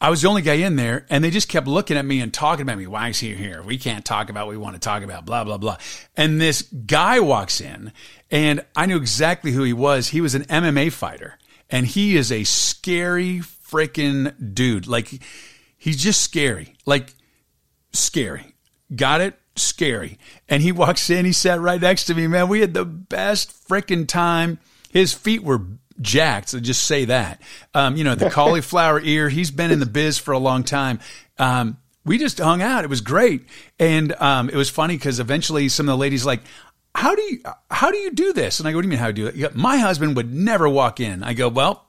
I 0.00 0.08
was 0.08 0.22
the 0.22 0.28
only 0.28 0.40
guy 0.40 0.54
in 0.54 0.76
there, 0.76 1.04
and 1.10 1.22
they 1.22 1.30
just 1.30 1.48
kept 1.48 1.66
looking 1.66 1.98
at 1.98 2.06
me 2.06 2.20
and 2.20 2.32
talking 2.32 2.62
about 2.62 2.78
me. 2.78 2.86
Why 2.86 3.08
is 3.08 3.18
he 3.18 3.34
here? 3.34 3.62
We 3.62 3.76
can't 3.76 4.04
talk 4.04 4.30
about 4.30 4.46
what 4.46 4.52
we 4.52 4.56
want 4.56 4.74
to 4.74 4.80
talk 4.80 5.02
about. 5.02 5.26
Blah 5.26 5.44
blah 5.44 5.58
blah. 5.58 5.76
And 6.16 6.40
this 6.40 6.62
guy 6.62 7.20
walks 7.20 7.60
in, 7.60 7.92
and 8.30 8.64
I 8.74 8.86
knew 8.86 8.96
exactly 8.96 9.52
who 9.52 9.62
he 9.62 9.74
was. 9.74 10.08
He 10.08 10.22
was 10.22 10.34
an 10.34 10.44
MMA 10.44 10.92
fighter, 10.92 11.38
and 11.68 11.86
he 11.86 12.16
is 12.16 12.32
a 12.32 12.44
scary 12.44 13.40
freaking 13.40 14.54
dude. 14.54 14.86
Like 14.86 15.10
he's 15.76 16.02
just 16.02 16.22
scary. 16.22 16.76
Like 16.86 17.14
scary. 17.92 18.49
Got 18.94 19.20
it? 19.20 19.38
Scary. 19.56 20.18
And 20.48 20.62
he 20.62 20.72
walks 20.72 21.10
in, 21.10 21.24
he 21.24 21.32
sat 21.32 21.60
right 21.60 21.80
next 21.80 22.04
to 22.04 22.14
me, 22.14 22.26
man. 22.26 22.48
We 22.48 22.60
had 22.60 22.74
the 22.74 22.84
best 22.84 23.68
freaking 23.68 24.06
time. 24.06 24.58
His 24.90 25.12
feet 25.12 25.42
were 25.42 25.62
jacked, 26.00 26.50
so 26.50 26.60
just 26.60 26.86
say 26.86 27.04
that. 27.06 27.40
Um, 27.74 27.96
you 27.96 28.04
know, 28.04 28.14
the 28.14 28.30
cauliflower 28.30 29.00
ear, 29.00 29.28
he's 29.28 29.50
been 29.50 29.70
in 29.70 29.80
the 29.80 29.86
biz 29.86 30.18
for 30.18 30.32
a 30.32 30.38
long 30.38 30.64
time. 30.64 31.00
Um, 31.38 31.78
we 32.04 32.18
just 32.18 32.38
hung 32.38 32.62
out. 32.62 32.84
It 32.84 32.90
was 32.90 33.00
great. 33.00 33.42
And 33.78 34.12
um, 34.20 34.48
it 34.48 34.56
was 34.56 34.70
funny 34.70 34.96
because 34.96 35.20
eventually 35.20 35.68
some 35.68 35.88
of 35.88 35.92
the 35.92 36.00
ladies 36.00 36.24
like, 36.24 36.40
how 36.94 37.14
do 37.14 37.22
you 37.22 37.40
how 37.70 37.90
do 37.90 37.98
you 37.98 38.10
do 38.10 38.32
this? 38.32 38.58
And 38.58 38.66
I 38.66 38.72
go, 38.72 38.78
what 38.78 38.82
do 38.82 38.86
you 38.86 38.90
mean 38.90 38.98
how 38.98 39.12
do 39.12 39.22
you 39.22 39.30
do 39.30 39.46
it? 39.46 39.54
My 39.54 39.76
husband 39.78 40.16
would 40.16 40.34
never 40.34 40.68
walk 40.68 40.98
in. 40.98 41.22
I 41.22 41.34
go, 41.34 41.48
well, 41.48 41.86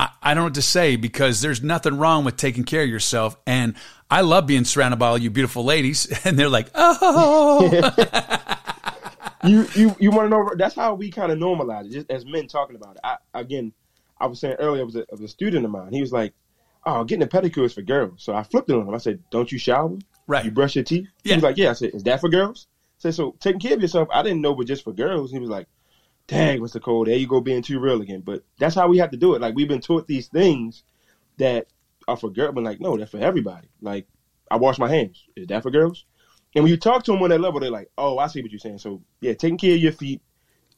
I, 0.00 0.08
I 0.22 0.34
don't 0.34 0.40
know 0.42 0.46
what 0.46 0.54
to 0.54 0.62
say 0.62 0.96
because 0.96 1.42
there's 1.42 1.62
nothing 1.62 1.98
wrong 1.98 2.24
with 2.24 2.38
taking 2.38 2.64
care 2.64 2.82
of 2.82 2.88
yourself. 2.88 3.36
And 3.46 3.74
I 4.10 4.22
love 4.22 4.46
being 4.46 4.64
surrounded 4.64 4.98
by 4.98 5.08
all 5.08 5.18
you 5.18 5.28
beautiful 5.28 5.62
ladies. 5.62 6.08
And 6.24 6.38
they're 6.38 6.48
like, 6.48 6.70
oh. 6.74 7.68
you 9.44 9.66
you 9.74 9.96
you 9.98 10.10
want 10.10 10.26
to 10.26 10.28
know? 10.30 10.50
That's 10.56 10.74
how 10.74 10.94
we 10.94 11.10
kind 11.10 11.30
of 11.30 11.38
normalize 11.38 11.86
it, 11.86 11.92
just 11.92 12.10
as 12.10 12.24
men 12.24 12.46
talking 12.46 12.76
about 12.76 12.96
it. 12.96 13.00
I, 13.04 13.16
again, 13.34 13.72
I 14.18 14.26
was 14.26 14.40
saying 14.40 14.56
earlier, 14.58 14.82
I 14.82 14.84
was 14.84 14.96
a, 14.96 15.00
I 15.00 15.12
was 15.12 15.20
a 15.20 15.28
student 15.28 15.64
of 15.64 15.70
mine. 15.70 15.92
He 15.92 16.00
was 16.00 16.12
like, 16.12 16.32
"Oh, 16.86 17.04
getting 17.04 17.22
a 17.22 17.26
pedicure 17.26 17.64
is 17.64 17.72
for 17.74 17.82
girls." 17.82 18.22
So 18.22 18.34
I 18.34 18.42
flipped 18.42 18.70
it 18.70 18.74
on 18.74 18.86
him. 18.86 18.94
I 18.94 18.98
said, 18.98 19.22
"Don't 19.30 19.50
you 19.50 19.58
shower? 19.58 19.98
Right? 20.26 20.44
You 20.44 20.50
brush 20.50 20.76
your 20.76 20.84
teeth?" 20.84 21.08
Yeah. 21.24 21.34
He 21.34 21.36
was 21.36 21.44
like, 21.44 21.56
"Yeah." 21.56 21.70
I 21.70 21.72
said, 21.74 21.94
"Is 21.94 22.02
that 22.04 22.20
for 22.20 22.28
girls?" 22.28 22.68
I 22.70 23.00
said, 23.00 23.14
"So 23.14 23.34
taking 23.40 23.60
care 23.60 23.74
of 23.74 23.82
yourself." 23.82 24.08
I 24.12 24.22
didn't 24.22 24.40
know, 24.40 24.54
but 24.54 24.66
just 24.66 24.84
for 24.84 24.92
girls. 24.92 25.30
He 25.30 25.38
was 25.38 25.50
like, 25.50 25.66
"Dang, 26.30 26.60
Mr. 26.60 26.80
Cole, 26.80 27.04
there 27.04 27.16
you 27.16 27.26
go 27.26 27.40
being 27.40 27.62
too 27.62 27.80
real 27.80 28.00
again." 28.00 28.20
But 28.20 28.44
that's 28.58 28.74
how 28.74 28.88
we 28.88 28.98
have 28.98 29.10
to 29.10 29.16
do 29.16 29.34
it. 29.34 29.40
Like 29.40 29.54
we've 29.54 29.68
been 29.68 29.80
taught 29.80 30.06
these 30.06 30.28
things 30.28 30.84
that 31.38 31.66
are 32.08 32.16
for 32.16 32.30
girls, 32.30 32.54
but 32.54 32.64
like, 32.64 32.80
no, 32.80 32.96
that's 32.96 33.10
for 33.10 33.18
everybody. 33.18 33.68
Like 33.80 34.06
I 34.50 34.56
wash 34.56 34.78
my 34.78 34.88
hands. 34.88 35.24
Is 35.36 35.46
that 35.48 35.62
for 35.62 35.70
girls? 35.70 36.04
And 36.54 36.64
when 36.64 36.70
you 36.70 36.76
talk 36.76 37.04
to 37.04 37.12
them 37.12 37.22
on 37.22 37.30
that 37.30 37.40
level, 37.40 37.60
they're 37.60 37.70
like, 37.70 37.90
"Oh, 37.96 38.18
I 38.18 38.26
see 38.26 38.42
what 38.42 38.50
you're 38.50 38.58
saying." 38.58 38.78
So 38.78 39.02
yeah, 39.20 39.34
taking 39.34 39.58
care 39.58 39.74
of 39.74 39.80
your 39.80 39.92
feet 39.92 40.22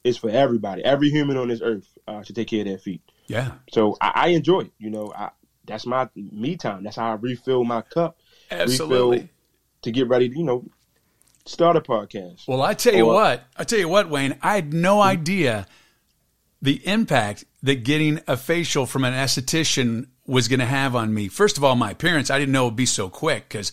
is 0.03 0.17
for 0.17 0.29
everybody. 0.29 0.83
Every 0.83 1.09
human 1.09 1.37
on 1.37 1.47
this 1.47 1.61
earth 1.61 1.87
uh, 2.07 2.21
should 2.23 2.35
take 2.35 2.49
care 2.49 2.61
of 2.61 2.67
their 2.67 2.77
feet. 2.77 3.01
Yeah. 3.27 3.53
So 3.71 3.97
I, 4.01 4.11
I 4.15 4.27
enjoy 4.29 4.61
it. 4.61 4.73
You 4.77 4.89
know, 4.89 5.13
I, 5.15 5.31
that's 5.65 5.85
my 5.85 6.09
me 6.15 6.57
time. 6.57 6.83
That's 6.83 6.97
how 6.97 7.11
I 7.11 7.15
refill 7.15 7.63
my 7.63 7.81
cup. 7.81 8.19
Absolutely. 8.51 9.17
Refill 9.17 9.29
to 9.83 9.91
get 9.91 10.07
ready 10.07 10.29
to, 10.29 10.37
you 10.37 10.43
know, 10.43 10.65
start 11.45 11.75
a 11.75 11.81
podcast. 11.81 12.47
Well, 12.47 12.61
I 12.61 12.73
tell 12.73 12.93
you 12.93 13.07
or, 13.07 13.13
what, 13.13 13.43
I 13.55 13.63
tell 13.63 13.79
you 13.79 13.89
what, 13.89 14.09
Wayne, 14.09 14.37
I 14.41 14.55
had 14.55 14.73
no 14.73 14.95
mm-hmm. 14.95 15.09
idea 15.09 15.67
the 16.61 16.85
impact 16.87 17.45
that 17.63 17.83
getting 17.83 18.21
a 18.27 18.37
facial 18.37 18.85
from 18.85 19.03
an 19.03 19.13
esthetician 19.13 20.07
was 20.25 20.47
going 20.47 20.61
to 20.61 20.65
have 20.65 20.95
on 20.95 21.13
me. 21.13 21.27
First 21.27 21.57
of 21.57 21.63
all, 21.63 21.75
my 21.75 21.91
appearance, 21.91 22.29
I 22.29 22.39
didn't 22.39 22.53
know 22.53 22.63
it 22.63 22.69
would 22.69 22.75
be 22.77 22.85
so 22.85 23.09
quick 23.09 23.49
because 23.49 23.71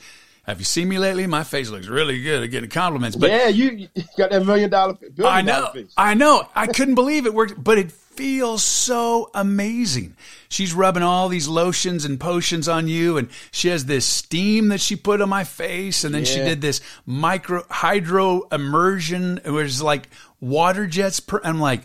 have 0.50 0.58
you 0.58 0.64
seen 0.64 0.88
me 0.88 0.98
lately? 0.98 1.26
My 1.26 1.44
face 1.44 1.70
looks 1.70 1.86
really 1.86 2.22
good 2.22 2.42
at 2.42 2.50
getting 2.50 2.70
compliments. 2.70 3.16
But 3.16 3.30
yeah, 3.30 3.48
you, 3.48 3.88
you 3.94 4.04
got 4.16 4.30
that 4.30 4.44
million 4.44 4.70
dollar. 4.70 4.98
I 5.24 5.42
know. 5.42 5.72
I 5.96 6.14
know. 6.14 6.46
I 6.54 6.66
couldn't 6.66 6.94
believe 6.94 7.26
it 7.26 7.34
worked, 7.34 7.62
but 7.62 7.78
it 7.78 7.90
feels 7.90 8.62
so 8.62 9.30
amazing. 9.34 10.16
She's 10.48 10.74
rubbing 10.74 11.02
all 11.02 11.28
these 11.28 11.48
lotions 11.48 12.04
and 12.04 12.20
potions 12.20 12.68
on 12.68 12.88
you, 12.88 13.16
and 13.16 13.28
she 13.50 13.68
has 13.68 13.86
this 13.86 14.04
steam 14.04 14.68
that 14.68 14.80
she 14.80 14.96
put 14.96 15.22
on 15.22 15.28
my 15.28 15.44
face, 15.44 16.04
and 16.04 16.14
then 16.14 16.24
yeah. 16.24 16.30
she 16.30 16.38
did 16.40 16.60
this 16.60 16.80
micro 17.06 17.64
hydro 17.70 18.42
immersion, 18.52 19.40
which 19.44 19.66
is 19.66 19.82
like 19.82 20.08
water 20.40 20.86
jets. 20.86 21.20
Per, 21.20 21.40
I'm 21.42 21.60
like 21.60 21.82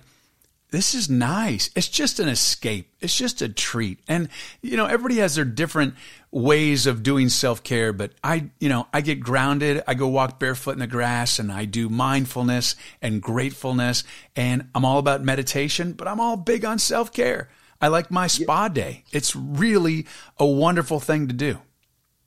this 0.76 0.94
is 0.94 1.10
nice. 1.10 1.70
It's 1.74 1.88
just 1.88 2.20
an 2.20 2.28
escape. 2.28 2.94
It's 3.00 3.18
just 3.18 3.42
a 3.42 3.48
treat. 3.48 4.00
And, 4.10 4.28
you 4.62 4.76
know, 4.76 4.86
everybody 4.86 5.20
has 5.20 5.36
their 5.36 5.46
different 5.46 5.94
ways 6.32 6.86
of 6.86 7.02
doing 7.02 7.30
self 7.30 7.64
care, 7.64 7.94
but 7.94 8.12
I, 8.22 8.50
you 8.60 8.68
know, 8.68 8.88
I 8.94 9.00
get 9.00 9.22
grounded. 9.22 9.84
I 9.88 9.94
go 9.94 10.10
walk 10.10 10.38
barefoot 10.38 10.72
in 10.72 10.80
the 10.80 10.88
grass 10.88 11.40
and 11.40 11.50
I 11.50 11.64
do 11.64 11.88
mindfulness 11.88 12.76
and 13.02 13.22
gratefulness. 13.22 14.04
And 14.36 14.68
I'm 14.76 14.84
all 14.84 15.00
about 15.00 15.24
meditation, 15.24 15.94
but 15.94 16.10
I'm 16.10 16.20
all 16.20 16.36
big 16.36 16.66
on 16.66 16.78
self 16.78 17.14
care. 17.14 17.50
I 17.80 17.88
like 17.88 18.12
my 18.12 18.28
spa 18.28 18.68
day. 18.68 19.06
It's 19.14 19.34
really 19.34 20.08
a 20.38 20.46
wonderful 20.46 21.00
thing 21.00 21.30
to 21.30 21.34
do. 21.34 21.60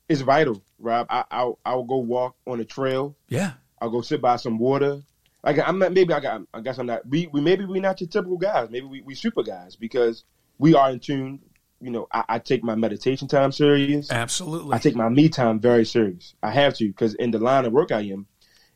It's 0.09 0.23
vital, 0.23 0.63
Rob. 0.79 1.07
I, 1.11 1.25
I'll, 1.31 1.59
I'll 1.67 1.85
go 1.85 1.99
walk 1.99 2.37
on 2.47 2.61
a 2.61 2.65
trail. 2.65 3.15
Yeah. 3.29 3.53
I'll 3.79 3.91
go 3.91 4.01
sit 4.01 4.23
by 4.23 4.37
some 4.37 4.59
water. 4.59 5.03
Like 5.45 5.59
I'm 5.67 5.79
not 5.79 5.93
maybe 5.93 6.13
I 6.13 6.21
got 6.21 6.43
I 6.53 6.61
guess 6.61 6.79
I'm 6.79 6.87
not 6.87 7.07
we, 7.07 7.29
we 7.29 7.41
maybe 7.41 7.65
we're 7.65 7.81
not 7.81 8.01
your 8.01 8.09
typical 8.09 8.39
guys. 8.39 8.71
Maybe 8.71 8.87
we 8.87 9.01
we 9.03 9.15
super 9.15 9.43
guys 9.43 9.77
because 9.77 10.25
we 10.59 10.75
are 10.75 10.91
in 10.91 11.01
tune 11.01 11.41
you 11.81 11.91
know, 11.91 12.09
I, 12.13 12.25
I 12.29 12.39
take 12.39 12.65
my 12.65 12.75
meditation 12.75 13.29
time 13.29 13.53
serious. 13.53 14.11
Absolutely. 14.11 14.75
I 14.75 14.79
take 14.79 14.97
my 14.97 15.09
me 15.09 15.29
time 15.29 15.61
very 15.61 15.85
serious. 15.85 16.35
I 16.43 16.51
have 16.51 16.75
to 16.75 16.89
because 16.89 17.15
in 17.15 17.31
the 17.31 17.39
line 17.39 17.65
of 17.65 17.73
work 17.73 17.93
I 17.93 18.01
am, 18.03 18.27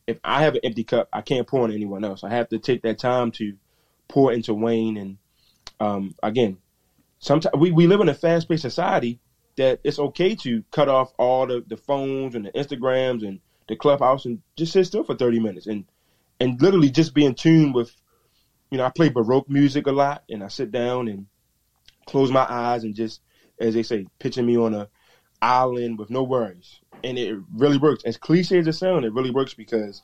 if 0.07 0.19
I 0.25 0.43
have 0.43 0.55
an 0.55 0.61
empty 0.65 0.85
cup, 0.85 1.09
I 1.13 1.21
can't 1.21 1.47
pour 1.47 1.63
on 1.63 1.73
anyone 1.73 2.05
else. 2.05 2.25
I 2.25 2.31
have 2.31 2.49
to 2.51 2.59
take 2.59 2.83
that 2.83 2.99
time 2.99 3.31
to 3.33 3.55
pour 4.09 4.33
into 4.33 4.55
Wayne. 4.55 4.97
And 4.97 5.19
um, 5.81 6.15
again, 6.23 6.59
sometimes 7.19 7.55
we, 7.57 7.71
we 7.71 7.87
live 7.87 8.01
in 8.01 8.09
a 8.09 8.15
fast 8.15 8.49
paced 8.49 8.63
society 8.63 9.21
that 9.57 9.81
it's 9.85 9.99
okay 9.99 10.35
to 10.37 10.65
cut 10.71 10.89
off 10.89 11.13
all 11.19 11.47
the, 11.47 11.65
the 11.67 11.77
phones 11.77 12.35
and 12.35 12.47
the 12.47 12.53
Instagrams 12.53 13.27
and 13.27 13.41
the 13.69 13.77
clubhouse 13.77 14.25
and 14.25 14.41
just 14.57 14.73
sit 14.73 14.87
still 14.87 15.05
for 15.05 15.15
30 15.15 15.41
minutes 15.41 15.67
and, 15.67 15.85
and 16.43 16.61
literally 16.61 16.91
just 16.91 17.15
be 17.15 17.25
in 17.25 17.35
tune 17.35 17.73
with, 17.73 17.95
you 18.71 18.79
know, 18.79 18.85
I 18.85 18.91
play 18.91 19.09
Baroque 19.11 19.49
music 19.49 19.87
a 19.87 19.93
lot 19.93 20.25
and 20.29 20.43
I 20.43 20.49
sit 20.49 20.73
down 20.73 21.07
and 21.07 21.27
close 22.07 22.33
my 22.33 22.45
eyes 22.49 22.83
and 22.83 22.97
just, 22.97 23.21
as 23.61 23.75
they 23.75 23.85
say, 23.85 24.07
picture 24.19 24.43
me 24.43 24.57
on 24.57 24.75
a 24.75 24.89
island 25.41 26.01
with 26.01 26.11
no 26.11 26.25
worries. 26.25 26.81
And 27.05 27.17
it 27.17 27.39
really 27.55 27.79
works. 27.79 28.03
As 28.05 28.17
cliche 28.17 28.59
as 28.59 28.67
it 28.67 28.73
sounds, 28.73 29.05
it 29.05 29.13
really 29.13 29.31
works 29.31 29.55
because 29.55 30.03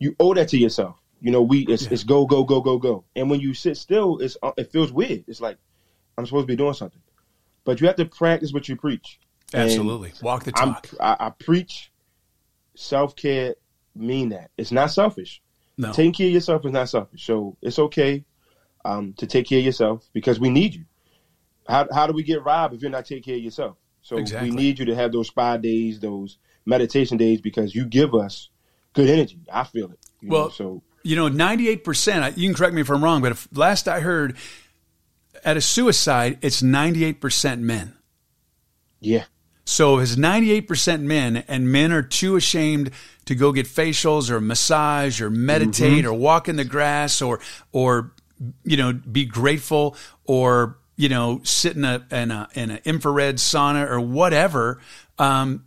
you 0.00 0.16
owe 0.18 0.34
that 0.34 0.48
to 0.48 0.58
yourself. 0.58 0.96
You 1.20 1.30
know, 1.30 1.42
we 1.42 1.60
it's, 1.60 1.84
yeah. 1.84 1.92
it's 1.92 2.02
go 2.02 2.26
go 2.26 2.42
go 2.42 2.60
go 2.60 2.78
go. 2.78 3.04
And 3.14 3.30
when 3.30 3.38
you 3.38 3.54
sit 3.54 3.76
still, 3.76 4.18
it's 4.18 4.36
uh, 4.42 4.52
it 4.56 4.72
feels 4.72 4.92
weird. 4.92 5.24
It's 5.28 5.40
like 5.40 5.58
I'm 6.16 6.26
supposed 6.26 6.44
to 6.44 6.52
be 6.52 6.56
doing 6.56 6.74
something, 6.74 7.02
but 7.64 7.80
you 7.80 7.86
have 7.88 7.96
to 7.96 8.04
practice 8.04 8.52
what 8.52 8.68
you 8.68 8.76
preach. 8.76 9.18
Absolutely, 9.52 10.10
and 10.10 10.22
walk 10.22 10.44
the 10.44 10.52
talk. 10.52 10.88
I, 11.00 11.16
I 11.18 11.30
preach 11.30 11.92
self 12.74 13.14
care. 13.16 13.54
Mean 13.96 14.28
that 14.28 14.52
it's 14.56 14.70
not 14.70 14.92
selfish. 14.92 15.42
No. 15.78 15.92
Taking 15.92 16.12
care 16.12 16.26
of 16.26 16.32
yourself 16.34 16.66
is 16.66 16.72
not 16.72 16.88
selfish. 16.88 17.24
So 17.24 17.56
it's 17.62 17.78
okay 17.78 18.24
um, 18.84 19.14
to 19.14 19.26
take 19.26 19.46
care 19.46 19.60
of 19.60 19.64
yourself 19.64 20.08
because 20.12 20.38
we 20.38 20.50
need 20.50 20.74
you. 20.74 20.84
How 21.66 21.86
how 21.92 22.06
do 22.06 22.12
we 22.12 22.22
get 22.22 22.44
robbed 22.44 22.74
if 22.74 22.82
you're 22.82 22.90
not 22.90 23.06
taking 23.06 23.22
care 23.22 23.36
of 23.36 23.42
yourself? 23.42 23.76
So 24.02 24.16
exactly. 24.16 24.50
we 24.50 24.56
need 24.56 24.78
you 24.78 24.86
to 24.86 24.94
have 24.94 25.12
those 25.12 25.28
spa 25.28 25.56
days, 25.56 26.00
those 26.00 26.38
meditation 26.66 27.16
days, 27.16 27.40
because 27.40 27.74
you 27.74 27.84
give 27.86 28.14
us 28.14 28.50
good 28.92 29.08
energy. 29.08 29.38
I 29.52 29.64
feel 29.64 29.90
it. 29.90 29.98
well, 30.22 30.44
know, 30.44 30.48
so 30.50 30.82
you 31.02 31.16
know, 31.16 31.28
98%, 31.28 32.36
you 32.36 32.48
can 32.48 32.54
correct 32.54 32.74
me 32.74 32.80
if 32.80 32.90
I'm 32.90 33.02
wrong, 33.02 33.22
but 33.22 33.32
if, 33.32 33.48
last 33.56 33.88
I 33.88 34.00
heard, 34.00 34.36
at 35.44 35.56
a 35.56 35.60
suicide, 35.60 36.38
it's 36.42 36.60
98% 36.60 37.60
men. 37.60 37.96
Yeah. 39.00 39.24
So 39.68 39.98
it's 39.98 40.16
98% 40.16 41.02
men, 41.02 41.44
and 41.46 41.70
men 41.70 41.92
are 41.92 42.00
too 42.00 42.36
ashamed 42.36 42.90
to 43.26 43.34
go 43.34 43.52
get 43.52 43.66
facials 43.66 44.30
or 44.30 44.40
massage 44.40 45.20
or 45.20 45.28
meditate 45.28 46.04
mm-hmm. 46.04 46.08
or 46.08 46.14
walk 46.14 46.48
in 46.48 46.56
the 46.56 46.64
grass 46.64 47.20
or, 47.20 47.38
or, 47.70 48.14
you 48.64 48.78
know, 48.78 48.94
be 48.94 49.26
grateful 49.26 49.94
or, 50.24 50.78
you 50.96 51.10
know, 51.10 51.42
sit 51.44 51.76
in 51.76 51.84
a, 51.84 52.02
in 52.10 52.30
a, 52.30 52.48
in 52.54 52.70
an 52.70 52.80
infrared 52.86 53.36
sauna 53.36 53.86
or 53.86 54.00
whatever. 54.00 54.80
Um, 55.18 55.66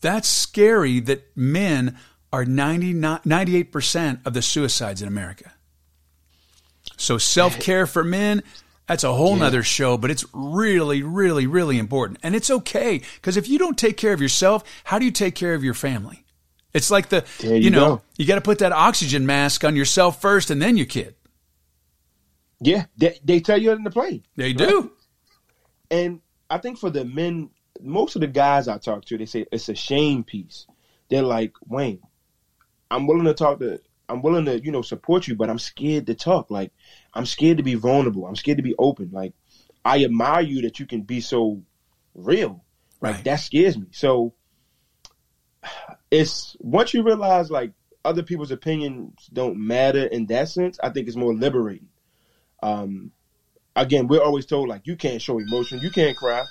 that's 0.00 0.26
scary 0.26 1.00
that 1.00 1.36
men 1.36 1.98
are 2.32 2.46
98% 2.46 4.26
of 4.26 4.32
the 4.32 4.40
suicides 4.40 5.02
in 5.02 5.08
America. 5.08 5.52
So 6.96 7.18
self 7.18 7.60
care 7.60 7.86
for 7.86 8.02
men, 8.02 8.42
that's 8.86 9.04
a 9.04 9.12
whole 9.12 9.32
yeah. 9.36 9.44
nother 9.44 9.62
show, 9.62 9.96
but 9.96 10.10
it's 10.10 10.24
really, 10.32 11.02
really, 11.02 11.46
really 11.46 11.78
important. 11.78 12.20
And 12.22 12.36
it's 12.36 12.50
okay 12.50 13.02
because 13.16 13.36
if 13.36 13.48
you 13.48 13.58
don't 13.58 13.76
take 13.76 13.96
care 13.96 14.12
of 14.12 14.20
yourself, 14.20 14.62
how 14.84 14.98
do 14.98 15.04
you 15.04 15.10
take 15.10 15.34
care 15.34 15.54
of 15.54 15.64
your 15.64 15.74
family? 15.74 16.24
It's 16.72 16.90
like 16.90 17.08
the, 17.08 17.24
you, 17.40 17.54
you, 17.54 17.70
know, 17.70 17.96
go. 17.96 18.02
you 18.16 18.26
got 18.26 18.36
to 18.36 18.40
put 18.40 18.58
that 18.58 18.72
oxygen 18.72 19.26
mask 19.26 19.64
on 19.64 19.74
yourself 19.76 20.20
first 20.20 20.50
and 20.50 20.60
then 20.60 20.76
your 20.76 20.86
kid. 20.86 21.14
Yeah, 22.60 22.84
they, 22.96 23.18
they 23.24 23.40
tell 23.40 23.60
you 23.60 23.72
in 23.72 23.82
the 23.82 23.90
plane. 23.90 24.24
They 24.36 24.48
right? 24.48 24.58
do. 24.58 24.92
And 25.90 26.20
I 26.48 26.58
think 26.58 26.78
for 26.78 26.90
the 26.90 27.04
men, 27.04 27.50
most 27.80 28.14
of 28.14 28.20
the 28.20 28.26
guys 28.26 28.68
I 28.68 28.78
talk 28.78 29.04
to, 29.06 29.18
they 29.18 29.26
say 29.26 29.46
it's 29.50 29.68
a 29.68 29.74
shame 29.74 30.22
piece. 30.22 30.66
They're 31.08 31.22
like, 31.22 31.52
Wayne, 31.66 32.00
I'm 32.90 33.06
willing 33.06 33.24
to 33.24 33.34
talk 33.34 33.58
to 33.60 33.80
I'm 34.08 34.22
willing 34.22 34.44
to, 34.46 34.62
you 34.62 34.70
know, 34.70 34.82
support 34.82 35.26
you, 35.26 35.34
but 35.34 35.50
I'm 35.50 35.58
scared 35.58 36.06
to 36.06 36.14
talk. 36.14 36.50
Like 36.50 36.72
I'm 37.14 37.26
scared 37.26 37.58
to 37.58 37.62
be 37.62 37.74
vulnerable. 37.74 38.26
I'm 38.26 38.36
scared 38.36 38.58
to 38.58 38.62
be 38.62 38.74
open. 38.78 39.10
Like 39.12 39.32
I 39.84 40.04
admire 40.04 40.42
you 40.42 40.62
that 40.62 40.78
you 40.80 40.86
can 40.86 41.02
be 41.02 41.20
so 41.20 41.62
real. 42.14 42.64
Like 43.00 43.16
right. 43.16 43.24
that 43.24 43.36
scares 43.36 43.76
me. 43.76 43.88
So 43.90 44.34
it's 46.10 46.56
once 46.60 46.94
you 46.94 47.02
realize 47.02 47.50
like 47.50 47.72
other 48.04 48.22
people's 48.22 48.52
opinions 48.52 49.28
don't 49.32 49.58
matter 49.58 50.06
in 50.06 50.26
that 50.26 50.48
sense, 50.48 50.78
I 50.82 50.90
think 50.90 51.08
it's 51.08 51.16
more 51.16 51.34
liberating. 51.34 51.88
Um 52.62 53.12
again, 53.74 54.06
we're 54.06 54.22
always 54.22 54.46
told 54.46 54.68
like 54.68 54.86
you 54.86 54.96
can't 54.96 55.20
show 55.20 55.38
emotion, 55.38 55.80
you 55.80 55.90
can't 55.90 56.16
cry. 56.16 56.46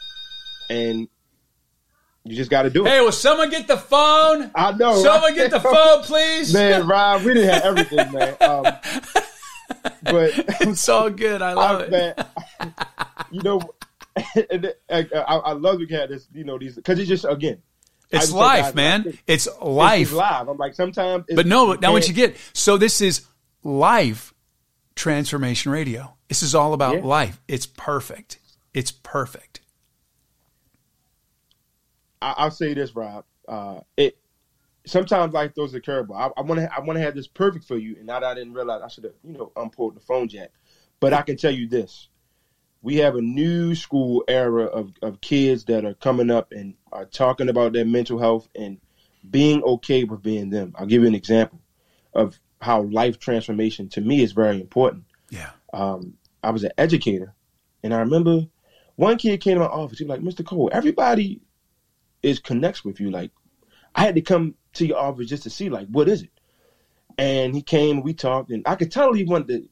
And 0.70 1.08
you 2.26 2.36
just 2.36 2.50
got 2.50 2.64
to 2.64 2.72
do 2.72 2.86
it. 2.86 2.90
Hey, 2.90 3.02
will 3.02 3.12
someone 3.12 3.52
get 3.52 3.68
the 3.68 3.78
phone? 3.78 4.50
I 4.56 4.72
know. 4.72 4.96
Someone 4.96 5.22
right? 5.22 5.36
get 5.36 5.52
the 5.52 5.60
phone, 5.60 6.02
please. 6.02 6.52
Man, 6.54 6.88
Rob, 6.88 7.22
we 7.22 7.36
didn't 7.36 7.54
have 7.54 7.64
everything, 7.64 8.12
man. 8.12 8.36
Um, 8.42 8.64
but 10.04 10.32
it's 10.62 10.90
all 10.90 11.12
good. 11.12 11.44
I 11.44 11.54
love 11.54 11.82
I, 11.82 11.84
it. 11.84 11.92
Man, 11.92 12.74
you 13.30 13.44
know, 13.44 13.62
I, 14.90 15.06
I, 15.20 15.52
love 15.52 15.78
we 15.78 15.88
had 15.88 16.10
this. 16.10 16.28
You 16.34 16.46
know, 16.46 16.58
these 16.58 16.76
because 16.76 16.98
it's 16.98 17.08
just 17.08 17.26
again. 17.26 17.62
It's 18.10 18.32
life, 18.32 18.74
man. 18.74 19.18
it's 19.28 19.48
life. 19.62 20.02
It's 20.04 20.12
live. 20.12 20.48
I'm 20.48 20.58
like 20.58 20.74
sometimes. 20.74 21.26
but 21.34 21.46
no, 21.46 21.74
now 21.74 21.92
what 21.92 22.08
you 22.08 22.14
get. 22.14 22.38
So 22.54 22.78
this 22.78 23.02
is 23.02 23.26
life 23.64 24.34
transformation 24.96 25.72
radio. 25.72 26.16
This 26.28 26.42
is 26.42 26.56
all 26.56 26.74
about 26.74 26.96
yeah. 26.96 27.02
life. 27.04 27.40
It's 27.48 27.66
perfect. 27.68 28.40
It's 28.74 28.92
perfect. 28.92 29.55
I, 32.34 32.44
will 32.46 32.52
say 32.52 32.74
this, 32.74 32.96
Rob. 32.96 33.26
Uh, 33.48 33.82
it 33.98 34.18
sometimes 34.86 35.34
life 35.34 35.54
throws 35.56 35.74
a 35.74 35.82
curveball. 35.82 36.32
I 36.36 36.42
want 36.42 36.62
to 36.62 36.74
I 36.74 36.80
want 36.82 36.98
to 36.98 37.02
have 37.02 37.16
this 37.16 37.28
perfect 37.28 37.66
for 37.66 37.78
you, 37.78 37.96
and 37.98 38.06
now 38.06 38.20
that 38.20 38.32
I 38.32 38.34
didn't 38.36 38.54
realize 38.54 38.82
I 38.84 38.88
should 38.88 39.04
have 39.04 39.14
you 39.24 39.38
know 39.38 39.52
unpulled 39.56 39.96
the 39.96 40.00
phone 40.00 40.28
jack. 40.28 40.52
But 41.00 41.14
I 41.14 41.22
can 41.22 41.38
tell 41.38 41.54
you 41.54 41.68
this: 41.68 42.10
we 42.82 42.98
have 42.98 43.16
a 43.16 43.22
new 43.22 43.76
school 43.76 44.24
era 44.28 44.66
of 44.66 44.94
of 45.02 45.22
kids 45.22 45.66
that 45.66 45.86
are 45.86 45.94
coming 45.96 46.32
up 46.32 46.52
and 46.52 46.76
are 46.92 47.06
talking 47.06 47.50
about 47.50 47.74
their 47.74 47.86
mental 47.86 48.20
health 48.20 48.48
and 48.56 48.80
being 49.30 49.62
okay 49.64 50.04
with 50.04 50.22
being 50.22 50.50
them. 50.50 50.74
I'll 50.76 50.86
give 50.86 51.02
you 51.02 51.08
an 51.08 51.16
example 51.16 51.60
of 52.14 52.40
how 52.62 52.84
life 52.84 53.20
transformation 53.20 53.90
to 53.90 54.02
me 54.02 54.22
is 54.22 54.32
very 54.32 54.62
important. 54.62 55.04
Yeah. 55.30 55.52
Um, 55.74 56.14
I 56.42 56.52
was 56.52 56.64
an 56.64 56.72
educator, 56.78 57.34
and 57.84 57.94
I 57.94 58.00
remember 58.00 58.48
one 58.96 59.18
kid 59.18 59.42
came 59.42 59.56
to 59.56 59.62
my 59.62 59.66
office. 59.66 60.00
He 60.00 60.06
was 60.06 60.18
like, 60.18 60.22
"Mr. 60.22 60.46
Cole, 60.46 60.70
everybody 60.72 61.42
is 62.26 62.40
connects 62.40 62.84
with 62.84 63.00
you. 63.00 63.12
Like 63.12 63.32
I 63.94 64.02
had 64.02 64.16
to 64.16 64.22
come 64.22 64.56
to 64.74 64.86
your 64.86 64.98
office 64.98 65.30
just 65.30 65.44
to 65.44 65.50
see 65.50 65.70
like 65.70 65.88
what 65.88 66.10
is 66.10 66.24
it. 66.24 66.32
And 67.18 67.56
he 67.56 67.62
came, 67.62 68.02
we 68.02 68.14
talked, 68.14 68.52
and 68.52 68.64
I 68.66 68.76
could 68.76 68.92
tell 68.92 69.14
he 69.14 69.24
wanted 69.24 69.48
to. 69.48 69.70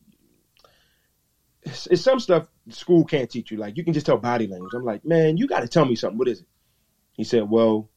It's, 1.63 1.87
it's 1.87 2.01
some 2.01 2.19
stuff 2.19 2.47
school 2.69 3.03
can't 3.03 3.29
teach 3.29 3.51
you. 3.51 3.57
Like 3.57 3.75
you 3.75 3.83
can 3.83 3.93
just 3.93 4.05
tell 4.05 4.17
body 4.17 4.47
language. 4.47 4.73
I'm 4.73 4.85
like, 4.85 5.03
man, 5.03 5.37
you 5.37 5.47
got 5.47 5.61
to 5.61 5.67
tell 5.67 5.85
me 5.85 5.95
something. 5.95 6.17
What 6.17 6.27
is 6.27 6.41
it? 6.41 6.47
He 7.13 7.23
said, 7.23 7.49
well, 7.49 7.89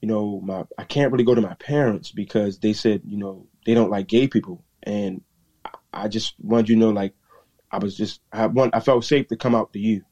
you 0.00 0.08
know, 0.08 0.40
my 0.40 0.64
I 0.78 0.84
can't 0.84 1.10
really 1.10 1.24
go 1.24 1.34
to 1.34 1.40
my 1.40 1.54
parents 1.54 2.10
because 2.10 2.58
they 2.58 2.72
said, 2.72 3.02
you 3.04 3.16
know, 3.16 3.46
they 3.64 3.74
don't 3.74 3.90
like 3.90 4.06
gay 4.08 4.28
people, 4.28 4.64
and 4.82 5.22
I 5.92 6.08
just 6.08 6.34
wanted 6.40 6.68
you 6.68 6.76
to 6.76 6.80
know, 6.80 6.90
like, 6.90 7.14
I 7.70 7.78
was 7.78 7.96
just 7.96 8.20
I 8.32 8.46
want 8.46 8.74
I 8.74 8.80
felt 8.80 9.04
safe 9.04 9.28
to 9.28 9.36
come 9.36 9.54
out 9.54 9.72
to 9.72 9.78
you 9.78 10.04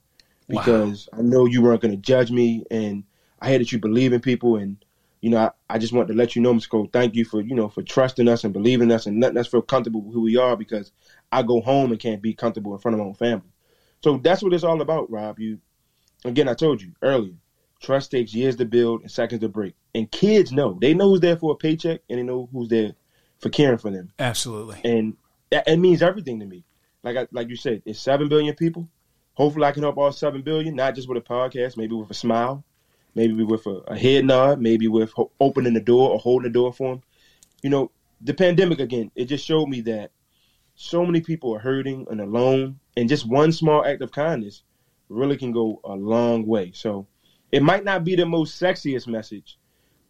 because 0.48 1.08
wow. 1.12 1.18
I 1.18 1.22
know 1.22 1.46
you 1.46 1.62
weren't 1.62 1.80
going 1.80 1.94
to 1.94 2.00
judge 2.00 2.30
me, 2.30 2.64
and 2.70 3.04
I 3.40 3.50
hear 3.50 3.58
that 3.58 3.72
you 3.72 3.78
believe 3.78 4.12
in 4.12 4.20
people, 4.20 4.56
and 4.56 4.76
you 5.20 5.30
know, 5.30 5.38
I, 5.38 5.50
I 5.74 5.78
just 5.78 5.92
want 5.92 6.08
to 6.08 6.14
let 6.14 6.34
you 6.34 6.42
know, 6.42 6.54
Mr. 6.54 6.68
Cole, 6.68 6.88
thank 6.92 7.14
you 7.14 7.24
for 7.24 7.40
you 7.40 7.54
know 7.54 7.68
for 7.68 7.82
trusting 7.82 8.28
us 8.28 8.44
and 8.44 8.52
believing 8.52 8.90
us 8.92 9.06
and 9.06 9.20
letting 9.20 9.38
us 9.38 9.48
feel 9.48 9.62
comfortable 9.62 10.02
with 10.02 10.14
who 10.14 10.22
we 10.22 10.36
are 10.36 10.56
because 10.56 10.92
I 11.32 11.42
go 11.42 11.60
home 11.60 11.90
and 11.90 12.00
can't 12.00 12.22
be 12.22 12.34
comfortable 12.34 12.72
in 12.72 12.80
front 12.80 12.94
of 12.94 13.00
my 13.00 13.06
own 13.06 13.14
family. 13.14 13.50
So 14.02 14.16
that's 14.18 14.42
what 14.42 14.54
it's 14.54 14.64
all 14.64 14.80
about, 14.80 15.10
Rob. 15.10 15.38
You 15.38 15.58
again, 16.24 16.48
I 16.48 16.54
told 16.54 16.82
you 16.82 16.92
earlier, 17.02 17.34
trust 17.80 18.10
takes 18.10 18.34
years 18.34 18.56
to 18.56 18.64
build 18.64 19.02
and 19.02 19.10
seconds 19.10 19.40
to 19.40 19.48
break, 19.48 19.74
and 19.94 20.10
kids 20.10 20.52
know 20.52 20.78
they 20.80 20.94
know 20.94 21.10
who's 21.10 21.20
there 21.20 21.36
for 21.36 21.52
a 21.52 21.56
paycheck 21.56 22.00
and 22.08 22.18
they 22.18 22.22
know 22.22 22.48
who's 22.52 22.68
there 22.68 22.92
for 23.38 23.48
caring 23.48 23.78
for 23.78 23.90
them. 23.90 24.10
Absolutely, 24.18 24.80
and 24.84 25.16
that 25.50 25.66
it 25.66 25.78
means 25.78 26.02
everything 26.02 26.40
to 26.40 26.46
me. 26.46 26.64
Like 27.02 27.16
I, 27.16 27.26
like 27.32 27.48
you 27.48 27.56
said, 27.56 27.82
it's 27.84 28.00
seven 28.00 28.28
billion 28.28 28.54
people. 28.54 28.88
Hopefully, 29.34 29.64
I 29.64 29.72
can 29.72 29.82
help 29.82 29.96
all 29.96 30.12
seven 30.12 30.42
billion, 30.42 30.76
not 30.76 30.94
just 30.94 31.08
with 31.08 31.16
a 31.16 31.20
podcast, 31.20 31.76
maybe 31.76 31.94
with 31.94 32.10
a 32.10 32.14
smile, 32.14 32.64
maybe 33.14 33.44
with 33.44 33.66
a, 33.66 33.82
a 33.88 33.98
head 33.98 34.24
nod, 34.24 34.60
maybe 34.60 34.88
with 34.88 35.12
ho- 35.12 35.30
opening 35.40 35.74
the 35.74 35.80
door 35.80 36.10
or 36.10 36.18
holding 36.18 36.50
the 36.50 36.52
door 36.52 36.72
for 36.72 36.94
them. 36.94 37.02
You 37.62 37.70
know, 37.70 37.90
the 38.20 38.34
pandemic 38.34 38.80
again, 38.80 39.10
it 39.14 39.26
just 39.26 39.44
showed 39.44 39.68
me 39.68 39.80
that 39.82 40.10
so 40.74 41.04
many 41.04 41.20
people 41.20 41.54
are 41.54 41.58
hurting 41.58 42.06
and 42.10 42.20
alone, 42.20 42.80
and 42.96 43.08
just 43.08 43.28
one 43.28 43.52
small 43.52 43.84
act 43.84 44.02
of 44.02 44.12
kindness 44.12 44.62
really 45.08 45.36
can 45.36 45.52
go 45.52 45.80
a 45.84 45.94
long 45.94 46.46
way. 46.46 46.72
So 46.74 47.06
it 47.52 47.62
might 47.62 47.84
not 47.84 48.04
be 48.04 48.16
the 48.16 48.26
most 48.26 48.60
sexiest 48.60 49.06
message, 49.06 49.58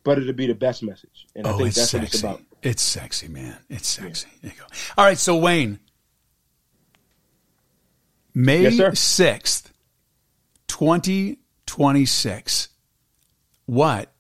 but 0.05 0.19
it'll 0.19 0.33
be 0.33 0.47
the 0.47 0.55
best 0.55 0.83
message. 0.83 1.27
And 1.35 1.47
I 1.47 1.53
oh, 1.53 1.59
think 1.59 1.75
that's 1.75 1.91
sexy. 1.91 1.99
what 1.99 2.07
it's 2.07 2.21
about. 2.21 2.43
It's 2.63 2.83
sexy, 2.83 3.29
man. 3.29 3.59
It's 3.69 3.89
sexy. 3.89 4.29
Yeah. 4.31 4.39
There 4.43 4.53
you 4.53 4.61
go. 4.61 4.67
All 4.99 5.05
right, 5.05 5.19
so 5.19 5.37
Wayne, 5.37 5.81
May 8.35 8.69
Yes, 8.69 9.19
6th, 9.19 9.71
2026. 10.69 12.70
What 13.71 14.11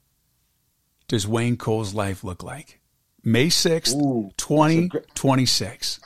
does 1.08 1.26
Wayne 1.26 1.56
Cole's 1.56 1.92
life 1.92 2.22
look 2.22 2.44
like? 2.44 2.78
May 3.24 3.48
6th, 3.48 3.96
Ooh, 3.96 4.30
2026. 4.36 5.98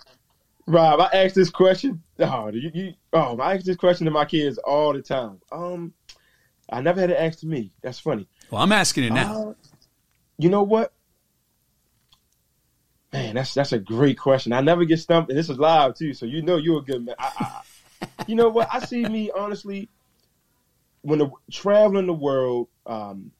Rob, 0.66 0.98
I 0.98 1.10
ask 1.12 1.34
this 1.34 1.50
question. 1.50 2.02
Oh, 2.20 2.48
you, 2.48 2.70
you, 2.72 2.94
oh, 3.12 3.38
I 3.38 3.56
ask 3.56 3.66
this 3.66 3.76
question 3.76 4.06
to 4.06 4.10
my 4.10 4.24
kids 4.24 4.56
all 4.56 4.94
the 4.94 5.02
time. 5.02 5.42
Um, 5.52 5.92
I 6.72 6.80
never 6.80 7.02
had 7.02 7.10
it 7.10 7.18
asked 7.18 7.40
to 7.40 7.46
me. 7.46 7.70
That's 7.82 7.98
funny. 7.98 8.26
Well, 8.50 8.62
I'm 8.62 8.72
asking 8.72 9.04
it 9.04 9.12
now. 9.12 9.50
Uh, 9.50 9.54
you 10.38 10.48
know 10.48 10.62
what? 10.62 10.94
Man, 13.12 13.34
that's 13.34 13.52
that's 13.52 13.72
a 13.72 13.78
great 13.78 14.16
question. 14.16 14.54
I 14.54 14.62
never 14.62 14.86
get 14.86 15.00
stumped, 15.00 15.28
and 15.28 15.38
this 15.38 15.50
is 15.50 15.58
live 15.58 15.96
too, 15.96 16.14
so 16.14 16.24
you 16.24 16.40
know 16.40 16.56
you're 16.56 16.78
a 16.78 16.82
good 16.82 17.04
man. 17.04 17.14
I, 17.18 17.60
I, 18.00 18.06
you 18.26 18.36
know 18.36 18.48
what? 18.48 18.70
I 18.72 18.78
see 18.86 19.04
me 19.04 19.30
honestly 19.36 19.90
when 21.04 21.18
the 21.18 21.30
traveling 21.52 22.06
the 22.06 22.14
world, 22.14 22.68
um, 22.86 23.30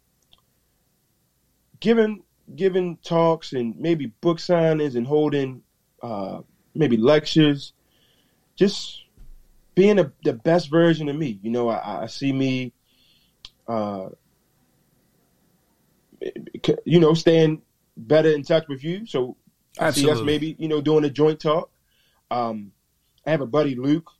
giving 1.80 2.22
giving 2.54 2.98
talks 2.98 3.54
and 3.54 3.74
maybe 3.78 4.06
book 4.20 4.36
signings 4.36 4.96
and 4.96 5.06
holding 5.06 5.62
uh, 6.02 6.42
maybe 6.74 6.98
lectures, 6.98 7.72
just 8.54 9.04
being 9.74 9.98
a, 9.98 10.12
the 10.24 10.34
best 10.34 10.70
version 10.70 11.08
of 11.08 11.16
me. 11.16 11.38
You 11.42 11.50
know, 11.50 11.68
I, 11.70 12.02
I 12.02 12.06
see 12.06 12.32
me. 12.32 12.72
Uh, 13.66 14.10
you 16.84 17.00
know, 17.00 17.14
staying 17.14 17.62
better 17.96 18.30
in 18.30 18.42
touch 18.42 18.68
with 18.68 18.84
you. 18.84 19.06
So 19.06 19.36
I 19.78 19.90
see 19.90 20.10
us 20.10 20.22
maybe, 20.22 20.54
you 20.58 20.68
know, 20.68 20.80
doing 20.80 21.04
a 21.04 21.10
joint 21.10 21.40
talk. 21.40 21.70
Um, 22.30 22.72
I 23.26 23.30
have 23.30 23.40
a 23.40 23.46
buddy, 23.46 23.74
Luke, 23.74 24.10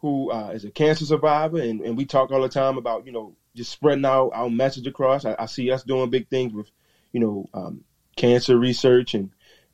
who 0.00 0.30
uh, 0.30 0.50
is 0.54 0.64
a 0.64 0.70
cancer 0.70 1.04
survivor, 1.04 1.58
and, 1.58 1.80
and 1.80 1.96
we 1.96 2.04
talk 2.04 2.30
all 2.30 2.42
the 2.42 2.48
time 2.48 2.78
about, 2.78 3.06
you 3.06 3.12
know, 3.12 3.34
just 3.54 3.72
spreading 3.72 4.04
our, 4.04 4.32
our 4.32 4.48
message 4.50 4.86
across. 4.86 5.24
I, 5.24 5.34
I 5.38 5.46
see 5.46 5.70
us 5.70 5.82
doing 5.82 6.10
big 6.10 6.28
things 6.28 6.52
with, 6.52 6.70
you 7.12 7.20
know, 7.20 7.46
um, 7.52 7.84
cancer 8.16 8.56
research 8.56 9.14
and, 9.14 9.30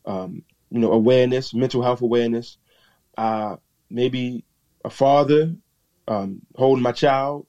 um, 0.06 0.42
you 0.70 0.78
know, 0.78 0.92
awareness, 0.92 1.52
mental 1.52 1.82
health 1.82 2.00
awareness. 2.00 2.56
Uh, 3.16 3.56
maybe 3.90 4.44
a 4.84 4.90
father 4.90 5.54
um, 6.08 6.42
holding 6.56 6.82
my 6.82 6.92
child. 6.92 7.46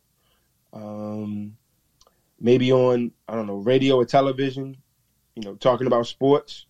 Um, 0.73 1.57
maybe 2.39 2.71
on 2.71 3.11
I 3.27 3.35
don't 3.35 3.47
know 3.47 3.55
radio 3.55 3.95
or 3.95 4.05
television, 4.05 4.77
you 5.35 5.43
know, 5.43 5.55
talking 5.55 5.87
about 5.87 6.07
sports. 6.07 6.65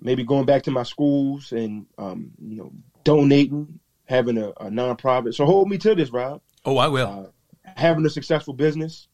Maybe 0.00 0.24
going 0.24 0.44
back 0.44 0.64
to 0.64 0.70
my 0.70 0.82
schools 0.82 1.52
and 1.52 1.86
um, 1.98 2.32
you 2.40 2.56
know 2.56 2.72
donating, 3.04 3.80
having 4.06 4.38
a, 4.38 4.48
a 4.50 4.70
nonprofit. 4.70 5.34
So 5.34 5.44
hold 5.44 5.68
me 5.68 5.78
to 5.78 5.94
this, 5.94 6.10
Rob. 6.10 6.40
Oh, 6.64 6.78
I 6.78 6.88
will. 6.88 7.32
Uh, 7.64 7.70
having 7.76 8.06
a 8.06 8.10
successful 8.10 8.54
business, 8.54 9.08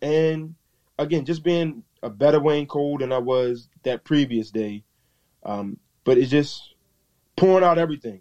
and 0.00 0.54
again, 0.98 1.24
just 1.24 1.42
being 1.42 1.82
a 2.02 2.10
better 2.10 2.40
Wayne 2.40 2.66
Cole 2.66 2.98
than 2.98 3.12
I 3.12 3.18
was 3.18 3.68
that 3.82 4.04
previous 4.04 4.50
day. 4.50 4.84
Um, 5.42 5.78
but 6.04 6.18
it's 6.18 6.30
just 6.30 6.74
pouring 7.36 7.64
out 7.64 7.78
everything 7.78 8.20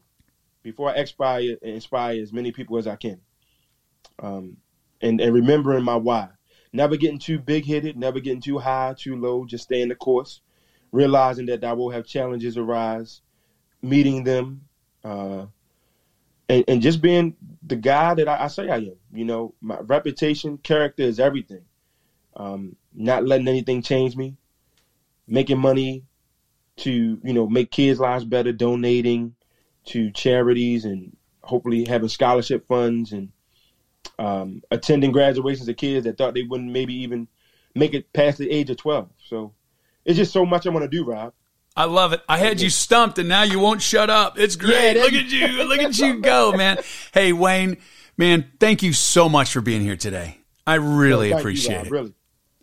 before 0.63 0.89
I 0.89 0.95
expire 0.95 1.57
and 1.61 1.73
inspire 1.73 2.21
as 2.21 2.33
many 2.33 2.51
people 2.51 2.77
as 2.77 2.87
I 2.87 2.95
can. 2.95 3.19
Um, 4.21 4.57
and, 5.01 5.19
and 5.21 5.33
remembering 5.33 5.83
my 5.83 5.95
why. 5.95 6.29
Never 6.71 6.97
getting 6.97 7.19
too 7.19 7.39
big 7.39 7.65
headed, 7.65 7.97
never 7.97 8.19
getting 8.19 8.41
too 8.41 8.59
high, 8.59 8.93
too 8.97 9.15
low, 9.15 9.45
just 9.45 9.63
staying 9.63 9.89
the 9.89 9.95
course. 9.95 10.41
Realizing 10.91 11.45
that 11.47 11.63
I 11.63 11.73
will 11.73 11.89
have 11.89 12.05
challenges 12.05 12.57
arise, 12.57 13.21
meeting 13.81 14.23
them, 14.23 14.61
uh, 15.03 15.45
and, 16.49 16.65
and 16.67 16.81
just 16.81 17.01
being 17.01 17.35
the 17.63 17.75
guy 17.75 18.15
that 18.15 18.27
I, 18.27 18.45
I 18.45 18.47
say 18.47 18.69
I 18.69 18.77
am. 18.77 18.95
You 19.13 19.25
know, 19.25 19.53
my 19.61 19.77
reputation, 19.81 20.57
character 20.57 21.03
is 21.03 21.19
everything. 21.19 21.61
Um, 22.35 22.75
not 22.93 23.25
letting 23.25 23.47
anything 23.47 23.81
change 23.81 24.15
me, 24.15 24.35
making 25.27 25.59
money 25.59 26.03
to, 26.77 27.19
you 27.23 27.33
know, 27.33 27.47
make 27.47 27.71
kids' 27.71 27.99
lives 27.99 28.25
better, 28.25 28.51
donating 28.51 29.35
to 29.85 30.11
charities 30.11 30.85
and 30.85 31.15
hopefully 31.43 31.85
having 31.87 32.09
scholarship 32.09 32.67
funds 32.67 33.11
and 33.11 33.29
um, 34.17 34.61
attending 34.71 35.11
graduations 35.11 35.67
of 35.67 35.77
kids 35.77 36.05
that 36.05 36.17
thought 36.17 36.33
they 36.33 36.43
wouldn't 36.43 36.71
maybe 36.71 36.93
even 36.93 37.27
make 37.75 37.93
it 37.93 38.11
past 38.13 38.37
the 38.37 38.49
age 38.49 38.69
of 38.69 38.77
12. 38.77 39.09
So 39.25 39.53
it's 40.05 40.17
just 40.17 40.33
so 40.33 40.45
much 40.45 40.65
I 40.65 40.69
want 40.69 40.83
to 40.83 40.89
do, 40.89 41.05
Rob. 41.05 41.33
I 41.75 41.85
love 41.85 42.13
it. 42.13 42.21
I 42.27 42.37
had 42.37 42.59
you 42.59 42.69
stumped, 42.69 43.19
and 43.19 43.29
now 43.29 43.43
you 43.43 43.59
won't 43.59 43.81
shut 43.81 44.09
up. 44.09 44.37
It's 44.37 44.55
great. 44.55 44.71
Yeah, 44.71 44.93
that- 44.93 45.03
look 45.03 45.13
at 45.13 45.31
you. 45.31 45.63
Look 45.63 45.79
at 45.79 45.97
you 45.97 46.19
go, 46.19 46.51
man. 46.51 46.79
Hey, 47.13 47.31
Wayne, 47.31 47.77
man, 48.17 48.51
thank 48.59 48.83
you 48.83 48.91
so 48.93 49.29
much 49.29 49.53
for 49.53 49.61
being 49.61 49.81
here 49.81 49.95
today. 49.95 50.39
I 50.67 50.75
really 50.75 51.29
you, 51.29 51.37
appreciate 51.37 51.77
Rob, 51.77 51.85
it. 51.85 51.91
Really, 51.91 52.13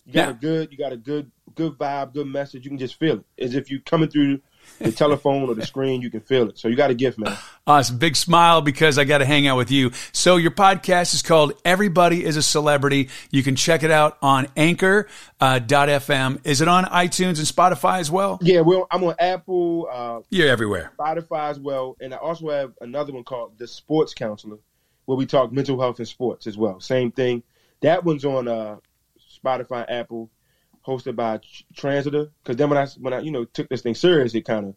you 0.05 0.13
got 0.13 0.29
a 0.29 0.35
good, 0.35 0.73
you 0.73 0.79
got 0.79 0.93
a 0.93 0.97
good, 0.97 1.31
good 1.55 1.73
vibe, 1.79 2.13
good 2.13 2.27
message. 2.27 2.65
You 2.65 2.71
can 2.71 2.79
just 2.79 2.99
feel 2.99 3.25
it, 3.37 3.45
as 3.45 3.55
if 3.55 3.71
you're 3.71 3.81
coming 3.81 4.09
through 4.09 4.41
the 4.79 4.93
telephone 4.93 5.49
or 5.49 5.55
the 5.55 5.65
screen. 5.65 6.03
You 6.03 6.11
can 6.11 6.21
feel 6.21 6.49
it. 6.49 6.59
So 6.59 6.69
you 6.69 6.77
got 6.77 6.91
a 6.91 6.95
gift, 6.95 7.19
man. 7.19 7.37
Awesome. 7.67 7.99
Big 7.99 8.17
smile 8.17 8.61
because 8.63 8.99
I 8.99 9.05
got 9.05 9.19
to 9.19 9.25
hang 9.25 9.47
out 9.47 9.57
with 9.57 9.71
you. 9.71 9.91
So 10.13 10.37
your 10.37 10.51
podcast 10.51 11.15
is 11.15 11.23
called 11.23 11.55
Everybody 11.65 12.25
is 12.25 12.37
a 12.37 12.43
Celebrity. 12.43 13.09
You 13.31 13.43
can 13.43 13.57
check 13.57 13.83
it 13.83 13.91
out 13.91 14.19
on 14.23 14.47
anchor, 14.57 15.09
uh, 15.41 15.61
FM. 15.61 16.41
Is 16.45 16.61
it 16.61 16.69
on 16.69 16.85
iTunes 16.85 17.39
and 17.39 17.47
Spotify 17.47 18.01
as 18.01 18.11
well? 18.11 18.39
Yeah, 18.41 18.61
well, 18.61 18.87
I'm 18.91 19.03
on 19.05 19.15
Apple, 19.19 19.89
uh, 19.91 20.21
You're 20.31 20.49
everywhere. 20.49 20.93
Spotify 20.99 21.51
as 21.51 21.59
well, 21.59 21.97
and 22.01 22.15
I 22.15 22.19
also 22.19 22.51
have 22.51 22.73
another 22.81 23.13
one 23.13 23.25
called 23.25 23.59
The 23.59 23.67
Sports 23.67 24.15
Counselor, 24.15 24.59
where 25.07 25.17
we 25.17 25.27
talk 25.27 25.53
mental 25.53 25.81
health 25.81 25.99
and 25.99 26.09
sports 26.09 26.47
as 26.47 26.57
well. 26.57 26.81
Same 26.81 27.11
thing. 27.11 27.43
That 27.81 28.05
one's 28.05 28.25
on 28.25 28.49
uh, 28.49 28.77
Spotify, 29.45 29.85
Apple, 29.89 30.31
hosted 30.87 31.17
by 31.17 31.41
Transistor. 31.75 32.31
Because 32.43 32.57
then 32.57 32.71
when 32.71 32.79
I 32.79 32.87
when 32.99 33.13
I 33.13 33.21
you 33.21 33.31
know 33.31 33.45
took 33.45 33.69
this 33.69 33.83
thing 33.83 33.95
serious, 33.95 34.35
it 34.35 34.43
kind 34.43 34.67
of 34.67 34.75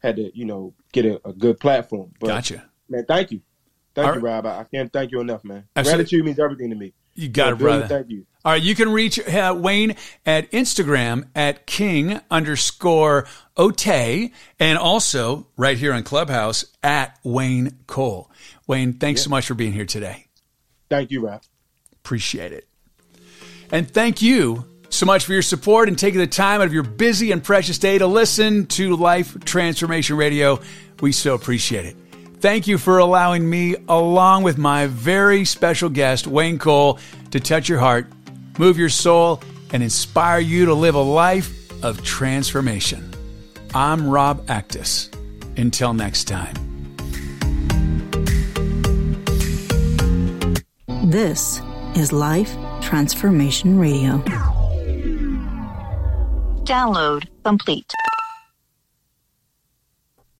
had 0.00 0.16
to 0.16 0.36
you 0.36 0.44
know 0.44 0.74
get 0.92 1.04
a, 1.04 1.20
a 1.28 1.32
good 1.32 1.60
platform. 1.60 2.12
But, 2.20 2.28
Gotcha. 2.28 2.64
Man, 2.88 3.04
thank 3.06 3.30
you, 3.30 3.40
thank 3.94 4.08
All 4.08 4.14
you, 4.14 4.20
Rob. 4.20 4.46
I, 4.46 4.60
I 4.60 4.64
can't 4.64 4.92
thank 4.92 5.12
you 5.12 5.20
enough, 5.20 5.44
man. 5.44 5.64
Absolutely. 5.76 6.04
Gratitude 6.04 6.24
means 6.24 6.38
everything 6.38 6.70
to 6.70 6.76
me. 6.76 6.92
You 7.14 7.28
got 7.28 7.48
So, 7.48 7.52
it, 7.52 7.58
brother. 7.58 7.88
Thank 7.88 8.10
you. 8.10 8.26
All 8.44 8.52
right, 8.52 8.62
you 8.62 8.74
can 8.74 8.90
reach 8.90 9.20
uh, 9.20 9.54
Wayne 9.56 9.94
at 10.26 10.50
Instagram 10.50 11.28
at 11.34 11.64
king 11.64 12.20
underscore 12.28 13.26
Otay 13.56 14.32
and 14.58 14.78
also 14.78 15.46
right 15.56 15.78
here 15.78 15.92
on 15.92 16.02
Clubhouse 16.02 16.64
at 16.82 17.18
Wayne 17.22 17.78
Cole. 17.86 18.30
Wayne, 18.66 18.94
thanks 18.94 19.22
so 19.22 19.30
much 19.30 19.46
for 19.46 19.54
being 19.54 19.72
here 19.72 19.86
today. 19.86 20.26
Thank 20.90 21.12
you, 21.12 21.24
Rob. 21.24 21.42
Appreciate 21.92 22.52
it. 22.52 22.66
And 23.70 23.88
thank 23.88 24.22
you 24.22 24.64
so 24.92 25.06
much 25.06 25.24
for 25.24 25.32
your 25.32 25.42
support 25.42 25.88
and 25.88 25.98
taking 25.98 26.20
the 26.20 26.26
time 26.26 26.60
out 26.60 26.66
of 26.66 26.74
your 26.74 26.82
busy 26.82 27.32
and 27.32 27.42
precious 27.42 27.78
day 27.78 27.98
to 27.98 28.06
listen 28.06 28.66
to 28.66 28.94
Life 28.94 29.42
Transformation 29.44 30.16
Radio. 30.16 30.60
We 31.00 31.12
so 31.12 31.34
appreciate 31.34 31.86
it. 31.86 31.96
Thank 32.40 32.66
you 32.66 32.76
for 32.76 32.98
allowing 32.98 33.48
me, 33.48 33.76
along 33.88 34.42
with 34.42 34.58
my 34.58 34.88
very 34.88 35.44
special 35.44 35.88
guest, 35.88 36.26
Wayne 36.26 36.58
Cole, 36.58 36.98
to 37.30 37.40
touch 37.40 37.68
your 37.68 37.78
heart, 37.78 38.06
move 38.58 38.76
your 38.76 38.88
soul, 38.90 39.40
and 39.72 39.82
inspire 39.82 40.40
you 40.40 40.66
to 40.66 40.74
live 40.74 40.94
a 40.94 41.00
life 41.00 41.72
of 41.82 42.02
transformation. 42.02 43.12
I'm 43.74 44.08
Rob 44.08 44.44
Actus. 44.50 45.10
Until 45.56 45.94
next 45.94 46.24
time. 46.24 46.54
This 51.04 51.60
is 51.94 52.12
Life 52.12 52.54
Transformation 52.80 53.78
Radio. 53.78 54.22
Download 56.64 57.26
complete. 57.44 57.92